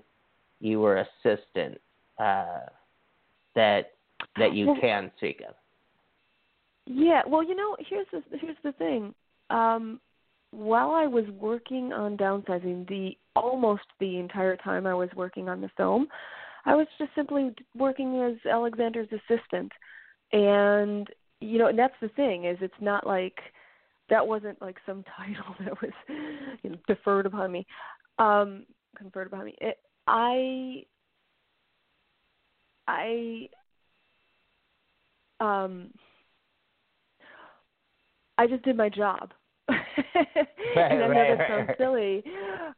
you 0.59 0.79
were 0.79 1.05
assistant 1.23 1.79
uh, 2.19 2.59
that 3.55 3.93
that 4.37 4.53
you 4.53 4.67
Well- 4.67 4.77
can 4.81 5.11
speak 5.17 5.41
of. 5.47 5.55
Yeah, 6.91 7.21
well, 7.27 7.43
you 7.43 7.55
know, 7.55 7.77
here's 7.87 8.07
the 8.11 8.23
here's 8.37 8.57
the 8.63 8.71
thing. 8.73 9.13
Um, 9.51 9.99
while 10.51 10.91
I 10.91 11.05
was 11.05 11.25
working 11.39 11.93
on 11.93 12.17
downsizing, 12.17 12.87
the 12.87 13.15
almost 13.35 13.83
the 13.99 14.17
entire 14.17 14.55
time 14.55 14.87
I 14.87 14.95
was 14.95 15.09
working 15.15 15.47
on 15.47 15.61
the 15.61 15.69
film, 15.77 16.07
I 16.65 16.75
was 16.75 16.87
just 16.97 17.11
simply 17.15 17.53
working 17.75 18.21
as 18.21 18.51
Alexander's 18.51 19.09
assistant, 19.11 19.71
and 20.31 21.07
you 21.39 21.57
know, 21.57 21.67
and 21.67 21.79
that's 21.79 21.93
the 22.01 22.09
thing 22.09 22.45
is 22.45 22.57
it's 22.61 22.73
not 22.81 23.07
like 23.07 23.39
that 24.09 24.25
wasn't 24.25 24.61
like 24.61 24.77
some 24.85 25.03
title 25.17 25.55
that 25.59 25.81
was 25.81 25.91
you 26.63 26.71
know, 26.71 26.77
deferred 26.87 27.25
upon 27.25 27.51
me, 27.51 27.65
um, 28.17 28.65
conferred 28.97 29.27
upon 29.27 29.45
me. 29.45 29.55
It, 29.61 29.77
I 30.07 30.83
I 32.87 33.49
um 35.39 35.91
I 38.37 38.47
just 38.47 38.63
did 38.63 38.77
my 38.77 38.89
job. 38.89 39.31
and 40.75 41.03
I 41.03 41.07
know 41.07 41.09
right, 41.09 41.37
that 41.37 41.47
sounds 41.47 41.67
right. 41.69 41.77
silly, 41.77 42.23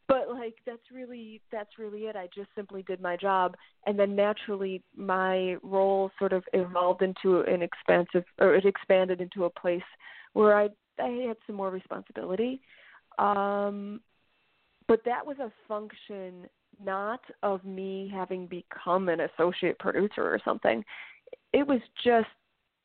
but 0.08 0.30
like 0.30 0.56
that's 0.66 0.92
really 0.94 1.42
that's 1.52 1.78
really 1.78 2.02
it. 2.02 2.16
I 2.16 2.28
just 2.34 2.50
simply 2.56 2.84
did 2.84 3.02
my 3.02 3.18
job, 3.18 3.56
and 3.86 3.98
then 3.98 4.16
naturally 4.16 4.82
my 4.96 5.56
role 5.64 6.12
sort 6.20 6.34
of 6.34 6.44
evolved 6.54 7.02
into 7.02 7.42
an 7.42 7.62
expansive, 7.62 8.24
or 8.40 8.56
it 8.56 8.66
expanded 8.66 9.22
into 9.22 9.46
a 9.46 9.50
place 9.50 9.82
where 10.34 10.56
I 10.58 10.70
I 11.00 11.28
had 11.28 11.38
some 11.48 11.56
more 11.56 11.70
responsibility. 11.70 12.62
Um, 13.20 14.02
but 14.88 15.02
that 15.06 15.26
was 15.26 15.38
a 15.40 15.52
function 15.68 16.48
not 16.84 17.22
of 17.44 17.64
me 17.64 18.12
having 18.14 18.48
become 18.48 19.10
an 19.10 19.22
associate 19.22 19.78
producer 19.80 20.24
or 20.24 20.40
something. 20.44 20.84
It 21.54 21.68
was 21.68 21.80
just 22.04 22.28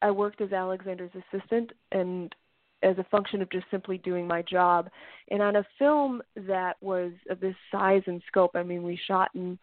I 0.03 0.11
worked 0.11 0.41
as 0.41 0.53
Alexander's 0.53 1.11
assistant 1.15 1.73
and 1.93 2.35
as 2.87 2.97
a 2.99 3.05
function 3.05 3.43
of 3.43 3.51
just 3.51 3.67
simply 3.71 3.99
doing 3.99 4.27
my 4.27 4.43
job. 4.43 4.89
And 5.31 5.43
on 5.43 5.57
a 5.57 5.67
film 5.79 6.23
that 6.37 6.77
was 6.81 7.13
of 7.29 7.41
this 7.41 7.57
size 7.73 8.03
and 8.07 8.23
scope, 8.29 8.53
I 8.55 8.63
mean, 8.63 8.83
we 8.83 8.99
shot 9.09 9.31
in 9.35 9.59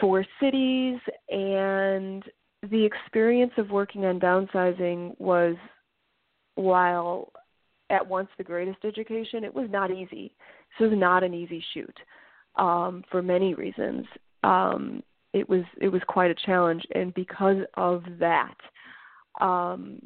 four 0.00 0.26
cities, 0.40 0.98
and 1.30 2.24
the 2.70 2.84
experience 2.84 3.52
of 3.56 3.70
working 3.70 4.04
on 4.04 4.18
downsizing 4.18 5.18
was, 5.20 5.56
while 6.56 7.32
at 7.90 8.06
once 8.06 8.28
the 8.36 8.44
greatest 8.44 8.84
education, 8.84 9.44
it 9.44 9.54
was 9.54 9.68
not 9.70 9.90
easy. 9.90 10.34
This 10.78 10.90
was 10.90 10.98
not 10.98 11.22
an 11.22 11.32
easy 11.32 11.64
shoot 11.72 11.96
um, 12.56 13.04
for 13.10 13.22
many 13.22 13.54
reasons. 13.54 14.04
Um, 14.42 15.02
it 15.32 15.48
was 15.48 15.62
it 15.80 15.88
was 15.88 16.02
quite 16.08 16.30
a 16.30 16.46
challenge, 16.46 16.82
and 16.94 17.14
because 17.14 17.58
of 17.74 18.02
that, 18.18 18.56
um, 19.40 20.00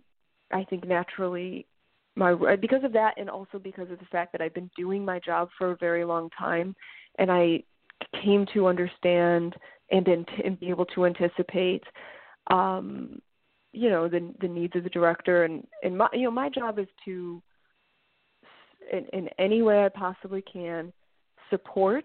I 0.53 0.65
think 0.65 0.87
naturally 0.87 1.67
my 2.17 2.35
because 2.57 2.85
of 2.85 2.93
that 2.93 3.15
and 3.17 3.31
also 3.31 3.59
because 3.59 3.91
of 3.91 3.99
the 3.99 4.05
fact 4.07 4.33
that 4.33 4.41
I've 4.41 4.55
been 4.55 4.71
doing 4.77 5.05
my 5.05 5.19
job 5.21 5.49
for 5.57 5.73
a 5.73 5.77
very 5.77 6.05
long 6.05 6.29
time 6.39 6.75
and 7.19 7.31
I 7.31 7.63
came 8.23 8.47
to 8.55 8.67
understand 8.67 9.55
and 9.91 10.07
and 10.09 10.59
be 10.59 10.69
able 10.69 10.87
to 10.87 11.07
anticipate 11.07 11.85
um 12.51 13.21
you 13.73 13.91
know 13.91 14.09
the 14.09 14.33
the 14.41 14.49
needs 14.49 14.75
of 14.75 14.85
the 14.85 14.91
director 14.91 15.45
and 15.45 15.67
and 15.83 15.97
my 15.97 16.09
you 16.13 16.25
know 16.25 16.31
my 16.31 16.49
job 16.49 16.79
is 16.79 16.89
to 17.05 17.41
in, 18.93 19.07
in 19.13 19.29
any 19.39 19.63
way 19.63 19.85
I 19.85 19.89
possibly 19.89 20.43
can 20.43 20.93
support 21.49 22.05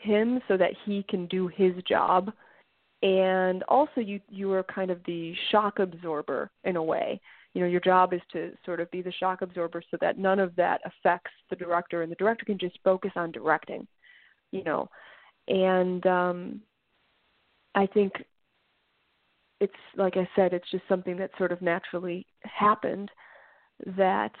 him 0.00 0.40
so 0.48 0.56
that 0.56 0.72
he 0.84 1.04
can 1.08 1.26
do 1.26 1.48
his 1.48 1.72
job. 1.88 2.32
And 3.02 3.62
also 3.64 4.00
you 4.00 4.20
you 4.28 4.52
are 4.52 4.62
kind 4.62 4.90
of 4.90 5.00
the 5.06 5.34
shock 5.50 5.78
absorber 5.80 6.50
in 6.64 6.76
a 6.76 6.82
way 6.82 7.20
you 7.54 7.60
know 7.60 7.66
your 7.66 7.80
job 7.80 8.12
is 8.12 8.20
to 8.32 8.52
sort 8.64 8.80
of 8.80 8.90
be 8.90 9.02
the 9.02 9.12
shock 9.12 9.42
absorber 9.42 9.82
so 9.90 9.96
that 10.00 10.18
none 10.18 10.38
of 10.38 10.54
that 10.56 10.80
affects 10.84 11.30
the 11.50 11.56
director 11.56 12.02
and 12.02 12.10
the 12.10 12.16
director 12.16 12.44
can 12.44 12.58
just 12.58 12.78
focus 12.84 13.12
on 13.16 13.30
directing 13.32 13.86
you 14.50 14.64
know 14.64 14.88
and 15.48 16.06
um 16.06 16.60
i 17.74 17.86
think 17.86 18.12
it's 19.60 19.72
like 19.96 20.16
i 20.16 20.28
said 20.34 20.52
it's 20.52 20.70
just 20.70 20.84
something 20.88 21.16
that 21.16 21.30
sort 21.38 21.52
of 21.52 21.60
naturally 21.62 22.26
happened 22.44 23.10
that 23.96 24.32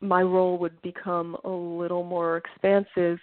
my 0.00 0.22
role 0.22 0.58
would 0.58 0.80
become 0.82 1.36
a 1.44 1.48
little 1.48 2.02
more 2.02 2.36
expansive 2.36 3.18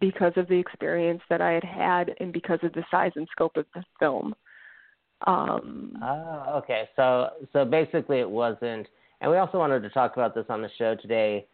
because 0.00 0.32
of 0.36 0.48
the 0.48 0.58
experience 0.58 1.22
that 1.30 1.40
I 1.40 1.52
had 1.52 1.64
had 1.64 2.14
and 2.20 2.32
because 2.32 2.58
of 2.62 2.72
the 2.72 2.84
size 2.90 3.12
and 3.16 3.26
scope 3.30 3.56
of 3.56 3.66
the 3.74 3.82
film. 3.98 4.34
Um, 5.26 5.98
Oh, 6.02 6.58
okay. 6.58 6.88
So 6.96 7.30
so 7.52 7.64
basically 7.64 8.20
it 8.20 8.30
wasn't 8.30 8.86
and 9.20 9.30
we 9.30 9.36
also 9.36 9.58
wanted 9.58 9.82
to 9.82 9.90
talk 9.90 10.12
about 10.14 10.34
this 10.34 10.46
on 10.48 10.62
the 10.62 10.70
show 10.78 10.94
today 10.94 11.46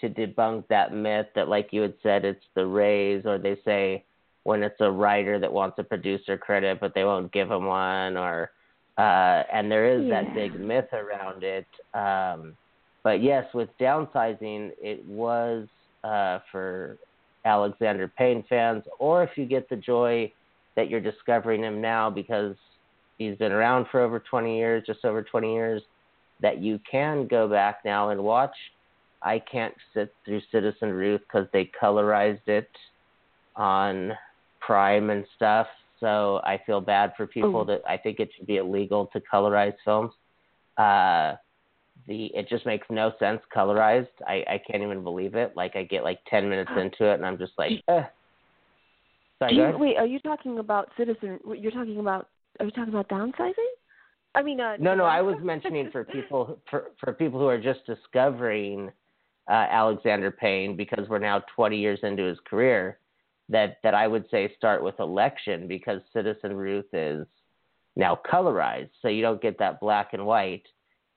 to 0.00 0.08
debunk 0.08 0.64
that 0.68 0.94
myth 0.94 1.26
that 1.34 1.48
like 1.48 1.72
you 1.72 1.82
had 1.82 1.94
said 2.02 2.24
it's 2.24 2.44
the 2.54 2.64
raise 2.64 3.26
or 3.26 3.38
they 3.38 3.56
say 3.64 4.04
when 4.44 4.62
it's 4.62 4.80
a 4.80 4.90
writer 4.90 5.38
that 5.40 5.52
wants 5.52 5.76
a 5.78 5.82
producer 5.82 6.38
credit 6.38 6.78
but 6.80 6.94
they 6.94 7.04
won't 7.04 7.32
give 7.32 7.50
him 7.50 7.66
one 7.66 8.16
or 8.16 8.50
uh 8.98 9.42
and 9.52 9.70
there 9.70 9.86
is 9.92 10.08
that 10.08 10.32
big 10.34 10.58
myth 10.58 10.92
around 10.92 11.42
it. 11.42 11.66
Um 11.94 12.54
but 13.02 13.22
yes, 13.22 13.46
with 13.54 13.68
downsizing 13.80 14.70
it 14.80 15.04
was 15.04 15.66
uh 16.04 16.38
for 16.52 16.98
Alexander 17.44 18.06
Payne 18.16 18.44
fans 18.48 18.84
or 19.00 19.24
if 19.24 19.30
you 19.36 19.44
get 19.44 19.68
the 19.68 19.76
joy 19.76 20.32
that 20.76 20.88
you're 20.88 21.00
discovering 21.00 21.64
him 21.64 21.80
now 21.80 22.08
because 22.08 22.54
he's 23.18 23.36
been 23.36 23.52
around 23.52 23.86
for 23.90 24.00
over 24.00 24.18
20 24.18 24.56
years, 24.56 24.84
just 24.86 25.04
over 25.04 25.22
20 25.22 25.52
years, 25.52 25.82
that 26.40 26.62
you 26.62 26.80
can 26.90 27.26
go 27.26 27.48
back 27.48 27.80
now 27.84 28.10
and 28.10 28.22
watch. 28.22 28.54
I 29.22 29.40
can't 29.40 29.74
sit 29.92 30.14
through 30.24 30.40
Citizen 30.52 30.90
Ruth 30.90 31.20
because 31.22 31.48
they 31.52 31.70
colorized 31.80 32.46
it 32.46 32.70
on 33.56 34.12
Prime 34.60 35.10
and 35.10 35.24
stuff. 35.34 35.66
So 36.00 36.40
I 36.44 36.60
feel 36.64 36.80
bad 36.80 37.12
for 37.16 37.26
people 37.26 37.62
Ooh. 37.62 37.66
that 37.66 37.82
I 37.88 37.96
think 37.96 38.20
it 38.20 38.30
should 38.36 38.46
be 38.46 38.58
illegal 38.58 39.10
to 39.12 39.20
colorize 39.20 39.74
films. 39.84 40.12
Uh, 40.76 41.34
the 42.06 42.26
it 42.26 42.48
just 42.48 42.64
makes 42.64 42.86
no 42.88 43.12
sense 43.18 43.40
colorized. 43.54 44.06
I 44.26 44.44
I 44.48 44.60
can't 44.70 44.84
even 44.84 45.02
believe 45.02 45.34
it. 45.34 45.54
Like 45.56 45.74
I 45.74 45.82
get 45.82 46.04
like 46.04 46.20
10 46.30 46.48
minutes 46.48 46.70
into 46.76 47.10
it 47.10 47.14
and 47.14 47.26
I'm 47.26 47.38
just 47.38 47.52
like, 47.58 47.72
eh. 47.88 48.04
Sorry, 49.40 49.54
you, 49.54 49.78
wait, 49.78 49.96
are 49.96 50.06
you 50.06 50.18
talking 50.20 50.58
about 50.58 50.88
Citizen? 50.96 51.38
You're 51.56 51.70
talking 51.70 51.98
about? 51.98 52.28
Are 52.58 52.64
you 52.64 52.70
talking 52.70 52.92
about 52.92 53.08
downsizing? 53.08 53.52
I 54.34 54.42
mean, 54.42 54.60
uh, 54.60 54.76
No, 54.78 54.94
no, 54.94 55.04
I 55.04 55.22
was 55.22 55.36
mentioning 55.42 55.90
for 55.90 56.04
people 56.04 56.58
for 56.70 56.90
for 57.02 57.12
people 57.12 57.38
who 57.38 57.46
are 57.46 57.60
just 57.60 57.84
discovering 57.86 58.90
uh, 59.48 59.66
Alexander 59.70 60.30
Payne 60.30 60.76
because 60.76 61.08
we're 61.08 61.18
now 61.18 61.42
20 61.54 61.78
years 61.78 62.00
into 62.02 62.24
his 62.24 62.38
career. 62.48 62.98
That 63.48 63.78
that 63.82 63.94
I 63.94 64.06
would 64.06 64.26
say 64.30 64.52
start 64.56 64.82
with 64.82 65.00
election 65.00 65.66
because 65.66 66.02
Citizen 66.12 66.54
Ruth 66.54 66.92
is 66.92 67.26
now 67.96 68.20
colorized, 68.30 68.90
so 69.00 69.08
you 69.08 69.22
don't 69.22 69.40
get 69.40 69.58
that 69.58 69.80
black 69.80 70.12
and 70.12 70.26
white. 70.26 70.64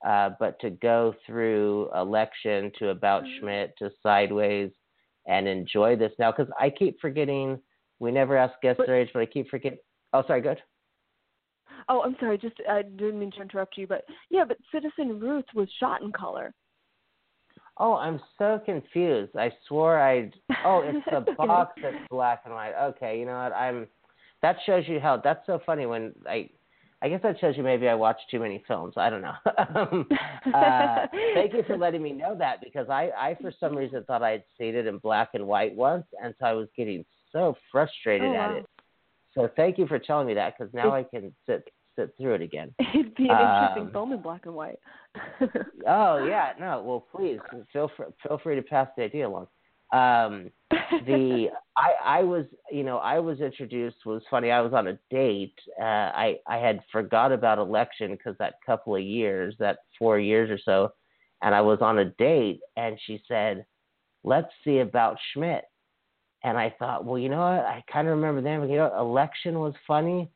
Uh, 0.06 0.30
but 0.40 0.58
to 0.60 0.70
go 0.70 1.14
through 1.24 1.88
election 1.94 2.72
to 2.78 2.88
about 2.88 3.22
Schmidt 3.38 3.72
to 3.78 3.90
sideways 4.02 4.72
and 5.28 5.46
enjoy 5.46 5.94
this 5.94 6.10
now 6.18 6.32
because 6.32 6.52
I 6.58 6.70
keep 6.70 7.00
forgetting 7.00 7.60
we 8.00 8.10
never 8.10 8.36
ask 8.36 8.60
guest 8.62 8.78
But- 8.78 8.88
their 8.88 8.96
age, 8.96 9.10
but 9.14 9.20
I 9.20 9.26
keep 9.26 9.48
forgetting. 9.48 9.78
Oh, 10.12 10.24
sorry, 10.26 10.40
good. 10.40 10.60
Oh, 11.88 12.02
I'm 12.02 12.16
sorry. 12.20 12.38
Just 12.38 12.56
I 12.68 12.82
didn't 12.82 13.18
mean 13.18 13.30
to 13.32 13.42
interrupt 13.42 13.76
you, 13.76 13.86
but 13.86 14.04
yeah, 14.30 14.44
but 14.46 14.58
Citizen 14.72 15.20
Ruth 15.20 15.44
was 15.54 15.68
shot 15.78 16.02
in 16.02 16.12
color. 16.12 16.52
Oh, 17.78 17.94
I'm 17.94 18.20
so 18.38 18.60
confused. 18.64 19.36
I 19.36 19.50
swore 19.66 19.98
I'd. 19.98 20.32
Oh, 20.64 20.80
it's 20.80 20.98
the 21.10 21.16
Okay. 21.28 21.34
box 21.36 21.74
that's 21.82 21.96
black 22.10 22.42
and 22.44 22.54
white. 22.54 22.74
Okay, 22.80 23.18
you 23.18 23.26
know 23.26 23.42
what? 23.42 23.52
I'm. 23.52 23.86
That 24.42 24.56
shows 24.66 24.84
you 24.86 25.00
how. 25.00 25.16
That's 25.22 25.44
so 25.46 25.60
funny 25.64 25.86
when 25.86 26.12
I. 26.28 26.50
I 27.04 27.08
guess 27.08 27.20
that 27.24 27.40
shows 27.40 27.56
you 27.56 27.64
maybe 27.64 27.88
I 27.88 27.94
watch 27.94 28.18
too 28.30 28.38
many 28.38 28.62
films. 28.68 28.94
I 28.96 29.10
don't 29.10 29.22
know. 29.22 29.34
um, 29.74 30.06
uh, 30.54 31.06
thank 31.34 31.52
you 31.52 31.64
for 31.66 31.76
letting 31.76 32.00
me 32.00 32.12
know 32.12 32.36
that 32.38 32.60
because 32.62 32.88
I, 32.88 33.10
I 33.18 33.36
for 33.40 33.52
some 33.58 33.74
reason 33.74 34.04
thought 34.04 34.22
I 34.22 34.30
had 34.30 34.44
seen 34.56 34.76
it 34.76 34.86
in 34.86 34.98
black 34.98 35.30
and 35.34 35.44
white 35.48 35.74
once, 35.74 36.04
and 36.22 36.32
so 36.38 36.46
I 36.46 36.52
was 36.52 36.68
getting 36.76 37.04
so 37.32 37.56
frustrated 37.72 38.28
Oh, 38.28 38.34
at 38.34 38.50
wow. 38.50 38.56
it. 38.58 38.66
So 39.34 39.48
thank 39.56 39.78
you 39.78 39.86
for 39.86 39.98
telling 39.98 40.26
me 40.26 40.34
that 40.34 40.54
because 40.58 40.72
now 40.74 40.92
I 40.92 41.04
can 41.04 41.34
sit 41.46 41.68
sit 41.96 42.14
through 42.16 42.34
it 42.34 42.42
again. 42.42 42.74
It'd 42.94 43.14
be 43.14 43.28
an 43.28 43.30
interesting 43.30 43.86
Um, 43.86 43.92
film 43.92 44.12
in 44.12 44.22
black 44.22 44.46
and 44.46 44.54
white. 44.54 44.78
Oh 45.86 46.24
yeah, 46.24 46.52
no. 46.58 46.82
Well, 46.82 47.06
please 47.14 47.38
feel 47.72 47.90
free, 47.96 48.06
feel 48.26 48.38
free 48.42 48.56
to 48.56 48.62
pass 48.62 48.88
the 48.96 49.02
idea 49.04 49.28
along. 49.28 49.46
Um, 49.92 50.50
the 51.06 51.48
I 51.76 52.18
I 52.18 52.22
was 52.22 52.46
you 52.70 52.82
know 52.84 52.98
I 52.98 53.18
was 53.18 53.40
introduced 53.40 54.06
was 54.06 54.22
funny. 54.30 54.50
I 54.50 54.60
was 54.60 54.72
on 54.72 54.88
a 54.88 54.98
date. 55.10 55.58
Uh, 55.80 55.84
I 55.84 56.38
I 56.46 56.58
had 56.58 56.80
forgot 56.90 57.32
about 57.32 57.58
election 57.58 58.12
because 58.12 58.36
that 58.38 58.54
couple 58.64 58.94
of 58.94 59.02
years, 59.02 59.54
that 59.58 59.78
four 59.98 60.18
years 60.18 60.50
or 60.50 60.58
so, 60.64 60.92
and 61.42 61.54
I 61.54 61.60
was 61.60 61.78
on 61.82 61.98
a 61.98 62.06
date, 62.06 62.60
and 62.76 62.98
she 63.06 63.22
said, 63.28 63.66
"Let's 64.24 64.52
see 64.64 64.78
about 64.78 65.18
Schmidt." 65.32 65.64
And 66.44 66.58
I 66.58 66.74
thought, 66.78 67.04
well, 67.04 67.18
you 67.18 67.28
know 67.28 67.38
what? 67.38 67.64
I 67.64 67.84
kind 67.92 68.08
of 68.08 68.16
remember 68.16 68.42
them. 68.42 68.68
You 68.68 68.76
know, 68.76 68.92
election 68.98 69.60
was 69.60 69.74
funny, 69.86 70.28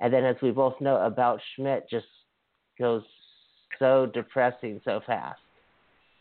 and 0.00 0.12
then 0.12 0.24
as 0.24 0.36
we 0.42 0.50
both 0.50 0.80
know, 0.80 0.96
about 0.96 1.40
Schmidt 1.54 1.88
just 1.90 2.06
goes 2.78 3.02
so 3.78 4.06
depressing 4.06 4.80
so 4.84 5.00
fast. 5.06 5.40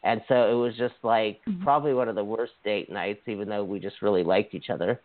And 0.03 0.21
so 0.27 0.49
it 0.49 0.53
was 0.53 0.75
just 0.77 0.95
like 1.03 1.39
mm-hmm. 1.47 1.63
probably 1.63 1.93
one 1.93 2.09
of 2.09 2.15
the 2.15 2.23
worst 2.23 2.53
date 2.63 2.91
nights, 2.91 3.21
even 3.27 3.49
though 3.49 3.63
we 3.63 3.79
just 3.79 4.01
really 4.01 4.23
liked 4.23 4.53
each 4.53 4.69
other. 4.69 5.01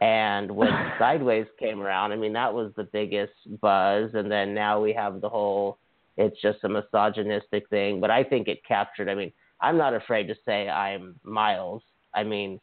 And 0.00 0.50
when 0.50 0.70
Sideways 0.98 1.46
came 1.58 1.80
around, 1.80 2.12
I 2.12 2.16
mean, 2.16 2.32
that 2.34 2.52
was 2.52 2.72
the 2.76 2.84
biggest 2.84 3.32
buzz. 3.60 4.10
And 4.14 4.30
then 4.30 4.54
now 4.54 4.80
we 4.80 4.92
have 4.92 5.20
the 5.20 5.28
whole, 5.28 5.78
it's 6.16 6.40
just 6.40 6.64
a 6.64 6.68
misogynistic 6.68 7.68
thing. 7.68 8.00
But 8.00 8.10
I 8.10 8.24
think 8.24 8.48
it 8.48 8.64
captured, 8.66 9.08
I 9.08 9.14
mean, 9.14 9.32
I'm 9.60 9.78
not 9.78 9.94
afraid 9.94 10.26
to 10.28 10.34
say 10.44 10.68
I'm 10.68 11.14
Miles. 11.22 11.82
I 12.14 12.24
mean, 12.24 12.60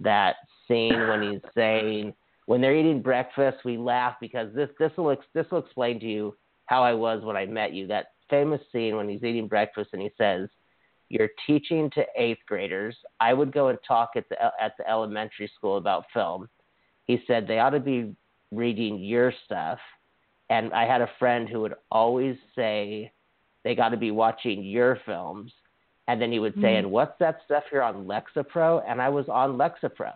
that 0.00 0.36
scene 0.66 1.08
when 1.08 1.22
he's 1.22 1.40
saying, 1.54 2.14
when 2.46 2.60
they're 2.60 2.76
eating 2.76 3.02
breakfast, 3.02 3.58
we 3.64 3.76
laugh 3.76 4.16
because 4.20 4.52
this 4.54 4.68
this 4.78 4.90
will 4.96 5.16
this 5.34 5.46
will 5.50 5.58
explain 5.58 6.00
to 6.00 6.06
you 6.06 6.36
how 6.66 6.82
I 6.82 6.94
was 6.94 7.22
when 7.24 7.36
I 7.36 7.46
met 7.46 7.72
you. 7.72 7.86
That 7.86 8.06
famous 8.28 8.60
scene 8.72 8.96
when 8.96 9.08
he's 9.08 9.22
eating 9.22 9.46
breakfast 9.46 9.90
and 9.92 10.02
he 10.02 10.10
says, 10.18 10.48
"You're 11.08 11.30
teaching 11.46 11.90
to 11.90 12.04
eighth 12.16 12.40
graders. 12.46 12.96
I 13.20 13.34
would 13.34 13.52
go 13.52 13.68
and 13.68 13.78
talk 13.86 14.10
at 14.16 14.28
the 14.28 14.36
at 14.60 14.72
the 14.78 14.88
elementary 14.90 15.50
school 15.54 15.76
about 15.76 16.06
film." 16.12 16.48
He 17.04 17.22
said 17.26 17.46
they 17.46 17.60
ought 17.60 17.70
to 17.70 17.80
be 17.80 18.16
reading 18.50 18.98
your 18.98 19.32
stuff, 19.44 19.78
and 20.48 20.72
I 20.72 20.86
had 20.86 21.02
a 21.02 21.10
friend 21.18 21.48
who 21.48 21.60
would 21.60 21.74
always 21.92 22.36
say 22.56 23.12
they 23.62 23.74
got 23.74 23.90
to 23.90 23.96
be 23.96 24.10
watching 24.10 24.64
your 24.64 24.98
films, 25.06 25.52
and 26.08 26.20
then 26.20 26.32
he 26.32 26.38
would 26.38 26.54
say, 26.54 26.60
mm-hmm. 26.60 26.84
"And 26.84 26.90
what's 26.90 27.18
that 27.20 27.40
stuff 27.44 27.64
you're 27.72 27.82
on 27.82 28.06
Lexapro?" 28.06 28.82
And 28.86 29.00
I 29.00 29.08
was 29.08 29.28
on 29.28 29.56
Lexapro, 29.56 30.12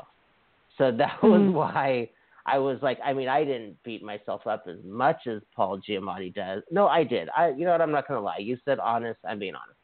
so 0.78 0.90
that 0.98 1.22
was 1.22 1.40
mm-hmm. 1.40 1.52
why 1.52 2.10
I 2.46 2.58
was 2.58 2.78
like, 2.82 2.98
I 3.04 3.12
mean, 3.12 3.28
I 3.28 3.44
didn't 3.44 3.82
beat 3.84 4.02
myself 4.02 4.46
up 4.46 4.66
as 4.68 4.76
much 4.84 5.26
as 5.26 5.40
Paul 5.56 5.80
Giamatti 5.88 6.34
does. 6.34 6.62
No, 6.70 6.86
I 6.86 7.02
did. 7.02 7.28
I, 7.36 7.48
you 7.50 7.64
know 7.64 7.72
what? 7.72 7.80
I'm 7.80 7.92
not 7.92 8.06
gonna 8.06 8.20
lie. 8.20 8.38
You 8.38 8.58
said 8.64 8.78
honest. 8.78 9.18
I'm 9.26 9.38
being 9.38 9.54
honest. 9.54 9.78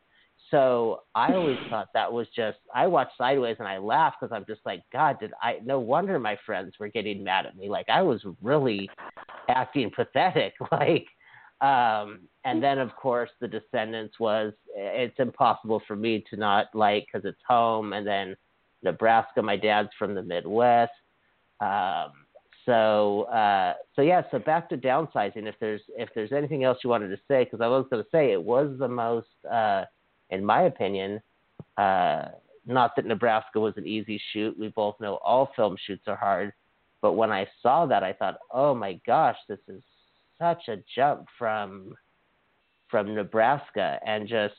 So 0.51 1.03
I 1.15 1.33
always 1.33 1.57
thought 1.71 1.89
that 1.95 2.13
was 2.13 2.27
just. 2.37 2.59
I 2.75 2.87
watched 2.87 3.17
Sideways 3.17 3.57
and 3.61 3.69
I 3.69 3.79
laughed 3.79 4.19
because 4.21 4.35
I'm 4.35 4.45
just 4.47 4.61
like, 4.67 4.83
God, 4.93 5.19
did 5.21 5.33
I? 5.43 5.59
No 5.65 5.81
wonder 5.81 6.19
my 6.19 6.37
friends 6.45 6.75
were 6.79 6.89
getting 6.89 7.25
mad 7.25 7.47
at 7.47 7.57
me. 7.57 7.71
Like 7.71 7.89
I 7.89 8.03
was 8.03 8.23
really 8.43 8.91
acting 9.49 9.91
pathetic. 9.95 10.55
Like, 10.71 11.07
um, 11.61 12.21
and 12.45 12.63
then 12.63 12.79
of 12.79 12.95
course 12.97 13.31
the 13.41 13.49
Descendants 13.49 14.19
was. 14.19 14.53
It's 14.75 15.19
impossible 15.19 15.83
for 15.87 15.97
me 15.97 16.25
to 16.31 16.37
not 16.37 16.67
like 16.75 17.07
because 17.07 17.29
it's 17.29 17.41
home, 17.47 17.93
and 17.93 18.07
then 18.07 18.37
Nebraska. 18.83 19.43
My 19.43 19.57
dad's 19.57 19.91
from 19.99 20.15
the 20.15 20.23
Midwest. 20.23 20.93
Um, 21.61 22.13
so 22.65 23.23
uh, 23.25 23.75
so 23.95 24.03
yeah. 24.03 24.23
So 24.31 24.39
back 24.39 24.69
to 24.71 24.77
downsizing. 24.77 25.47
If 25.47 25.57
there's 25.61 25.83
if 25.97 26.09
there's 26.15 26.33
anything 26.33 26.65
else 26.65 26.79
you 26.83 26.91
wanted 26.91 27.09
to 27.09 27.21
say, 27.29 27.45
because 27.45 27.61
I 27.61 27.67
was 27.69 27.87
going 27.91 28.03
to 28.03 28.11
say 28.11 28.33
it 28.33 28.43
was 28.43 28.75
the 28.79 28.89
most, 28.89 29.29
uh, 29.51 29.85
in 30.31 30.45
my 30.45 30.63
opinion, 30.63 31.21
uh, 31.77 32.27
not 32.67 32.97
that 32.97 33.07
Nebraska 33.07 33.61
was 33.61 33.75
an 33.77 33.87
easy 33.87 34.21
shoot. 34.33 34.59
We 34.59 34.69
both 34.69 34.99
know 35.01 35.17
all 35.17 35.51
film 35.57 35.77
shoots 35.87 36.05
are 36.07 36.17
hard, 36.17 36.53
but 37.03 37.13
when 37.13 37.31
I 37.31 37.47
saw 37.63 37.87
that, 37.87 38.03
I 38.03 38.13
thought, 38.13 38.39
oh 38.51 38.75
my 38.75 39.01
gosh, 39.07 39.37
this 39.49 39.59
is 39.69 39.83
such 40.41 40.69
a 40.69 40.79
jump 40.95 41.27
from 41.39 41.93
from 42.91 43.15
Nebraska 43.15 44.01
and 44.05 44.27
just 44.27 44.55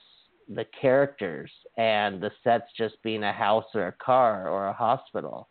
the 0.47 0.65
characters 0.79 1.51
and 1.77 2.21
the 2.21 2.31
sets 2.43 2.65
just 2.77 2.95
being 3.03 3.23
a 3.23 3.33
house 3.33 3.65
or 3.73 3.87
a 3.87 3.91
car 3.91 4.47
or 4.47 4.67
a 4.67 4.73
hospital. 4.73 5.49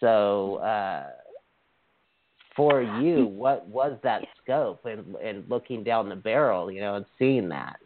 So 0.00 0.56
uh, 0.56 1.06
for 2.56 2.82
you, 2.82 3.26
what 3.26 3.66
was 3.68 3.96
that 4.02 4.22
scope 4.42 4.84
and 4.84 5.14
and 5.16 5.48
looking 5.48 5.84
down 5.84 6.08
the 6.08 6.16
barrel, 6.16 6.70
you 6.70 6.80
know, 6.80 6.96
and 6.96 7.06
seeing 7.18 7.48
that? 7.50 7.76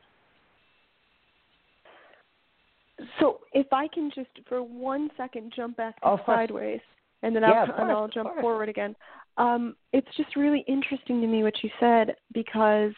So 3.20 3.40
if 3.52 3.66
I 3.72 3.88
can 3.88 4.10
just 4.14 4.30
for 4.48 4.62
one 4.62 5.10
second 5.16 5.52
jump 5.54 5.76
back 5.76 5.96
oh, 6.02 6.18
sideways, 6.24 6.80
and 7.26 7.34
then 7.34 7.42
I'll 7.42 7.50
yeah, 7.50 7.66
and 7.78 7.90
I'll 7.90 8.08
jump 8.08 8.30
forward 8.40 8.68
again. 8.68 8.94
Um, 9.36 9.74
it's 9.92 10.06
just 10.16 10.36
really 10.36 10.64
interesting 10.68 11.20
to 11.20 11.26
me 11.26 11.42
what 11.42 11.54
you 11.62 11.70
said 11.80 12.14
because 12.32 12.92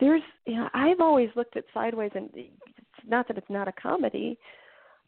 there's 0.00 0.22
you 0.46 0.56
know 0.56 0.68
I've 0.72 1.00
always 1.00 1.28
looked 1.36 1.56
at 1.58 1.64
sideways 1.74 2.10
and 2.14 2.30
it's 2.34 2.48
not 3.06 3.28
that 3.28 3.36
it's 3.36 3.50
not 3.50 3.68
a 3.68 3.72
comedy, 3.72 4.38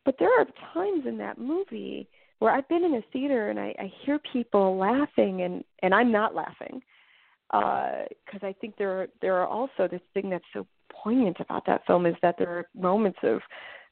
but 0.05 0.17
there 0.19 0.29
are 0.39 0.47
times 0.75 1.07
in 1.07 1.17
that 1.19 1.39
movie 1.39 2.07
where 2.39 2.53
I've 2.53 2.69
been 2.69 2.85
in 2.85 2.95
a 2.95 3.03
theater 3.15 3.49
and 3.49 3.59
I, 3.59 3.75
I 3.79 3.91
hear 4.05 4.21
people 4.31 4.77
laughing 4.77 5.43
and 5.43 5.65
and 5.83 5.95
I'm 5.95 6.13
not 6.13 6.35
laughing 6.35 6.83
because 7.51 8.43
uh, 8.43 8.47
I 8.47 8.55
think 8.61 8.77
there 8.77 8.91
are, 8.91 9.07
there 9.23 9.37
are 9.37 9.47
also 9.47 9.89
this 9.89 10.01
thing 10.13 10.29
that's 10.29 10.45
so 10.53 10.67
poignant 10.91 11.39
about 11.41 11.65
that 11.67 11.87
film 11.87 12.05
is 12.05 12.17
that 12.21 12.35
there 12.37 12.51
are 12.51 12.69
moments 12.75 13.21
of 13.23 13.41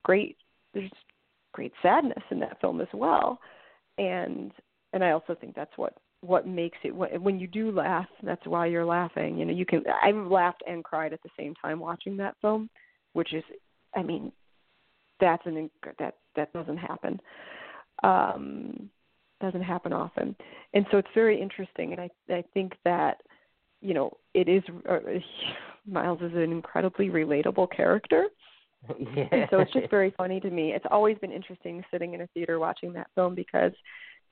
great 0.03 0.37
there's 0.75 0.91
great 1.53 1.73
sadness 1.81 2.23
in 2.31 2.41
that 2.41 2.61
film 2.61 2.81
as 2.81 2.89
well 2.93 3.39
and 3.99 4.53
and 4.95 5.05
I 5.05 5.11
also 5.11 5.35
think 5.35 5.55
that's 5.55 5.77
what 5.77 5.95
what 6.23 6.47
makes 6.47 6.79
it 6.83 6.95
when 6.95 7.39
you 7.39 7.47
do 7.47 7.71
laugh 7.71 8.07
that's 8.23 8.47
why 8.47 8.67
you're 8.67 8.87
laughing 8.87 9.37
you 9.37 9.45
know 9.45 9.53
you 9.53 9.67
can 9.67 9.85
I've 10.03 10.17
laughed 10.17 10.63
and 10.67 10.83
cried 10.83 11.13
at 11.13 11.23
the 11.23 11.29
same 11.39 11.55
time 11.61 11.79
watching 11.79 12.17
that 12.17 12.37
film 12.41 12.71
which 13.13 13.35
is 13.35 13.45
I 13.95 14.03
mean 14.03 14.33
that's 15.21 15.45
an 15.45 15.71
that 15.99 16.15
that 16.35 16.53
doesn't 16.55 16.79
happen 16.79 17.21
um, 18.03 18.91
doesn't 19.41 19.63
happen 19.63 19.93
often, 19.93 20.35
and 20.73 20.87
so 20.91 20.99
it's 20.99 21.09
very 21.15 21.41
interesting. 21.41 21.93
And 21.93 22.01
I 22.01 22.11
I 22.33 22.45
think 22.55 22.73
that 22.85 23.19
you 23.81 23.95
know 23.95 24.17
it 24.33 24.49
is 24.49 24.63
uh, 24.89 24.99
Miles 25.87 26.21
is 26.23 26.33
an 26.33 26.53
incredibly 26.53 27.09
relatable 27.09 27.69
character. 27.75 28.27
Yeah. 28.27 29.25
And 29.33 29.47
so 29.51 29.61
it's 29.61 29.73
just 29.73 29.91
very 29.91 30.13
funny 30.15 30.41
to 30.41 30.51
me. 30.51 30.73
It's 30.75 30.85
always 30.91 31.17
been 31.19 31.33
interesting 31.33 31.83
sitting 31.91 32.13
in 32.13 32.21
a 32.21 32.27
theater 32.29 32.59
watching 32.59 32.93
that 32.93 33.07
film 33.15 33.35
because 33.35 33.73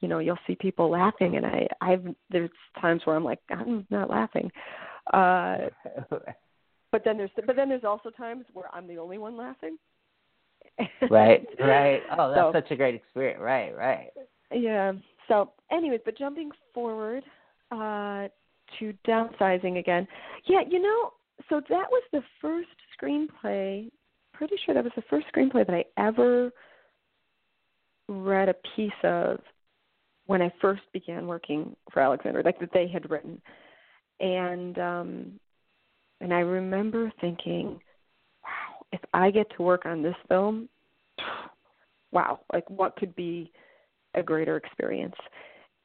you 0.03 0.09
know 0.09 0.19
you'll 0.19 0.39
see 0.47 0.57
people 0.57 0.91
laughing 0.91 1.37
and 1.37 1.47
i 1.47 1.67
i've 1.81 2.05
there's 2.31 2.51
times 2.81 3.01
where 3.05 3.17
i'm 3.17 3.25
like 3.25 3.41
i'm 3.51 3.87
not 3.91 4.11
laughing 4.11 4.51
uh 5.15 5.57
but 6.93 7.03
then 7.05 7.17
there's 7.17 7.31
but 7.47 7.57
then 7.57 7.69
there's 7.69 7.85
also 7.85 8.11
times 8.11 8.45
where 8.53 8.67
i'm 8.75 8.87
the 8.87 8.99
only 8.99 9.17
one 9.17 9.37
laughing 9.37 9.79
right, 11.11 11.47
right. 11.61 12.03
Oh, 12.19 12.31
that's 12.31 12.41
so, 12.41 12.53
such 12.53 12.71
a 12.71 12.77
great 12.77 12.95
experience. 12.95 13.41
Right, 13.41 13.77
right. 13.77 14.11
Yeah. 14.53 14.93
So, 15.29 15.53
anyways, 15.71 16.01
but 16.05 16.19
jumping 16.19 16.51
forward 16.75 17.25
uh, 17.71 18.29
to 18.79 18.95
downsizing 19.07 19.79
again. 19.79 20.07
Yeah, 20.47 20.61
you 20.69 20.81
know, 20.81 21.13
so 21.49 21.61
that 21.69 21.87
was 21.91 22.03
the 22.13 22.23
first 22.41 22.69
screenplay. 23.01 23.91
Pretty 24.35 24.57
sure 24.65 24.75
that 24.75 24.85
was 24.85 24.93
the 24.97 25.03
first 25.11 25.27
screenplay 25.35 25.67
that 25.67 25.75
I 25.75 25.85
ever 25.99 26.51
read 28.09 28.49
a 28.49 28.55
piece 28.77 28.91
of 29.05 29.39
when 30.27 30.43
I 30.43 30.53
first 30.61 30.83
began 30.93 31.27
working 31.27 31.75
for 31.93 32.01
Alexander, 32.01 32.43
like 32.43 32.61
that 32.61 32.73
they 32.73 32.89
had 32.89 33.11
written. 33.11 33.41
And 34.21 34.79
um 34.79 35.41
and 36.21 36.33
I 36.33 36.41
remember 36.41 37.11
thinking, 37.21 37.81
wow, 38.45 38.87
if 38.93 39.01
I 39.13 39.31
get 39.31 39.47
to 39.57 39.63
work 39.63 39.87
on 39.87 40.03
this 40.03 40.15
film, 40.29 40.69
wow, 42.13 42.41
like 42.53 42.69
what 42.71 42.97
could 42.97 43.15
be 43.17 43.51
a 44.15 44.23
greater 44.23 44.57
experience? 44.57 45.17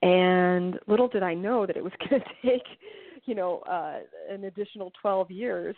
And 0.02 0.80
little 0.88 1.08
did 1.08 1.24
I 1.24 1.34
know 1.34 1.66
that 1.66 1.78
it 1.78 1.84
was 1.84 1.94
going 2.10 2.22
to 2.22 2.48
take, 2.48 2.64
you 3.26 3.36
know, 3.36 3.60
uh, 3.70 4.00
an 4.30 4.44
additional 4.44 4.92
12 5.02 5.32
years. 5.32 5.76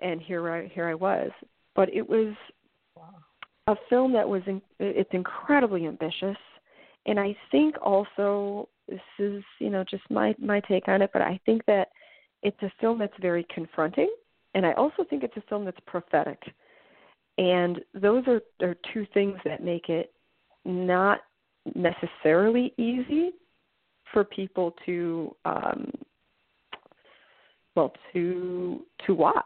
And 0.00 0.20
here 0.20 0.50
I 0.50 0.68
here 0.74 0.88
I 0.88 0.94
was. 0.94 1.30
But 1.76 1.92
it 1.92 2.08
was 2.08 2.34
a 3.66 3.76
film 3.88 4.12
that 4.12 4.28
was 4.28 4.42
in, 4.46 4.60
it's 4.78 5.10
incredibly 5.12 5.86
ambitious, 5.86 6.36
and 7.06 7.18
I 7.20 7.36
think 7.50 7.76
also 7.82 8.68
this 8.88 9.00
is 9.18 9.42
you 9.58 9.70
know 9.70 9.84
just 9.84 10.04
my 10.10 10.34
my 10.38 10.60
take 10.60 10.88
on 10.88 11.02
it, 11.02 11.10
but 11.12 11.22
I 11.22 11.40
think 11.46 11.64
that 11.66 11.88
it's 12.42 12.62
a 12.62 12.72
film 12.80 12.98
that's 12.98 13.14
very 13.20 13.46
confronting 13.54 14.10
and 14.54 14.64
I 14.64 14.72
also 14.72 15.04
think 15.08 15.22
it's 15.24 15.36
a 15.36 15.42
film 15.48 15.64
that's 15.64 15.80
prophetic. 15.86 16.40
And 17.38 17.80
those 17.92 18.24
are, 18.28 18.40
are 18.62 18.76
two 18.92 19.06
things 19.12 19.36
that 19.44 19.62
make 19.62 19.88
it 19.88 20.12
not 20.64 21.20
necessarily 21.74 22.72
easy 22.78 23.32
for 24.12 24.22
people 24.24 24.74
to 24.86 25.34
um, 25.44 25.90
well 27.74 27.92
to 28.12 28.82
to 29.06 29.14
watch. 29.14 29.44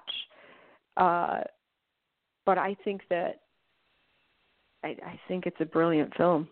Uh, 0.99 1.41
but 2.45 2.59
I 2.59 2.77
think 2.85 3.03
that 3.09 3.41
I, 4.85 4.89
I 4.89 5.21
think 5.27 5.47
it's 5.47 5.61
a 5.61 5.65
brilliant 5.65 6.15
film. 6.17 6.49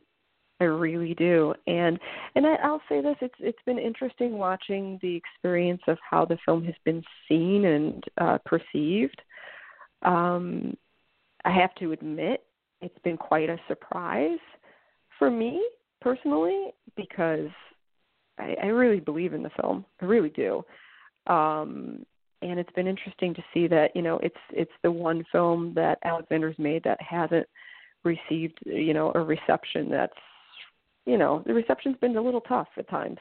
I 0.61 0.65
really 0.65 1.15
do. 1.15 1.55
And 1.67 1.99
and 2.35 2.47
I, 2.47 2.55
I'll 2.63 2.83
say 2.89 3.03
this: 3.03 3.17
it's 3.21 3.35
it's 3.41 3.63
been 3.67 3.79
interesting 3.79 4.39
watching 4.39 4.99
the 5.03 5.15
experience 5.15 5.83
of 5.87 5.99
how 6.09 6.25
the 6.25 6.39
film 6.45 6.65
has 6.65 6.75
been 6.85 7.03
seen 7.29 7.65
and 7.67 8.05
uh, 8.19 8.39
perceived. 8.45 9.21
Um, 10.03 10.77
I 11.45 11.51
have 11.51 11.75
to 11.77 11.93
admit, 11.93 12.45
it's 12.81 12.99
been 13.05 13.17
quite 13.17 13.51
a 13.51 13.59
surprise 13.69 14.39
for 15.19 15.31
me 15.31 15.65
personally 16.01 16.73
because 16.97 17.51
I, 18.39 18.57
I 18.63 18.67
really 18.67 19.01
believe 19.01 19.33
in 19.33 19.43
the 19.43 19.51
film. 19.61 19.85
I 20.01 20.07
really 20.07 20.31
do. 20.31 20.65
Um, 21.27 22.05
and 22.43 22.61
it's 22.61 22.73
been 22.73 22.87
interesting 22.87 23.35
to 23.35 23.43
see 23.53 23.67
that 23.67 23.95
you 23.95 24.03
know 24.03 24.19
it's 24.23 24.37
it's 24.51 24.73
the 24.83 24.91
one 24.91 25.25
film 25.33 25.73
that 25.75 25.99
Alexander's 26.05 26.59
made 26.59 26.83
that 26.85 27.01
hasn't 27.01 27.47
received 28.05 28.59
you 28.65 28.95
know 28.95 29.13
a 29.15 29.21
reception 29.21 29.91
that's 29.91 30.13
you 31.07 31.17
know 31.17 31.43
the 31.47 31.55
reception's 31.55 31.97
been 31.99 32.17
a 32.17 32.21
little 32.21 32.43
tough 32.43 32.69
at 32.77 32.89
times 32.89 33.19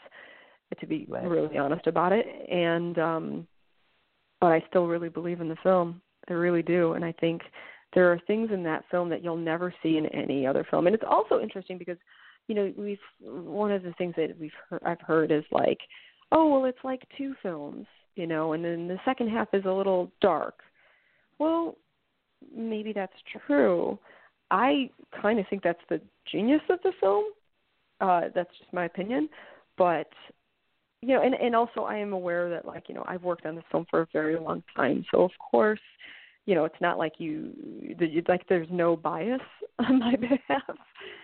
to 0.80 0.86
be 0.88 1.06
right. 1.10 1.28
really 1.28 1.58
honest 1.58 1.88
about 1.88 2.12
it. 2.12 2.26
And 2.50 2.98
um 3.00 3.48
but 4.42 4.48
I 4.48 4.64
still 4.68 4.88
really 4.88 5.10
believe 5.10 5.42
in 5.42 5.48
the 5.48 5.56
film. 5.64 6.02
I 6.30 6.34
really 6.34 6.62
do. 6.62 6.94
And 6.94 7.06
I 7.06 7.14
think 7.14 7.42
there 7.94 8.12
are 8.12 8.20
things 8.28 8.50
in 8.52 8.64
that 8.64 8.84
film 8.92 9.10
that 9.10 9.24
you'll 9.24 9.38
never 9.38 9.74
see 9.82 9.98
in 9.98 10.06
any 10.08 10.46
other 10.46 10.66
film. 10.70 10.88
And 10.88 10.94
it's 10.94 11.06
also 11.10 11.40
interesting 11.40 11.78
because 11.78 11.98
you 12.48 12.56
know 12.56 12.74
we've 12.78 12.98
one 13.22 13.72
of 13.72 13.84
the 13.84 13.94
things 13.94 14.14
that 14.18 14.38
we've 14.40 14.52
heard, 14.70 14.82
I've 14.86 15.02
heard 15.02 15.32
is 15.32 15.44
like 15.52 15.80
oh 16.32 16.50
well 16.50 16.66
it's 16.66 16.84
like 16.84 17.04
two 17.18 17.34
films 17.42 17.86
you 18.16 18.28
know 18.28 18.54
and 18.54 18.64
then 18.64 18.88
the 18.88 19.00
second 19.06 19.30
half 19.30 19.48
is 19.54 19.66
a 19.66 19.72
little 19.72 20.12
dark. 20.22 20.60
Well 21.40 21.78
maybe 22.56 22.94
that's 22.94 23.14
true. 23.48 23.98
I 24.52 24.90
kind 25.22 25.40
of 25.40 25.46
think 25.50 25.64
that's 25.64 25.80
the 25.90 26.00
genius 26.32 26.62
of 26.70 26.80
the 26.84 26.92
film 27.00 27.26
uh, 28.02 28.22
that's 28.34 28.50
just 28.60 28.72
my 28.74 28.86
opinion, 28.86 29.30
but 29.78 30.10
you 31.02 31.10
know, 31.10 31.22
and 31.22 31.36
and 31.36 31.56
also 31.56 31.82
I 31.82 31.98
am 31.98 32.14
aware 32.14 32.50
that 32.50 32.66
like 32.66 32.90
you 32.90 32.96
know 32.96 33.06
I've 33.08 33.24
worked 33.24 33.46
on 33.46 33.56
this 33.56 33.64
film 33.72 33.86
for 33.90 34.02
a 34.02 34.08
very 34.12 34.40
long 34.40 34.64
time, 34.76 35.06
so 35.12 35.22
of 35.22 35.32
course, 35.40 35.80
you 36.46 36.56
know, 36.56 36.66
it's 36.66 36.82
not 36.82 36.98
like 36.98 37.14
you 37.20 37.52
like 38.28 38.48
there's 38.50 38.68
no 38.72 38.96
bias 38.96 39.42
on 39.80 40.00
my 40.00 40.16
behalf. 40.16 40.62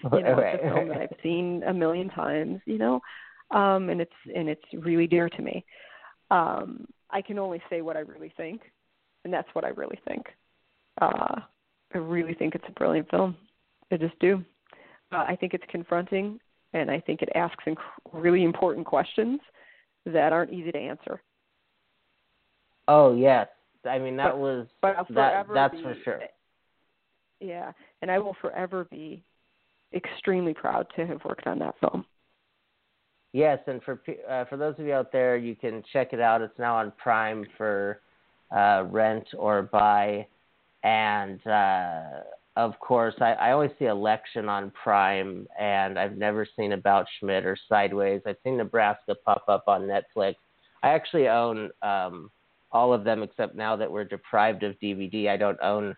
You 0.03 0.21
know, 0.21 0.37
it's 0.39 0.63
a 0.63 0.73
film 0.73 0.87
that 0.89 0.97
I've 0.97 1.17
seen 1.23 1.63
a 1.65 1.73
million 1.73 2.09
times. 2.09 2.61
You 2.65 2.77
know, 2.77 3.01
um, 3.51 3.89
and 3.89 4.01
it's 4.01 4.11
and 4.35 4.47
it's 4.47 4.65
really 4.73 5.07
dear 5.07 5.29
to 5.29 5.41
me. 5.41 5.65
Um, 6.29 6.85
I 7.09 7.21
can 7.21 7.39
only 7.39 7.61
say 7.69 7.81
what 7.81 7.97
I 7.97 8.01
really 8.01 8.33
think, 8.37 8.61
and 9.25 9.33
that's 9.33 9.49
what 9.53 9.65
I 9.65 9.69
really 9.69 9.99
think. 10.07 10.27
Uh, 11.01 11.39
I 11.93 11.97
really 11.97 12.33
think 12.33 12.55
it's 12.55 12.65
a 12.67 12.73
brilliant 12.73 13.09
film. 13.09 13.35
I 13.91 13.97
just 13.97 14.17
do. 14.19 14.43
Uh, 15.11 15.25
I 15.27 15.35
think 15.35 15.53
it's 15.53 15.63
confronting 15.69 16.39
and 16.73 16.89
I 16.89 16.99
think 16.99 17.21
it 17.21 17.29
asks 17.35 17.63
inc- 17.67 17.77
really 18.13 18.43
important 18.43 18.85
questions 18.85 19.39
that 20.05 20.33
aren't 20.33 20.53
easy 20.53 20.71
to 20.71 20.77
answer. 20.77 21.21
Oh 22.87 23.15
yes, 23.15 23.47
I 23.87 23.99
mean 23.99 24.17
that 24.17 24.31
but, 24.31 24.39
was 24.39 24.67
but 24.81 24.95
that, 25.13 25.47
that's 25.53 25.75
be, 25.75 25.83
for 25.83 25.95
sure. 26.03 26.19
Yeah, 27.39 27.71
and 28.01 28.11
I 28.11 28.19
will 28.19 28.35
forever 28.41 28.87
be 28.91 29.23
extremely 29.93 30.53
proud 30.53 30.87
to 30.95 31.05
have 31.05 31.23
worked 31.25 31.47
on 31.47 31.59
that 31.59 31.75
film. 31.79 32.05
Yes, 33.33 33.59
and 33.67 33.81
for 33.83 34.01
uh, 34.29 34.45
for 34.45 34.57
those 34.57 34.75
of 34.77 34.85
you 34.85 34.93
out 34.93 35.11
there, 35.11 35.37
you 35.37 35.55
can 35.55 35.83
check 35.93 36.13
it 36.13 36.19
out. 36.19 36.41
It's 36.41 36.57
now 36.59 36.75
on 36.75 36.91
Prime 37.01 37.45
for 37.57 38.01
uh, 38.55 38.85
rent 38.89 39.25
or 39.37 39.63
buy, 39.63 40.27
and 40.83 41.45
uh, 41.47 42.21
of 42.57 42.77
course, 42.79 43.15
I, 43.21 43.31
I 43.33 43.51
always 43.51 43.71
see 43.79 43.85
Election 43.85 44.49
on 44.49 44.71
Prime, 44.83 45.47
and 45.59 45.97
I've 45.97 46.17
never 46.17 46.45
seen 46.57 46.73
About 46.73 47.05
Schmidt 47.19 47.45
or 47.45 47.57
Sideways. 47.69 48.21
I've 48.25 48.35
seen 48.43 48.57
Nebraska 48.57 49.15
pop 49.25 49.45
up 49.47 49.65
on 49.67 49.83
Netflix. 49.83 50.35
I 50.83 50.89
actually 50.89 51.29
own 51.29 51.69
um, 51.81 52.29
all 52.71 52.93
of 52.93 53.03
them 53.03 53.23
except 53.23 53.55
now 53.55 53.75
that 53.77 53.89
we're 53.89 54.03
deprived 54.03 54.63
of 54.63 54.79
DVD. 54.79 55.29
I 55.29 55.37
don't 55.37 55.59
own 55.61 55.95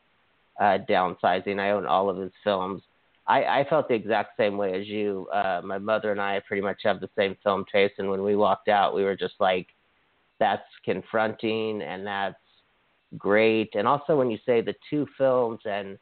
uh, 0.59 0.77
Downsizing. 0.87 1.59
I 1.59 1.71
own 1.71 1.85
all 1.85 2.09
of 2.09 2.17
his 2.17 2.31
films. 2.43 2.83
I, 3.25 3.43
I 3.43 3.65
felt 3.69 3.87
the 3.87 3.95
exact 3.95 4.37
same 4.37 4.57
way 4.57 4.79
as 4.79 4.87
you. 4.87 5.27
Uh, 5.33 5.61
my 5.63 5.77
mother 5.77 6.11
and 6.11 6.21
I 6.21 6.41
pretty 6.47 6.61
much 6.61 6.81
have 6.83 6.99
the 6.99 7.09
same 7.17 7.35
film 7.41 7.65
taste, 7.71 7.95
and 7.97 8.09
when 8.09 8.21
we 8.21 8.35
walked 8.35 8.67
out, 8.67 8.93
we 8.93 9.03
were 9.03 9.15
just 9.15 9.35
like, 9.39 9.67
"That's 10.39 10.61
confronting, 10.83 11.81
and 11.81 12.05
that's 12.05 12.35
great." 13.17 13.73
And 13.75 13.87
also, 13.87 14.17
when 14.17 14.29
you 14.29 14.37
say 14.45 14.59
the 14.61 14.75
two 14.89 15.07
films 15.17 15.61
and 15.63 15.97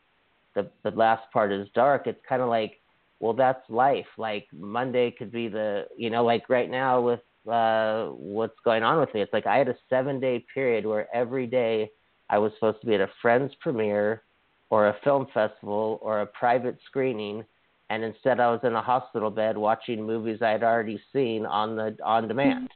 the 0.55 0.69
the 0.83 0.91
last 0.91 1.23
part 1.31 1.51
is 1.51 1.67
dark, 1.73 2.07
it's 2.07 2.19
kind 2.27 2.41
of 2.41 2.49
like, 2.49 2.79
well, 3.19 3.33
that's 3.33 3.67
life. 3.69 4.07
Like 4.17 4.47
Monday 4.53 5.11
could 5.11 5.31
be 5.31 5.47
the, 5.47 5.85
you 5.97 6.09
know, 6.09 6.23
like 6.23 6.49
right 6.49 6.69
now 6.69 7.01
with 7.01 7.21
uh, 7.49 8.07
what's 8.07 8.57
going 8.63 8.83
on 8.83 8.99
with 8.99 9.13
me. 9.13 9.21
It's 9.21 9.33
like 9.33 9.47
I 9.47 9.57
had 9.57 9.69
a 9.69 9.77
seven 9.89 10.19
day 10.19 10.45
period 10.53 10.85
where 10.85 11.07
every 11.15 11.47
day 11.47 11.91
I 12.29 12.37
was 12.37 12.51
supposed 12.55 12.81
to 12.81 12.87
be 12.87 12.95
at 12.95 13.01
a 13.01 13.09
friend's 13.21 13.53
premiere 13.61 14.23
or 14.69 14.87
a 14.87 14.97
film 15.03 15.27
festival 15.33 15.99
or 16.01 16.21
a 16.21 16.25
private 16.25 16.77
screening, 16.85 17.43
and 17.89 18.03
instead 18.03 18.39
I 18.39 18.49
was 18.51 18.61
in 18.63 18.73
a 18.73 18.81
hospital 18.81 19.29
bed 19.29 19.57
watching 19.57 20.05
movies 20.05 20.39
I 20.41 20.49
had 20.49 20.63
already 20.63 20.99
seen 21.11 21.45
on 21.45 21.75
the 21.75 21.97
on 22.03 22.27
demand. 22.27 22.69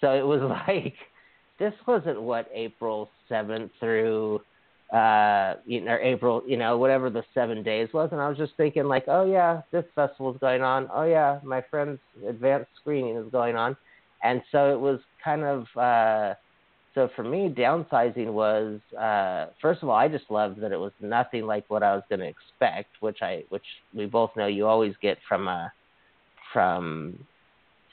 So 0.00 0.12
it 0.12 0.26
was 0.26 0.40
like 0.68 0.94
this 1.58 1.74
wasn't 1.86 2.20
what 2.20 2.48
April 2.52 3.10
seventh 3.28 3.70
through 3.80 4.40
uh, 4.92 5.54
you 5.66 5.80
know, 5.80 5.96
April, 6.02 6.42
you 6.46 6.56
know, 6.56 6.76
whatever 6.76 7.10
the 7.10 7.22
seven 7.32 7.62
days 7.62 7.88
was, 7.92 8.08
and 8.10 8.20
I 8.20 8.28
was 8.28 8.36
just 8.36 8.56
thinking 8.56 8.84
like, 8.84 9.04
oh 9.06 9.24
yeah, 9.24 9.62
this 9.70 9.84
festival's 9.94 10.36
going 10.40 10.62
on. 10.62 10.88
Oh 10.92 11.04
yeah, 11.04 11.38
my 11.44 11.62
friend's 11.70 12.00
advanced 12.26 12.70
screening 12.80 13.16
is 13.16 13.30
going 13.30 13.54
on, 13.54 13.76
and 14.24 14.42
so 14.50 14.72
it 14.72 14.80
was 14.80 15.00
kind 15.24 15.42
of. 15.44 15.66
Uh, 15.76 16.34
so 16.92 17.08
for 17.14 17.22
me, 17.22 17.54
downsizing 17.56 18.32
was 18.32 18.80
uh, 18.98 19.46
first 19.62 19.80
of 19.84 19.88
all, 19.88 19.94
I 19.94 20.08
just 20.08 20.28
loved 20.28 20.60
that 20.60 20.72
it 20.72 20.80
was 20.80 20.92
nothing 21.00 21.46
like 21.46 21.64
what 21.68 21.84
I 21.84 21.94
was 21.94 22.02
going 22.08 22.18
to 22.18 22.26
expect, 22.26 22.90
which 22.98 23.18
I, 23.22 23.44
which 23.50 23.62
we 23.94 24.06
both 24.06 24.30
know 24.34 24.48
you 24.48 24.66
always 24.66 24.94
get 25.00 25.18
from 25.28 25.46
a, 25.46 25.72
from, 26.52 27.24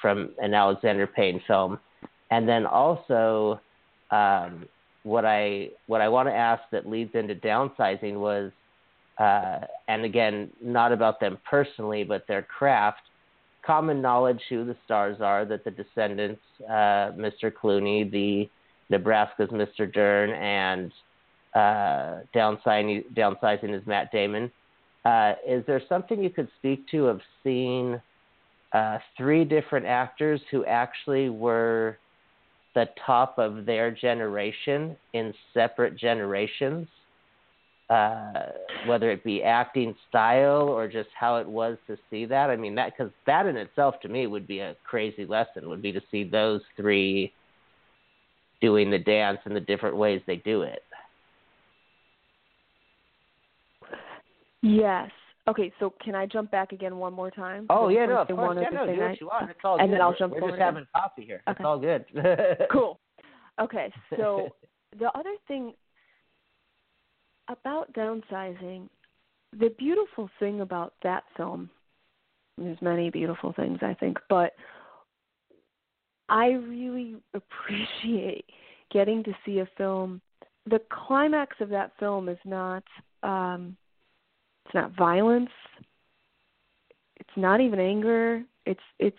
from 0.02 0.32
an 0.40 0.56
Alexander 0.56 1.06
Payne 1.06 1.42
film, 1.46 1.80
and 2.32 2.50
then 2.50 2.66
also. 2.66 3.62
Um, 4.10 4.68
what 5.08 5.26
I 5.26 5.70
what 5.88 6.02
I 6.02 6.10
want 6.10 6.28
to 6.28 6.34
ask 6.34 6.62
that 6.72 6.88
leads 6.88 7.16
into 7.16 7.34
downsizing 7.34 8.16
was, 8.16 8.52
uh, 9.18 9.66
and 9.88 10.04
again, 10.04 10.52
not 10.62 10.92
about 10.92 11.20
them 11.20 11.38
personally, 11.50 12.04
but 12.04 12.26
their 12.28 12.42
craft. 12.44 13.02
Common 13.66 14.02
knowledge 14.02 14.42
who 14.50 14.66
the 14.66 14.76
stars 14.86 15.18
are 15.22 15.46
that 15.46 15.64
the 15.64 15.72
Descendants, 15.72 16.42
uh, 16.70 17.12
Mr. 17.16 17.52
Clooney, 17.52 18.10
the 18.10 18.50
Nebraska's 18.90 19.50
Mr. 19.50 19.92
Dern, 19.92 20.32
and 20.32 20.92
uh, 21.56 22.24
downsizing 22.36 23.06
downsizing 23.14 23.74
is 23.74 23.86
Matt 23.88 24.12
Damon. 24.12 24.52
Uh, 25.06 25.34
is 25.48 25.66
there 25.68 25.82
something 25.88 26.22
you 26.22 26.30
could 26.30 26.50
speak 26.60 26.86
to 26.90 27.08
of 27.08 27.22
seeing 27.44 28.00
uh, 28.74 28.98
three 29.16 29.46
different 29.46 29.86
actors 29.86 30.42
who 30.52 30.66
actually 30.66 31.30
were 31.30 31.98
the 32.78 32.88
top 33.04 33.40
of 33.40 33.66
their 33.66 33.90
generation 33.90 34.96
in 35.14 35.34
separate 35.52 35.98
generations, 35.98 36.88
uh, 37.90 38.52
whether 38.86 39.10
it 39.10 39.24
be 39.24 39.42
acting 39.42 39.96
style 40.08 40.70
or 40.70 40.88
just 40.88 41.10
how 41.20 41.38
it 41.38 41.48
was 41.48 41.76
to 41.88 41.98
see 42.12 42.24
that. 42.26 42.52
I 42.52 42.56
mean, 42.56 42.76
that 42.76 42.94
because 42.96 43.12
that 43.26 43.48
in 43.48 43.58
itself 43.58 43.96
to 44.04 44.08
me 44.08 44.28
would 44.28 44.46
be 44.46 44.60
a 44.60 44.76
crazy 44.84 45.26
lesson. 45.26 45.68
Would 45.68 45.82
be 45.82 45.92
to 45.92 46.02
see 46.12 46.24
those 46.24 46.62
three 46.76 47.34
doing 48.62 48.92
the 48.92 49.00
dance 49.00 49.40
in 49.48 49.56
the 49.56 49.60
different 49.60 49.98
ways 49.98 50.22
they 50.28 50.36
do 50.36 50.62
it. 50.62 50.84
Yes, 54.62 55.10
Okay, 55.48 55.72
so 55.80 55.94
can 56.04 56.14
I 56.14 56.26
jump 56.26 56.52
back 56.52 56.74
again 56.74 56.98
one 56.98 57.14
more 57.14 57.32
time? 57.32 57.68
Oh 57.70 57.88
yeah, 57.88 58.06
no, 58.06 58.18
of 58.18 58.28
course. 58.28 58.58
Yeah, 58.62 58.70
no, 58.70 58.86
do 58.86 59.00
what 59.00 59.22
you 59.22 59.28
want. 59.28 59.50
It's 59.50 59.60
all 59.64 59.80
and 59.80 59.88
good. 59.88 59.94
then 59.94 60.02
I'll 60.02 60.16
jump 60.16 60.34
We're 60.34 60.50
just 60.50 60.60
having 60.60 60.86
coffee 60.94 61.24
here. 61.24 61.42
Okay. 61.48 61.58
It's 61.60 61.66
all 61.66 61.80
good. 61.80 62.06
cool. 62.72 63.00
Okay, 63.60 63.92
so 64.16 64.50
the 65.00 65.10
other 65.18 65.36
thing 65.48 65.74
about 67.48 67.94
downsizing, 67.94 68.90
the 69.58 69.70
beautiful 69.78 70.30
thing 70.38 70.62
about 70.62 70.94
that 71.04 71.24
film, 71.38 71.70
there's 72.58 72.82
many 72.82 73.10
beautiful 73.10 73.54
things 73.54 73.80
I 73.82 73.94
think, 73.94 74.18
but 74.30 74.54
I 76.28 76.48
really 76.48 77.16
appreciate 77.34 78.46
getting 78.92 79.24
to 79.24 79.32
see 79.46 79.60
a 79.60 79.70
film. 79.78 80.22
The 80.70 80.82
climax 80.92 81.56
of 81.62 81.70
that 81.70 81.92
film 82.00 82.28
is 82.28 82.40
not 82.44 82.84
um 83.24 83.78
it's 84.68 84.74
not 84.74 84.96
violence. 84.98 85.50
It's 87.16 87.30
not 87.38 87.62
even 87.62 87.80
anger. 87.80 88.44
It's 88.66 88.82
it's 89.00 89.18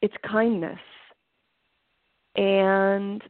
it's 0.00 0.14
kindness. 0.26 0.78
And 2.36 3.22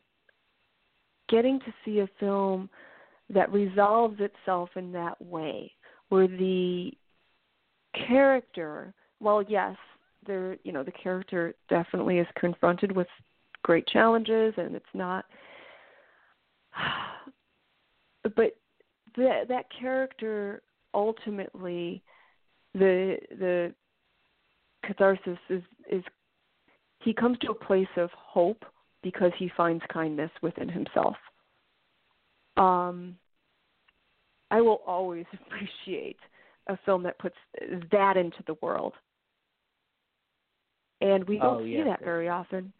getting 1.28 1.58
to 1.60 1.74
see 1.84 1.98
a 1.98 2.08
film 2.20 2.70
that 3.28 3.52
resolves 3.52 4.20
itself 4.20 4.68
in 4.76 4.92
that 4.92 5.20
way, 5.20 5.72
where 6.10 6.28
the 6.28 6.92
character, 8.06 8.94
well, 9.18 9.42
yes, 9.42 9.76
there, 10.24 10.56
you 10.62 10.70
know, 10.70 10.84
the 10.84 10.92
character 10.92 11.54
definitely 11.68 12.18
is 12.18 12.26
confronted 12.38 12.92
with 12.92 13.08
great 13.64 13.86
challenges, 13.88 14.54
and 14.56 14.76
it's 14.76 14.84
not. 14.94 15.24
But 18.36 18.56
that 19.16 19.48
that 19.48 19.64
character 19.76 20.62
ultimately, 20.94 22.02
the 22.74 23.16
the 23.38 23.74
catharsis 24.84 25.38
is 25.48 25.62
is 25.90 26.02
he 27.00 27.12
comes 27.12 27.38
to 27.38 27.50
a 27.50 27.54
place 27.54 27.88
of 27.96 28.10
hope 28.12 28.64
because 29.02 29.32
he 29.38 29.50
finds 29.56 29.82
kindness 29.92 30.30
within 30.42 30.68
himself. 30.68 31.16
Um, 32.56 33.16
I 34.50 34.60
will 34.60 34.80
always 34.86 35.26
appreciate 35.46 36.18
a 36.68 36.78
film 36.84 37.02
that 37.02 37.18
puts 37.18 37.36
that 37.90 38.16
into 38.16 38.42
the 38.46 38.54
world. 38.62 38.92
And 41.00 41.26
we 41.26 41.38
don't 41.38 41.62
Oh, 41.62 41.64
see 41.64 41.70
yes, 41.70 41.86
that 41.88 42.04
very 42.04 42.28
often. 42.28 42.72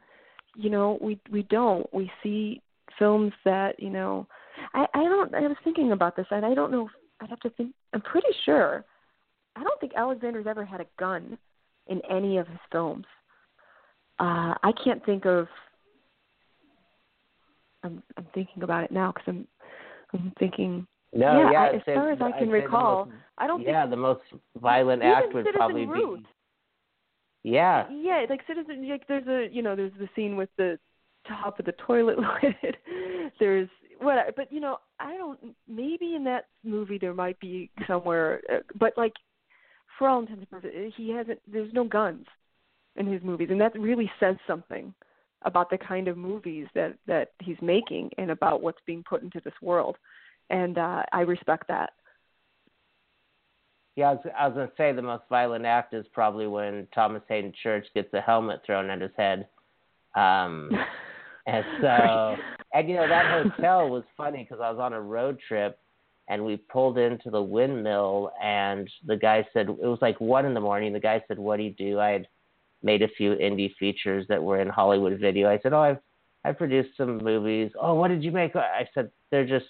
You 0.54 0.70
know, 0.70 0.98
we 1.00 1.18
we 1.30 1.42
don't. 1.44 1.92
We 1.92 2.10
see 2.22 2.60
films 2.98 3.32
that, 3.44 3.80
you 3.80 3.90
know, 3.90 4.28
I 4.74 4.86
I 4.94 5.02
don't 5.02 5.34
I 5.34 5.40
was 5.40 5.56
thinking 5.64 5.92
about 5.92 6.14
this 6.14 6.26
and 6.30 6.46
I 6.46 6.54
don't 6.54 6.70
know 6.70 6.86
if 6.86 6.92
I'd 7.22 7.30
have 7.30 7.40
to 7.40 7.50
think 7.50 7.72
I'm 7.94 8.00
pretty 8.02 8.28
sure 8.44 8.84
I 9.56 9.62
don't 9.62 9.80
think 9.80 9.92
Alexander's 9.96 10.46
ever 10.48 10.64
had 10.64 10.80
a 10.80 10.86
gun 10.98 11.38
in 11.86 12.00
any 12.10 12.38
of 12.38 12.46
his 12.48 12.58
films. 12.70 13.06
Uh 14.18 14.54
I 14.62 14.72
can't 14.84 15.04
think 15.06 15.24
of 15.26 15.46
I'm 17.82 18.02
I'm 18.16 18.26
thinking 18.34 18.62
about 18.62 18.84
it 18.84 18.90
now 18.90 19.12
cuz 19.12 19.24
I'm 19.26 19.46
I'm 20.12 20.32
thinking 20.38 20.86
No, 21.12 21.38
Yeah, 21.40 21.50
yeah. 21.52 21.60
I- 21.62 21.68
as 21.76 21.82
far 21.84 22.10
as 22.10 22.20
I 22.20 22.32
can 22.38 22.50
recall, 22.50 23.06
most- 23.06 23.16
I 23.38 23.46
don't 23.46 23.58
think 23.58 23.68
yeah, 23.68 23.86
the 23.86 23.96
most 23.96 24.22
violent 24.56 25.02
act 25.02 25.32
would 25.34 25.44
Citizen 25.44 25.58
probably 25.58 25.86
Ruth. 25.86 26.20
be. 26.20 26.26
Yeah, 27.50 27.88
Yeah, 27.90 28.24
like 28.30 28.40
Citizen. 28.46 28.88
Like 28.88 29.06
there's 29.08 29.26
a 29.26 29.52
you 29.52 29.62
know 29.62 29.74
there's 29.74 29.92
the 29.98 30.08
scene 30.14 30.36
with 30.36 30.50
the 30.56 30.78
top 31.26 31.58
of 31.58 31.64
the 31.66 31.72
toilet 31.72 32.18
lid. 32.42 32.76
there's 33.40 33.68
what, 34.02 34.36
but 34.36 34.52
you 34.52 34.60
know 34.60 34.78
I 35.00 35.16
don't. 35.16 35.54
Maybe 35.68 36.14
in 36.14 36.24
that 36.24 36.46
movie 36.64 36.98
there 36.98 37.14
might 37.14 37.38
be 37.40 37.70
somewhere, 37.86 38.40
uh, 38.52 38.58
but 38.78 38.92
like 38.96 39.14
for 39.98 40.08
all 40.08 40.20
intents 40.20 40.40
and 40.40 40.50
purposes, 40.50 40.92
he 40.96 41.10
hasn't. 41.10 41.40
There's 41.50 41.72
no 41.72 41.84
guns 41.84 42.26
in 42.96 43.06
his 43.06 43.22
movies, 43.22 43.48
and 43.50 43.60
that 43.60 43.78
really 43.78 44.10
says 44.20 44.36
something 44.46 44.94
about 45.44 45.70
the 45.70 45.78
kind 45.78 46.08
of 46.08 46.16
movies 46.16 46.66
that 46.74 46.94
that 47.06 47.32
he's 47.40 47.56
making 47.60 48.10
and 48.18 48.30
about 48.30 48.62
what's 48.62 48.80
being 48.86 49.02
put 49.08 49.22
into 49.22 49.40
this 49.44 49.54
world. 49.62 49.96
And 50.50 50.78
uh 50.78 51.02
I 51.12 51.20
respect 51.22 51.68
that. 51.68 51.90
yeah. 53.96 54.10
I 54.10 54.12
was, 54.14 54.26
I 54.38 54.48
was 54.48 54.54
gonna 54.54 54.70
say 54.76 54.92
the 54.92 55.02
most 55.02 55.24
violent 55.28 55.64
act 55.64 55.94
is 55.94 56.06
probably 56.12 56.46
when 56.46 56.86
Thomas 56.94 57.22
Haden 57.28 57.52
Church 57.62 57.86
gets 57.94 58.12
a 58.14 58.20
helmet 58.20 58.60
thrown 58.64 58.90
at 58.90 59.00
his 59.00 59.10
head. 59.16 59.48
Um, 60.14 60.70
and 61.46 61.64
so, 61.80 62.36
and 62.74 62.88
you 62.88 62.96
know 62.96 63.08
that 63.08 63.44
hotel 63.44 63.88
was 63.88 64.04
funny 64.16 64.46
because 64.48 64.62
I 64.62 64.70
was 64.70 64.78
on 64.78 64.92
a 64.92 65.00
road 65.00 65.38
trip 65.46 65.78
and 66.28 66.44
we 66.44 66.56
pulled 66.56 66.98
into 66.98 67.30
the 67.30 67.42
windmill 67.42 68.30
and 68.42 68.88
the 69.06 69.16
guy 69.16 69.46
said 69.52 69.68
it 69.68 69.78
was 69.78 69.98
like 70.00 70.20
one 70.20 70.46
in 70.46 70.54
the 70.54 70.60
morning. 70.60 70.92
The 70.92 71.00
guy 71.00 71.22
said, 71.28 71.38
"What 71.38 71.56
do 71.56 71.62
you 71.62 71.72
do?" 71.72 71.98
I 71.98 72.10
had 72.10 72.28
made 72.82 73.02
a 73.02 73.08
few 73.08 73.34
indie 73.34 73.74
features 73.76 74.26
that 74.28 74.42
were 74.42 74.60
in 74.60 74.68
Hollywood 74.68 75.18
video. 75.20 75.48
I 75.48 75.58
said, 75.58 75.72
"Oh, 75.72 75.80
I've 75.80 75.98
I 76.44 76.52
produced 76.52 76.96
some 76.96 77.18
movies." 77.18 77.70
Oh, 77.80 77.94
what 77.94 78.08
did 78.08 78.22
you 78.22 78.32
make? 78.32 78.54
I 78.56 78.88
said, 78.94 79.10
"They're 79.30 79.46
just 79.46 79.66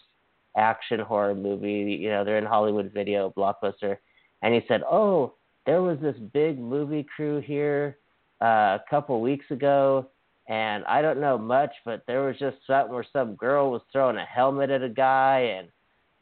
action 0.56 1.00
horror 1.00 1.34
movie. 1.34 1.96
You 2.00 2.10
know, 2.10 2.24
they're 2.24 2.38
in 2.38 2.44
Hollywood 2.44 2.92
video, 2.92 3.32
blockbuster." 3.36 3.98
And 4.42 4.54
he 4.54 4.62
said, 4.68 4.82
"Oh, 4.82 5.34
there 5.66 5.82
was 5.82 5.98
this 6.00 6.16
big 6.32 6.58
movie 6.58 7.06
crew 7.16 7.40
here 7.40 7.98
uh, 8.42 8.78
a 8.78 8.84
couple 8.90 9.20
weeks 9.20 9.46
ago." 9.50 10.08
And 10.48 10.84
I 10.86 11.02
don't 11.02 11.20
know 11.20 11.38
much, 11.38 11.72
but 11.84 12.02
there 12.06 12.22
was 12.22 12.36
just 12.38 12.56
something 12.66 12.92
where 12.92 13.06
some 13.12 13.36
girl 13.36 13.70
was 13.70 13.82
throwing 13.92 14.16
a 14.16 14.24
helmet 14.24 14.70
at 14.70 14.82
a 14.82 14.88
guy, 14.88 15.56
and 15.58 15.68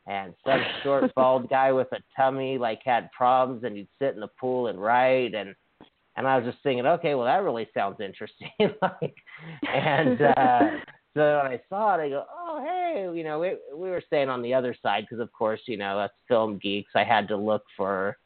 and 0.07 0.35
some 0.45 0.61
short 0.83 1.14
bald 1.16 1.49
guy 1.49 1.73
with 1.73 1.89
a 1.93 1.99
tummy 2.16 2.59
like 2.59 2.81
had 2.85 3.11
problems, 3.12 3.64
and 3.64 3.77
he'd 3.77 3.89
sit 3.99 4.14
in 4.14 4.21
the 4.21 4.29
pool 4.29 4.66
and 4.66 4.81
write, 4.81 5.35
and 5.35 5.55
and 6.16 6.27
I 6.27 6.37
was 6.37 6.45
just 6.45 6.62
thinking, 6.62 6.87
okay, 6.87 7.14
well 7.14 7.25
that 7.25 7.43
really 7.43 7.68
sounds 7.73 8.01
interesting, 8.01 8.51
like, 8.83 9.14
and 9.73 10.21
uh, 10.21 10.61
so 11.14 11.41
when 11.43 11.53
I 11.53 11.61
saw 11.71 11.95
it, 11.95 12.05
I 12.05 12.09
go, 12.11 12.25
oh 12.31 12.62
hey, 12.62 13.11
you 13.16 13.25
know, 13.25 13.39
we 13.39 13.57
we 13.75 13.89
were 13.89 14.03
staying 14.07 14.29
on 14.29 14.43
the 14.43 14.53
other 14.53 14.77
side 14.83 15.07
because 15.09 15.21
of 15.21 15.33
course, 15.33 15.61
you 15.66 15.79
know, 15.79 15.99
us 15.99 16.11
film 16.29 16.59
geeks, 16.59 16.93
I 16.95 17.05
had 17.05 17.27
to 17.29 17.37
look 17.39 17.62
for, 17.75 18.18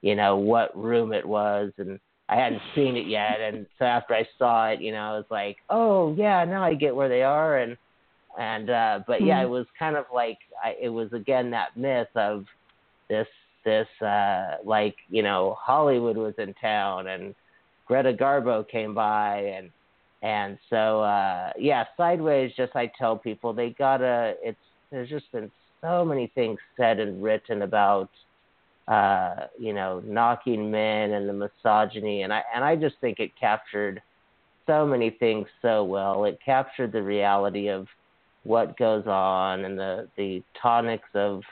you 0.00 0.14
know, 0.14 0.36
what 0.36 0.74
room 0.74 1.12
it 1.12 1.26
was, 1.26 1.72
and 1.76 2.00
I 2.32 2.36
hadn't 2.36 2.62
seen 2.74 2.96
it 2.96 3.06
yet, 3.06 3.40
and 3.40 3.66
so 3.78 3.84
after 3.84 4.14
I 4.14 4.26
saw 4.38 4.70
it, 4.70 4.80
you 4.80 4.90
know, 4.92 5.02
I 5.12 5.16
was 5.20 5.26
like, 5.30 5.58
oh 5.68 6.14
yeah, 6.16 6.44
now 6.44 6.62
I 6.64 6.72
get 6.74 6.96
where 6.96 7.10
they 7.10 7.22
are, 7.22 7.58
and 7.58 7.76
and 8.38 8.70
uh, 8.70 9.00
but 9.06 9.20
yeah, 9.22 9.40
Mhm. 9.40 9.46
it 9.46 9.50
was 9.50 9.66
kind 9.78 9.96
of 9.96 10.06
like 10.14 10.38
I, 10.64 10.70
it 10.80 10.88
was 10.88 11.12
again 11.12 11.50
that 11.50 11.76
myth 11.76 12.08
of 12.16 12.46
this 13.10 13.28
this 13.64 13.86
uh, 14.00 14.56
like 14.64 14.96
you 15.10 15.22
know 15.22 15.56
Hollywood 15.60 16.16
was 16.16 16.34
in 16.38 16.54
town 16.54 17.08
and 17.08 17.34
Greta 17.86 18.14
Garbo 18.14 18.66
came 18.66 18.94
by 18.94 19.36
and 19.56 19.70
and 20.22 20.56
so 20.70 21.02
uh, 21.02 21.52
yeah, 21.58 21.84
sideways. 21.98 22.52
Just 22.56 22.74
I 22.74 22.90
tell 22.98 23.16
people 23.18 23.52
they 23.52 23.70
gotta. 23.70 24.34
It's 24.42 24.64
there's 24.90 25.10
just 25.10 25.30
been 25.32 25.50
so 25.82 26.04
many 26.04 26.28
things 26.34 26.58
said 26.78 26.98
and 26.98 27.22
written 27.22 27.62
about 27.62 28.08
uh, 28.88 29.46
you 29.58 29.72
know, 29.72 30.02
knocking 30.04 30.70
men 30.70 31.12
and 31.12 31.28
the 31.28 31.32
misogyny, 31.32 32.22
and 32.22 32.32
I 32.32 32.42
and 32.54 32.64
I 32.64 32.76
just 32.76 32.96
think 33.00 33.20
it 33.20 33.30
captured 33.38 34.02
so 34.66 34.86
many 34.86 35.10
things 35.10 35.46
so 35.60 35.84
well. 35.84 36.24
It 36.24 36.38
captured 36.44 36.92
the 36.92 37.02
reality 37.02 37.68
of 37.68 37.86
what 38.44 38.76
goes 38.76 39.06
on 39.06 39.64
and 39.64 39.78
the 39.78 40.08
the 40.16 40.42
tonics 40.60 41.08
of 41.14 41.42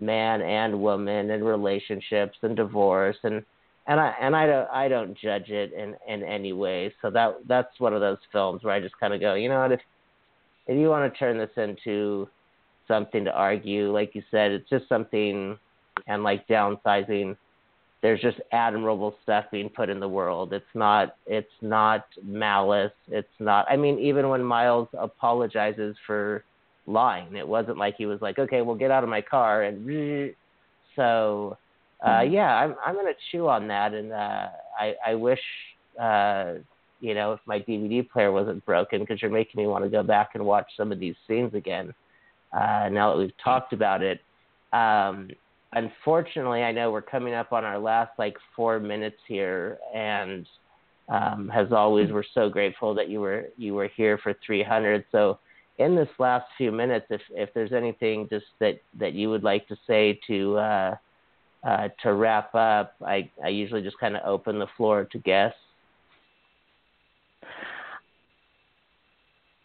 man 0.00 0.42
and 0.42 0.80
woman 0.80 1.30
and 1.30 1.44
relationships 1.44 2.36
and 2.42 2.54
divorce 2.54 3.16
and 3.22 3.42
and 3.86 4.00
I 4.00 4.14
and 4.20 4.36
I 4.36 4.46
don't 4.46 4.68
I 4.70 4.88
don't 4.88 5.16
judge 5.16 5.48
it 5.48 5.72
in 5.72 5.96
in 6.06 6.22
any 6.22 6.52
way. 6.52 6.92
So 7.00 7.10
that 7.10 7.36
that's 7.48 7.78
one 7.78 7.94
of 7.94 8.00
those 8.00 8.18
films 8.32 8.62
where 8.62 8.74
I 8.74 8.80
just 8.80 8.98
kind 8.98 9.14
of 9.14 9.20
go, 9.20 9.34
you 9.34 9.48
know 9.48 9.60
what, 9.60 9.72
if 9.72 9.80
if 10.66 10.76
you 10.76 10.88
want 10.88 11.12
to 11.12 11.18
turn 11.18 11.38
this 11.38 11.50
into 11.56 12.28
something 12.88 13.24
to 13.24 13.32
argue, 13.32 13.92
like 13.92 14.14
you 14.14 14.22
said, 14.30 14.50
it's 14.50 14.68
just 14.68 14.88
something 14.88 15.58
and 16.06 16.22
like 16.22 16.46
downsizing 16.48 17.36
there's 18.02 18.20
just 18.20 18.38
admirable 18.52 19.16
stuff 19.22 19.46
being 19.50 19.68
put 19.68 19.88
in 19.88 19.98
the 19.98 20.08
world. 20.08 20.52
It's 20.52 20.64
not 20.74 21.16
it's 21.26 21.48
not 21.62 22.04
malice. 22.22 22.92
It's 23.08 23.28
not 23.40 23.66
i 23.68 23.76
mean 23.76 23.98
even 23.98 24.28
when 24.28 24.42
miles 24.44 24.88
apologizes 24.98 25.96
for 26.06 26.44
lying 26.86 27.34
it 27.34 27.46
wasn't 27.46 27.76
like 27.78 27.96
he 27.96 28.06
was 28.06 28.20
like 28.22 28.38
okay 28.38 28.62
well 28.62 28.76
get 28.76 28.92
out 28.92 29.02
of 29.02 29.08
my 29.08 29.20
car 29.20 29.64
and 29.64 30.32
so 30.94 31.56
uh 32.02 32.20
Mhm. 32.20 32.32
yeah 32.32 32.54
i'm 32.56 32.76
i'm 32.84 32.94
going 32.94 33.06
to 33.06 33.20
chew 33.30 33.48
on 33.48 33.66
that 33.68 33.92
and 33.92 34.12
uh 34.12 34.48
i 34.78 34.94
i 35.04 35.14
wish 35.14 35.40
uh 36.00 36.54
you 37.00 37.14
know 37.14 37.32
if 37.32 37.40
my 37.46 37.58
dvd 37.58 38.08
player 38.08 38.30
wasn't 38.30 38.64
broken 38.64 39.00
because 39.00 39.20
you're 39.20 39.30
making 39.30 39.60
me 39.60 39.66
want 39.66 39.82
to 39.82 39.90
go 39.90 40.02
back 40.02 40.30
and 40.34 40.44
watch 40.44 40.66
some 40.76 40.92
of 40.92 41.00
these 41.00 41.16
scenes 41.26 41.54
again 41.54 41.92
uh 42.52 42.88
now 42.90 43.10
that 43.12 43.18
we've 43.18 43.36
talked 43.42 43.72
about 43.72 44.02
it. 44.02 44.20
Um 44.72 45.28
unfortunately, 45.72 46.62
I 46.62 46.72
know 46.72 46.90
we're 46.90 47.02
coming 47.02 47.34
up 47.34 47.52
on 47.52 47.64
our 47.64 47.78
last 47.78 48.12
like 48.18 48.36
four 48.54 48.80
minutes 48.80 49.18
here, 49.26 49.78
and 49.94 50.46
um, 51.08 51.50
as 51.54 51.72
always, 51.72 52.10
we're 52.10 52.24
so 52.34 52.48
grateful 52.48 52.94
that 52.94 53.08
you 53.08 53.20
were 53.20 53.46
you 53.56 53.74
were 53.74 53.88
here 53.96 54.18
for 54.18 54.34
300. 54.44 55.04
So, 55.12 55.38
in 55.78 55.94
this 55.94 56.08
last 56.18 56.46
few 56.56 56.72
minutes, 56.72 57.06
if 57.10 57.20
if 57.30 57.52
there's 57.54 57.72
anything 57.72 58.28
just 58.30 58.46
that 58.60 58.80
that 58.98 59.12
you 59.12 59.30
would 59.30 59.42
like 59.42 59.68
to 59.68 59.76
say 59.86 60.18
to 60.26 60.56
uh, 60.56 60.96
uh, 61.64 61.88
to 62.02 62.14
wrap 62.14 62.54
up, 62.54 62.94
I 63.04 63.30
I 63.44 63.48
usually 63.48 63.82
just 63.82 63.98
kind 63.98 64.16
of 64.16 64.22
open 64.24 64.58
the 64.58 64.68
floor 64.76 65.06
to 65.12 65.18
guests. 65.18 65.58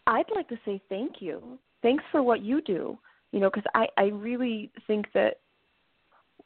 I'd 0.06 0.30
like 0.34 0.48
to 0.48 0.58
say 0.64 0.80
thank 0.88 1.20
you. 1.20 1.58
Thanks 1.80 2.04
for 2.10 2.22
what 2.22 2.42
you 2.42 2.60
do. 2.60 2.98
You 3.32 3.40
know, 3.40 3.50
because 3.50 3.68
I 3.74 3.86
I 3.96 4.04
really 4.06 4.70
think 4.86 5.06
that 5.14 5.38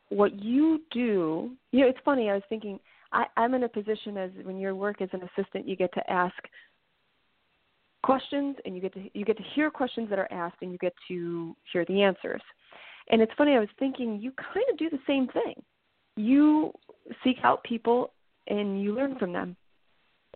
what 0.09 0.41
you 0.43 0.81
do. 0.91 1.51
You 1.73 1.81
know, 1.81 1.89
it's 1.89 1.99
funny. 2.05 2.31
I 2.31 2.35
was 2.35 2.43
thinking 2.49 2.79
I, 3.13 3.25
I'm 3.37 3.55
in 3.55 3.65
a 3.65 3.69
position 3.69 4.17
as 4.17 4.31
when 4.43 4.59
you 4.59 4.75
work 4.75 5.01
as 5.01 5.09
an 5.13 5.23
assistant, 5.23 5.67
you 5.67 5.77
get 5.77 5.93
to 5.95 6.11
ask 6.11 6.35
questions 8.03 8.57
and 8.65 8.75
you 8.75 8.81
get 8.81 8.95
to 8.95 9.11
you 9.15 9.25
get 9.25 9.37
to 9.37 9.43
hear 9.55 9.71
questions 9.71 10.09
that 10.11 10.19
are 10.19 10.31
asked 10.31 10.59
and 10.63 10.71
you 10.71 10.79
get 10.79 10.95
to 11.09 11.57
hear 11.73 11.85
the 11.87 12.03
answers. 12.03 12.43
And 13.11 13.23
it's 13.23 13.33
funny. 13.39 13.53
I 13.53 13.61
was 13.61 13.69
thinking 13.79 14.21
you 14.21 14.33
kind 14.33 14.67
of 14.71 14.79
do 14.79 14.91
the 14.91 14.99
same 15.07 15.29
thing. 15.29 15.55
You 16.17 16.73
seek 17.23 17.37
out 17.43 17.63
people 17.65 18.13
and 18.49 18.83
you 18.83 18.95
learn 18.95 19.19
from 19.19 19.33
them. 19.33 19.57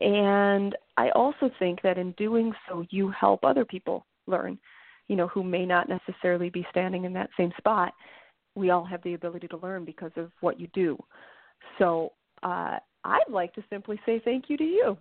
And 0.01 0.77
I 0.97 1.11
also 1.11 1.51
think 1.59 1.83
that 1.83 1.99
in 1.99 2.13
doing 2.13 2.53
so, 2.69 2.85
you 2.91 3.11
help 3.11 3.45
other 3.45 3.65
people 3.65 4.07
learn, 4.27 4.59
you 5.09 5.17
know, 5.17 5.29
who 5.29 5.43
may 5.43 5.67
not 5.67 5.89
necessarily 5.89 6.49
be 6.49 6.67
standing 6.71 7.05
in 7.05 7.13
that 7.15 7.31
same 7.37 7.53
spot. 7.59 7.93
We 8.55 8.71
all 8.71 8.85
have 8.85 9.03
the 9.03 9.15
ability 9.15 9.49
to 9.49 9.57
learn 9.59 9.85
because 9.85 10.13
of 10.17 10.31
what 10.41 10.59
you 10.59 10.69
do. 10.75 10.99
So 11.79 12.13
uh, 12.43 12.79
I'd 13.05 13.31
like 13.31 13.55
to 13.55 13.65
simply 13.71 14.01
say 14.07 14.21
thank 14.25 14.45
you 14.49 14.57
to 14.57 14.65
you. 14.65 14.97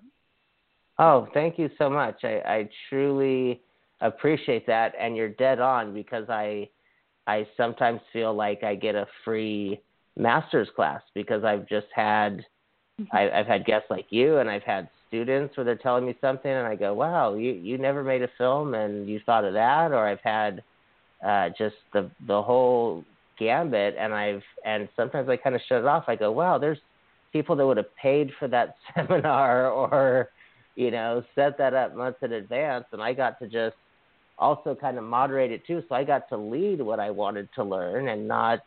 Oh, 0.97 1.27
thank 1.33 1.57
you 1.57 1.69
so 1.77 1.89
much. 1.89 2.23
I, 2.23 2.41
I 2.45 2.69
truly 2.89 3.61
appreciate 4.01 4.67
that, 4.67 4.93
and 4.99 5.15
you're 5.15 5.29
dead 5.29 5.59
on 5.59 5.93
because 5.93 6.29
I 6.29 6.69
I 7.27 7.47
sometimes 7.57 8.01
feel 8.11 8.33
like 8.33 8.63
I 8.63 8.75
get 8.75 8.95
a 8.95 9.05
free 9.23 9.79
master's 10.17 10.67
class 10.75 11.01
because 11.13 11.43
I've 11.43 11.67
just 11.67 11.87
had 11.95 12.45
mm-hmm. 12.99 13.15
I, 13.15 13.29
I've 13.31 13.47
had 13.47 13.65
guests 13.65 13.87
like 13.89 14.07
you, 14.09 14.37
and 14.37 14.49
I've 14.49 14.63
had 14.63 14.89
students 15.07 15.55
where 15.55 15.63
they're 15.63 15.75
telling 15.75 16.05
me 16.05 16.15
something, 16.21 16.51
and 16.51 16.67
I 16.67 16.75
go, 16.75 16.93
"Wow, 16.93 17.35
you 17.35 17.51
you 17.51 17.77
never 17.77 18.03
made 18.03 18.21
a 18.21 18.29
film, 18.37 18.73
and 18.73 19.07
you 19.07 19.19
thought 19.25 19.45
of 19.45 19.53
that," 19.53 19.91
or 19.91 20.05
I've 20.07 20.21
had 20.21 20.63
uh, 21.25 21.49
just 21.57 21.75
the 21.93 22.09
the 22.27 22.41
whole 22.41 23.03
gambit, 23.39 23.95
and 23.97 24.13
I've 24.13 24.43
and 24.65 24.89
sometimes 24.95 25.29
I 25.29 25.37
kind 25.37 25.55
of 25.55 25.61
shut 25.67 25.79
it 25.79 25.85
off. 25.85 26.05
I 26.07 26.15
go, 26.15 26.31
"Wow, 26.31 26.57
there's 26.57 26.79
people 27.31 27.55
that 27.55 27.65
would 27.65 27.77
have 27.77 27.95
paid 27.95 28.31
for 28.39 28.47
that 28.49 28.75
seminar 28.95 29.69
or 29.69 30.29
you 30.75 30.91
know 30.91 31.23
set 31.35 31.57
that 31.57 31.73
up 31.73 31.95
months 31.95 32.19
in 32.21 32.33
advance, 32.33 32.85
and 32.91 33.01
I 33.01 33.13
got 33.13 33.39
to 33.39 33.47
just 33.47 33.75
also 34.37 34.75
kind 34.75 34.97
of 34.97 35.03
moderate 35.03 35.51
it 35.51 35.65
too. 35.65 35.83
So 35.89 35.95
I 35.95 36.03
got 36.03 36.29
to 36.29 36.37
lead 36.37 36.81
what 36.81 36.99
I 36.99 37.09
wanted 37.11 37.49
to 37.55 37.63
learn 37.63 38.07
and 38.07 38.27
not. 38.27 38.59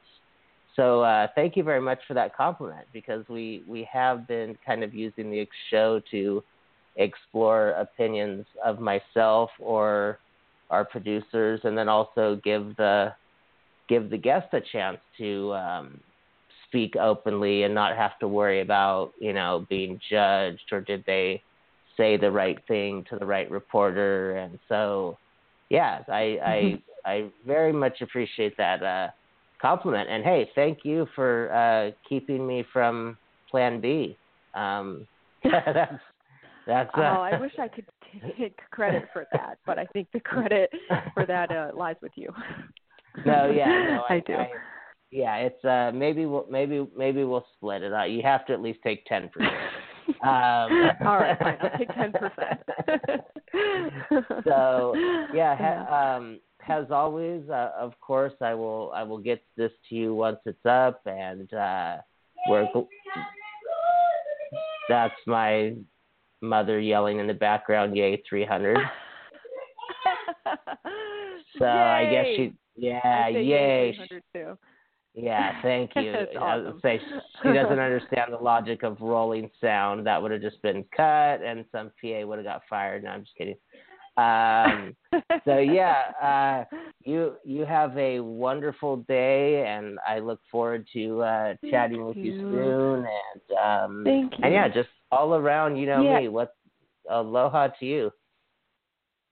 So 0.77 1.03
uh, 1.03 1.27
thank 1.35 1.57
you 1.57 1.62
very 1.62 1.81
much 1.81 1.99
for 2.09 2.14
that 2.14 2.35
compliment 2.35 2.87
because 2.93 3.25
we 3.29 3.62
we 3.66 3.89
have 3.93 4.27
been 4.27 4.57
kind 4.64 4.83
of 4.83 4.95
using 4.95 5.31
the 5.31 5.47
show 5.70 6.01
to 6.11 6.43
explore 6.97 7.70
opinions 7.70 8.47
of 8.64 8.79
myself 8.79 9.51
or 9.59 10.18
our 10.70 10.85
producers, 10.85 11.61
and 11.64 11.77
then 11.77 11.89
also 11.89 12.41
give 12.43 12.75
the 12.77 13.12
give 13.89 14.11
the 14.11 14.18
guest 14.18 14.47
a 14.53 14.61
chance 14.61 14.99
to 15.18 15.53
um, 15.55 16.01
speak 16.72 16.97
openly 16.97 17.64
and 17.64 17.74
not 17.74 17.97
have 17.97 18.18
to 18.18 18.26
worry 18.26 18.61
about 18.61 19.12
you 19.20 19.33
know 19.33 19.66
being 19.68 20.01
judged 20.11 20.72
or 20.72 20.80
did 20.80 21.05
they 21.07 21.43
say 21.97 22.16
the 22.16 22.30
right 22.30 22.59
thing 22.66 23.05
to 23.11 23.18
the 23.18 23.26
right 23.26 23.51
reporter. 23.51 24.37
And 24.37 24.59
so 24.68 25.18
yeah 25.68 26.03
i 26.09 26.39
i 26.45 27.11
i 27.11 27.30
very 27.47 27.72
much 27.72 28.01
appreciate 28.01 28.57
that 28.57 28.83
uh 28.83 29.09
compliment. 29.61 30.09
And 30.09 30.24
hey 30.24 30.51
thank 30.55 30.78
you 30.85 31.07
for 31.14 31.53
uh 31.53 31.91
keeping 32.09 32.47
me 32.47 32.64
from 32.72 33.16
plan 33.51 33.80
b. 33.80 34.16
Um 34.55 35.07
that's 35.45 36.01
that's 36.66 36.91
uh, 36.95 37.01
oh 37.01 37.20
i 37.20 37.39
wish 37.41 37.53
i 37.59 37.66
could 37.66 37.85
take 38.39 38.57
credit 38.70 39.09
for 39.12 39.26
that 39.33 39.59
but 39.66 39.80
i 39.80 39.87
think 39.87 40.07
the 40.12 40.20
credit 40.20 40.70
for 41.12 41.26
that 41.26 41.51
uh 41.51 41.70
lies 41.74 41.97
with 42.01 42.12
you 42.14 42.33
no 43.27 43.51
yeah 43.51 43.67
no 43.67 44.05
i, 44.09 44.15
I 44.15 44.21
do 44.21 44.35
I, 44.35 44.51
yeah, 45.13 45.37
it's 45.37 45.63
uh 45.65 45.93
maybe 45.95 46.25
we'll 46.25 46.47
maybe 46.51 46.87
maybe 46.97 47.23
we'll 47.23 47.45
split 47.57 47.83
it 47.83 47.93
out. 47.93 48.11
You 48.11 48.23
have 48.23 48.47
to 48.47 48.55
at 48.55 48.63
least 48.63 48.79
take 48.83 49.05
ten 49.05 49.29
percent. 49.29 49.53
um, 50.23 50.91
All 51.07 51.19
right, 51.19 51.39
fine. 51.39 51.59
I'll 51.61 51.79
take 51.79 51.89
ten 51.95 52.13
percent. 52.13 52.61
so 54.45 54.95
yeah, 55.35 55.55
ha, 55.55 56.17
um, 56.17 56.41
as 56.67 56.87
always, 56.91 57.43
uh, 57.51 57.73
of 57.79 57.93
course, 58.01 58.33
I 58.41 58.55
will 58.55 58.91
I 58.95 59.03
will 59.03 59.19
get 59.19 59.43
this 59.55 59.71
to 59.91 59.95
you 59.95 60.15
once 60.15 60.39
it's 60.47 60.65
up, 60.65 61.03
and 61.05 61.53
uh, 61.53 61.99
we're 62.49 62.67
that's 64.89 65.15
my 65.27 65.75
mother 66.41 66.81
yelling 66.81 67.19
in 67.19 67.27
the 67.27 67.35
background. 67.35 67.95
Yay, 67.99 68.23
three 68.27 68.47
hundred. 68.47 68.79
so 71.59 71.67
yay. 71.67 71.71
I 71.71 72.11
guess 72.11 72.27
she 72.35 72.55
yeah, 72.77 73.29
yay. 73.29 73.97
Yeah, 75.14 75.61
thank 75.62 75.91
you. 75.97 76.14
Awesome. 76.39 76.81
say 76.83 77.01
she 77.43 77.49
doesn't 77.53 77.79
understand 77.79 78.33
the 78.33 78.39
logic 78.39 78.83
of 78.83 79.01
rolling 79.01 79.51
sound. 79.61 80.07
That 80.07 80.20
would 80.20 80.31
have 80.31 80.41
just 80.41 80.61
been 80.62 80.85
cut, 80.97 81.43
and 81.43 81.64
some 81.73 81.91
PA 82.01 82.27
would 82.27 82.39
have 82.39 82.47
got 82.47 82.62
fired. 82.68 83.05
No, 83.05 83.11
I'm 83.11 83.25
just 83.25 83.37
kidding. 83.37 83.57
Um, 84.16 84.95
so 85.45 85.59
yeah, 85.59 86.03
uh, 86.23 86.77
you 87.05 87.35
you 87.45 87.64
have 87.64 87.97
a 87.97 88.20
wonderful 88.20 88.99
day, 89.09 89.66
and 89.66 89.99
I 90.07 90.18
look 90.18 90.41
forward 90.51 90.87
to 90.93 91.23
uh, 91.23 91.55
chatting 91.70 91.99
thank 91.99 92.09
with 92.09 92.16
you. 92.18 92.33
you 92.33 92.41
soon. 92.41 93.07
And 93.07 93.59
um, 93.59 94.03
thank 94.05 94.33
you. 94.39 94.45
And 94.45 94.53
yeah, 94.53 94.68
just 94.68 94.89
all 95.11 95.35
around, 95.35 95.77
you 95.77 95.87
know 95.87 96.03
yeah. 96.03 96.20
me. 96.20 96.29
What 96.29 96.55
aloha 97.11 97.68
to 97.68 97.87
you. 97.87 98.11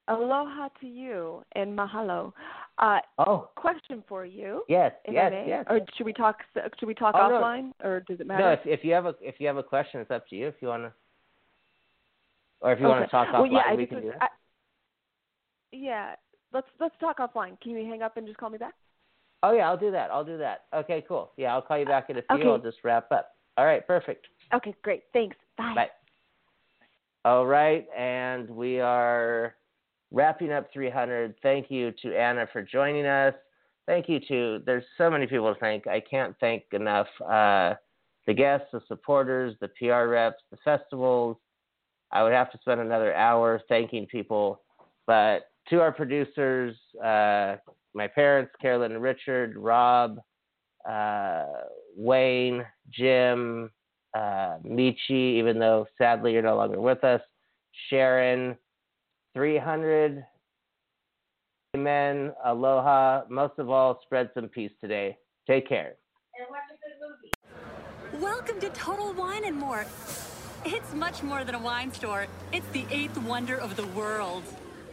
Aloha 0.09 0.69
to 0.81 0.87
you 0.87 1.43
and 1.53 1.79
mahalo. 1.79 2.33
Uh, 2.81 2.99
oh, 3.19 3.51
question 3.57 4.03
for 4.09 4.25
you. 4.25 4.63
Yes, 4.67 4.93
yes, 5.07 5.33
yes. 5.47 5.67
Or 5.69 5.81
should 5.97 6.07
we 6.07 6.15
talk? 6.15 6.39
Should 6.79 6.87
we 6.87 6.95
talk 6.95 7.15
oh, 7.15 7.19
offline, 7.19 7.73
no. 7.83 7.89
or 7.89 8.01
does 8.09 8.21
it 8.21 8.27
matter? 8.27 8.43
No, 8.43 8.53
if, 8.53 8.61
if 8.65 8.85
you 8.85 8.95
have 8.95 9.05
a 9.05 9.15
if 9.21 9.35
you 9.39 9.47
have 9.47 9.59
a 9.59 9.63
question, 9.63 10.01
it's 10.01 10.11
up 10.11 10.27
to 10.29 10.37
you. 10.37 10.49
If 10.49 10.55
you 10.63 10.69
want 10.69 10.85
to, 10.85 10.93
or 12.63 12.73
if 12.73 12.81
you 12.81 12.87
okay. 12.87 12.93
want 12.99 13.05
to 13.05 13.11
talk 13.11 13.29
well, 13.35 13.43
offline, 13.43 13.53
yeah, 13.53 13.75
we 13.75 13.85
can 13.85 13.97
was, 13.97 14.05
do 14.05 14.11
that. 14.13 14.23
I, 14.23 14.27
yeah, 15.73 16.15
let's 16.55 16.69
let's 16.81 16.95
talk 17.01 17.19
offline. 17.19 17.61
Can 17.61 17.73
you 17.73 17.87
hang 17.87 18.01
up 18.01 18.17
and 18.17 18.27
just 18.27 18.39
call 18.39 18.49
me 18.49 18.57
back? 18.57 18.73
Oh 19.43 19.53
yeah, 19.53 19.69
I'll 19.69 19.77
do 19.77 19.91
that. 19.91 20.11
I'll 20.11 20.25
do 20.25 20.39
that. 20.39 20.65
Okay, 20.75 21.05
cool. 21.07 21.33
Yeah, 21.37 21.53
I'll 21.53 21.63
call 21.63 21.79
you 21.79 21.85
back 21.85 22.09
in 22.09 22.17
a 22.17 22.23
few. 22.23 22.39
Okay. 22.39 22.49
I'll 22.49 22.59
just 22.59 22.79
wrap 22.83 23.13
up. 23.13 23.33
All 23.59 23.67
right, 23.67 23.87
perfect. 23.87 24.27
Okay, 24.55 24.75
great. 24.81 25.03
Thanks. 25.13 25.37
Bye. 25.59 25.75
Bye. 25.75 25.89
All 27.27 27.45
right, 27.45 27.87
and 27.95 28.49
we 28.49 28.81
are 28.81 29.55
wrapping 30.11 30.53
up 30.53 30.69
300. 30.73 31.35
Thank 31.43 31.71
you 31.71 31.93
to 32.03 32.17
Anna 32.17 32.47
for 32.53 32.63
joining 32.63 33.07
us. 33.07 33.35
Thank 33.87 34.09
you 34.09 34.21
to, 34.29 34.63
there's 34.67 34.85
so 34.99 35.11
many 35.11 35.27
people 35.27 35.53
to 35.53 35.59
thank. 35.59 35.87
I 35.87 36.01
can't 36.01 36.35
thank 36.41 36.65
enough 36.73 37.07
uh, 37.23 37.75
the 38.27 38.35
guests, 38.35 38.69
the 38.73 38.81
supporters, 38.87 39.57
the 39.61 39.69
PR 39.79 40.09
reps, 40.09 40.43
the 40.51 40.59
festivals. 40.65 41.37
I 42.13 42.23
would 42.23 42.33
have 42.33 42.51
to 42.53 42.59
spend 42.59 42.81
another 42.81 43.15
hour 43.15 43.61
thanking 43.69 44.07
people. 44.07 44.61
But 45.07 45.51
to 45.71 45.81
our 45.81 45.93
producers, 45.93 46.77
uh, 47.03 47.57
my 47.95 48.07
parents, 48.07 48.53
Carolyn 48.61 48.93
and 48.93 49.03
Richard, 49.03 49.57
Rob, 49.57 50.21
uh, 50.89 51.45
Wayne, 51.97 52.65
Jim, 52.91 53.71
uh, 54.15 54.59
Michi, 54.65 55.39
even 55.39 55.59
though 55.59 55.87
sadly 55.99 56.33
you're 56.33 56.43
no 56.43 56.57
longer 56.57 56.81
with 56.81 57.03
us, 57.05 57.21
Sharon, 57.89 58.57
300 59.35 60.25
Amen. 61.77 62.33
Aloha. 62.45 63.23
Most 63.29 63.59
of 63.59 63.71
all, 63.71 64.01
spread 64.03 64.31
some 64.35 64.49
peace 64.49 64.73
today. 64.81 65.17
Take 65.49 65.69
care. 65.69 65.95
And 66.37 66.49
watch 66.51 66.63
a 66.69 66.75
good 66.83 68.19
movie. 68.19 68.25
Welcome 68.25 68.59
to 68.61 68.69
Total 68.71 69.13
Wine 69.13 69.45
and 69.45 69.57
More. 69.57 69.87
It's 70.65 70.93
much 70.95 71.23
more 71.23 71.45
than 71.45 71.55
a 71.55 71.61
wine 71.61 71.93
store. 71.93 72.27
It's 72.53 72.67
the 72.73 72.85
eighth 72.91 73.17
wonder 73.19 73.57
of 73.57 73.77
the 73.77 73.87
world. 73.89 74.43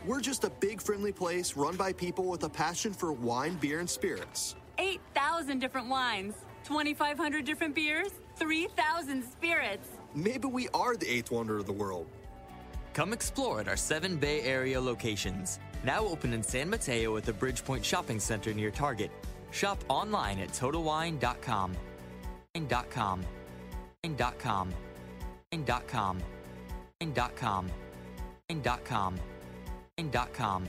We're 0.05 0.21
just 0.21 0.43
a 0.43 0.51
big, 0.51 0.79
friendly 0.81 1.11
place 1.11 1.57
run 1.57 1.75
by 1.75 1.93
people 1.93 2.25
with 2.25 2.43
a 2.43 2.49
passion 2.49 2.93
for 2.93 3.11
wine, 3.11 3.55
beer, 3.55 3.79
and 3.79 3.89
spirits. 3.89 4.55
8,000 4.77 5.57
different 5.57 5.89
wines, 5.89 6.35
2,500 6.63 7.43
different 7.43 7.73
beers, 7.73 8.11
3,000 8.35 9.23
spirits. 9.23 9.89
Maybe 10.13 10.47
we 10.47 10.69
are 10.75 10.95
the 10.95 11.09
eighth 11.09 11.31
wonder 11.31 11.57
of 11.57 11.65
the 11.65 11.73
world. 11.73 12.05
Come 12.97 13.13
explore 13.13 13.59
at 13.59 13.67
our 13.67 13.77
seven 13.77 14.17
Bay 14.17 14.41
Area 14.41 14.81
locations. 14.81 15.59
Now 15.83 16.03
open 16.03 16.33
in 16.33 16.41
San 16.41 16.67
Mateo 16.67 17.15
at 17.15 17.25
the 17.25 17.31
Bridgepointe 17.31 17.83
Shopping 17.83 18.19
Center 18.19 18.55
near 18.55 18.71
Target. 18.71 19.11
Shop 19.51 19.77
online 19.87 20.39
at 20.39 20.49
TotalWine.com. 20.49 21.77
.com. 22.89 23.21
.com. 24.17 24.73
.com. 25.85 26.19
.com. 27.35 27.69
.com. 28.83 29.19
.com. 30.33 30.67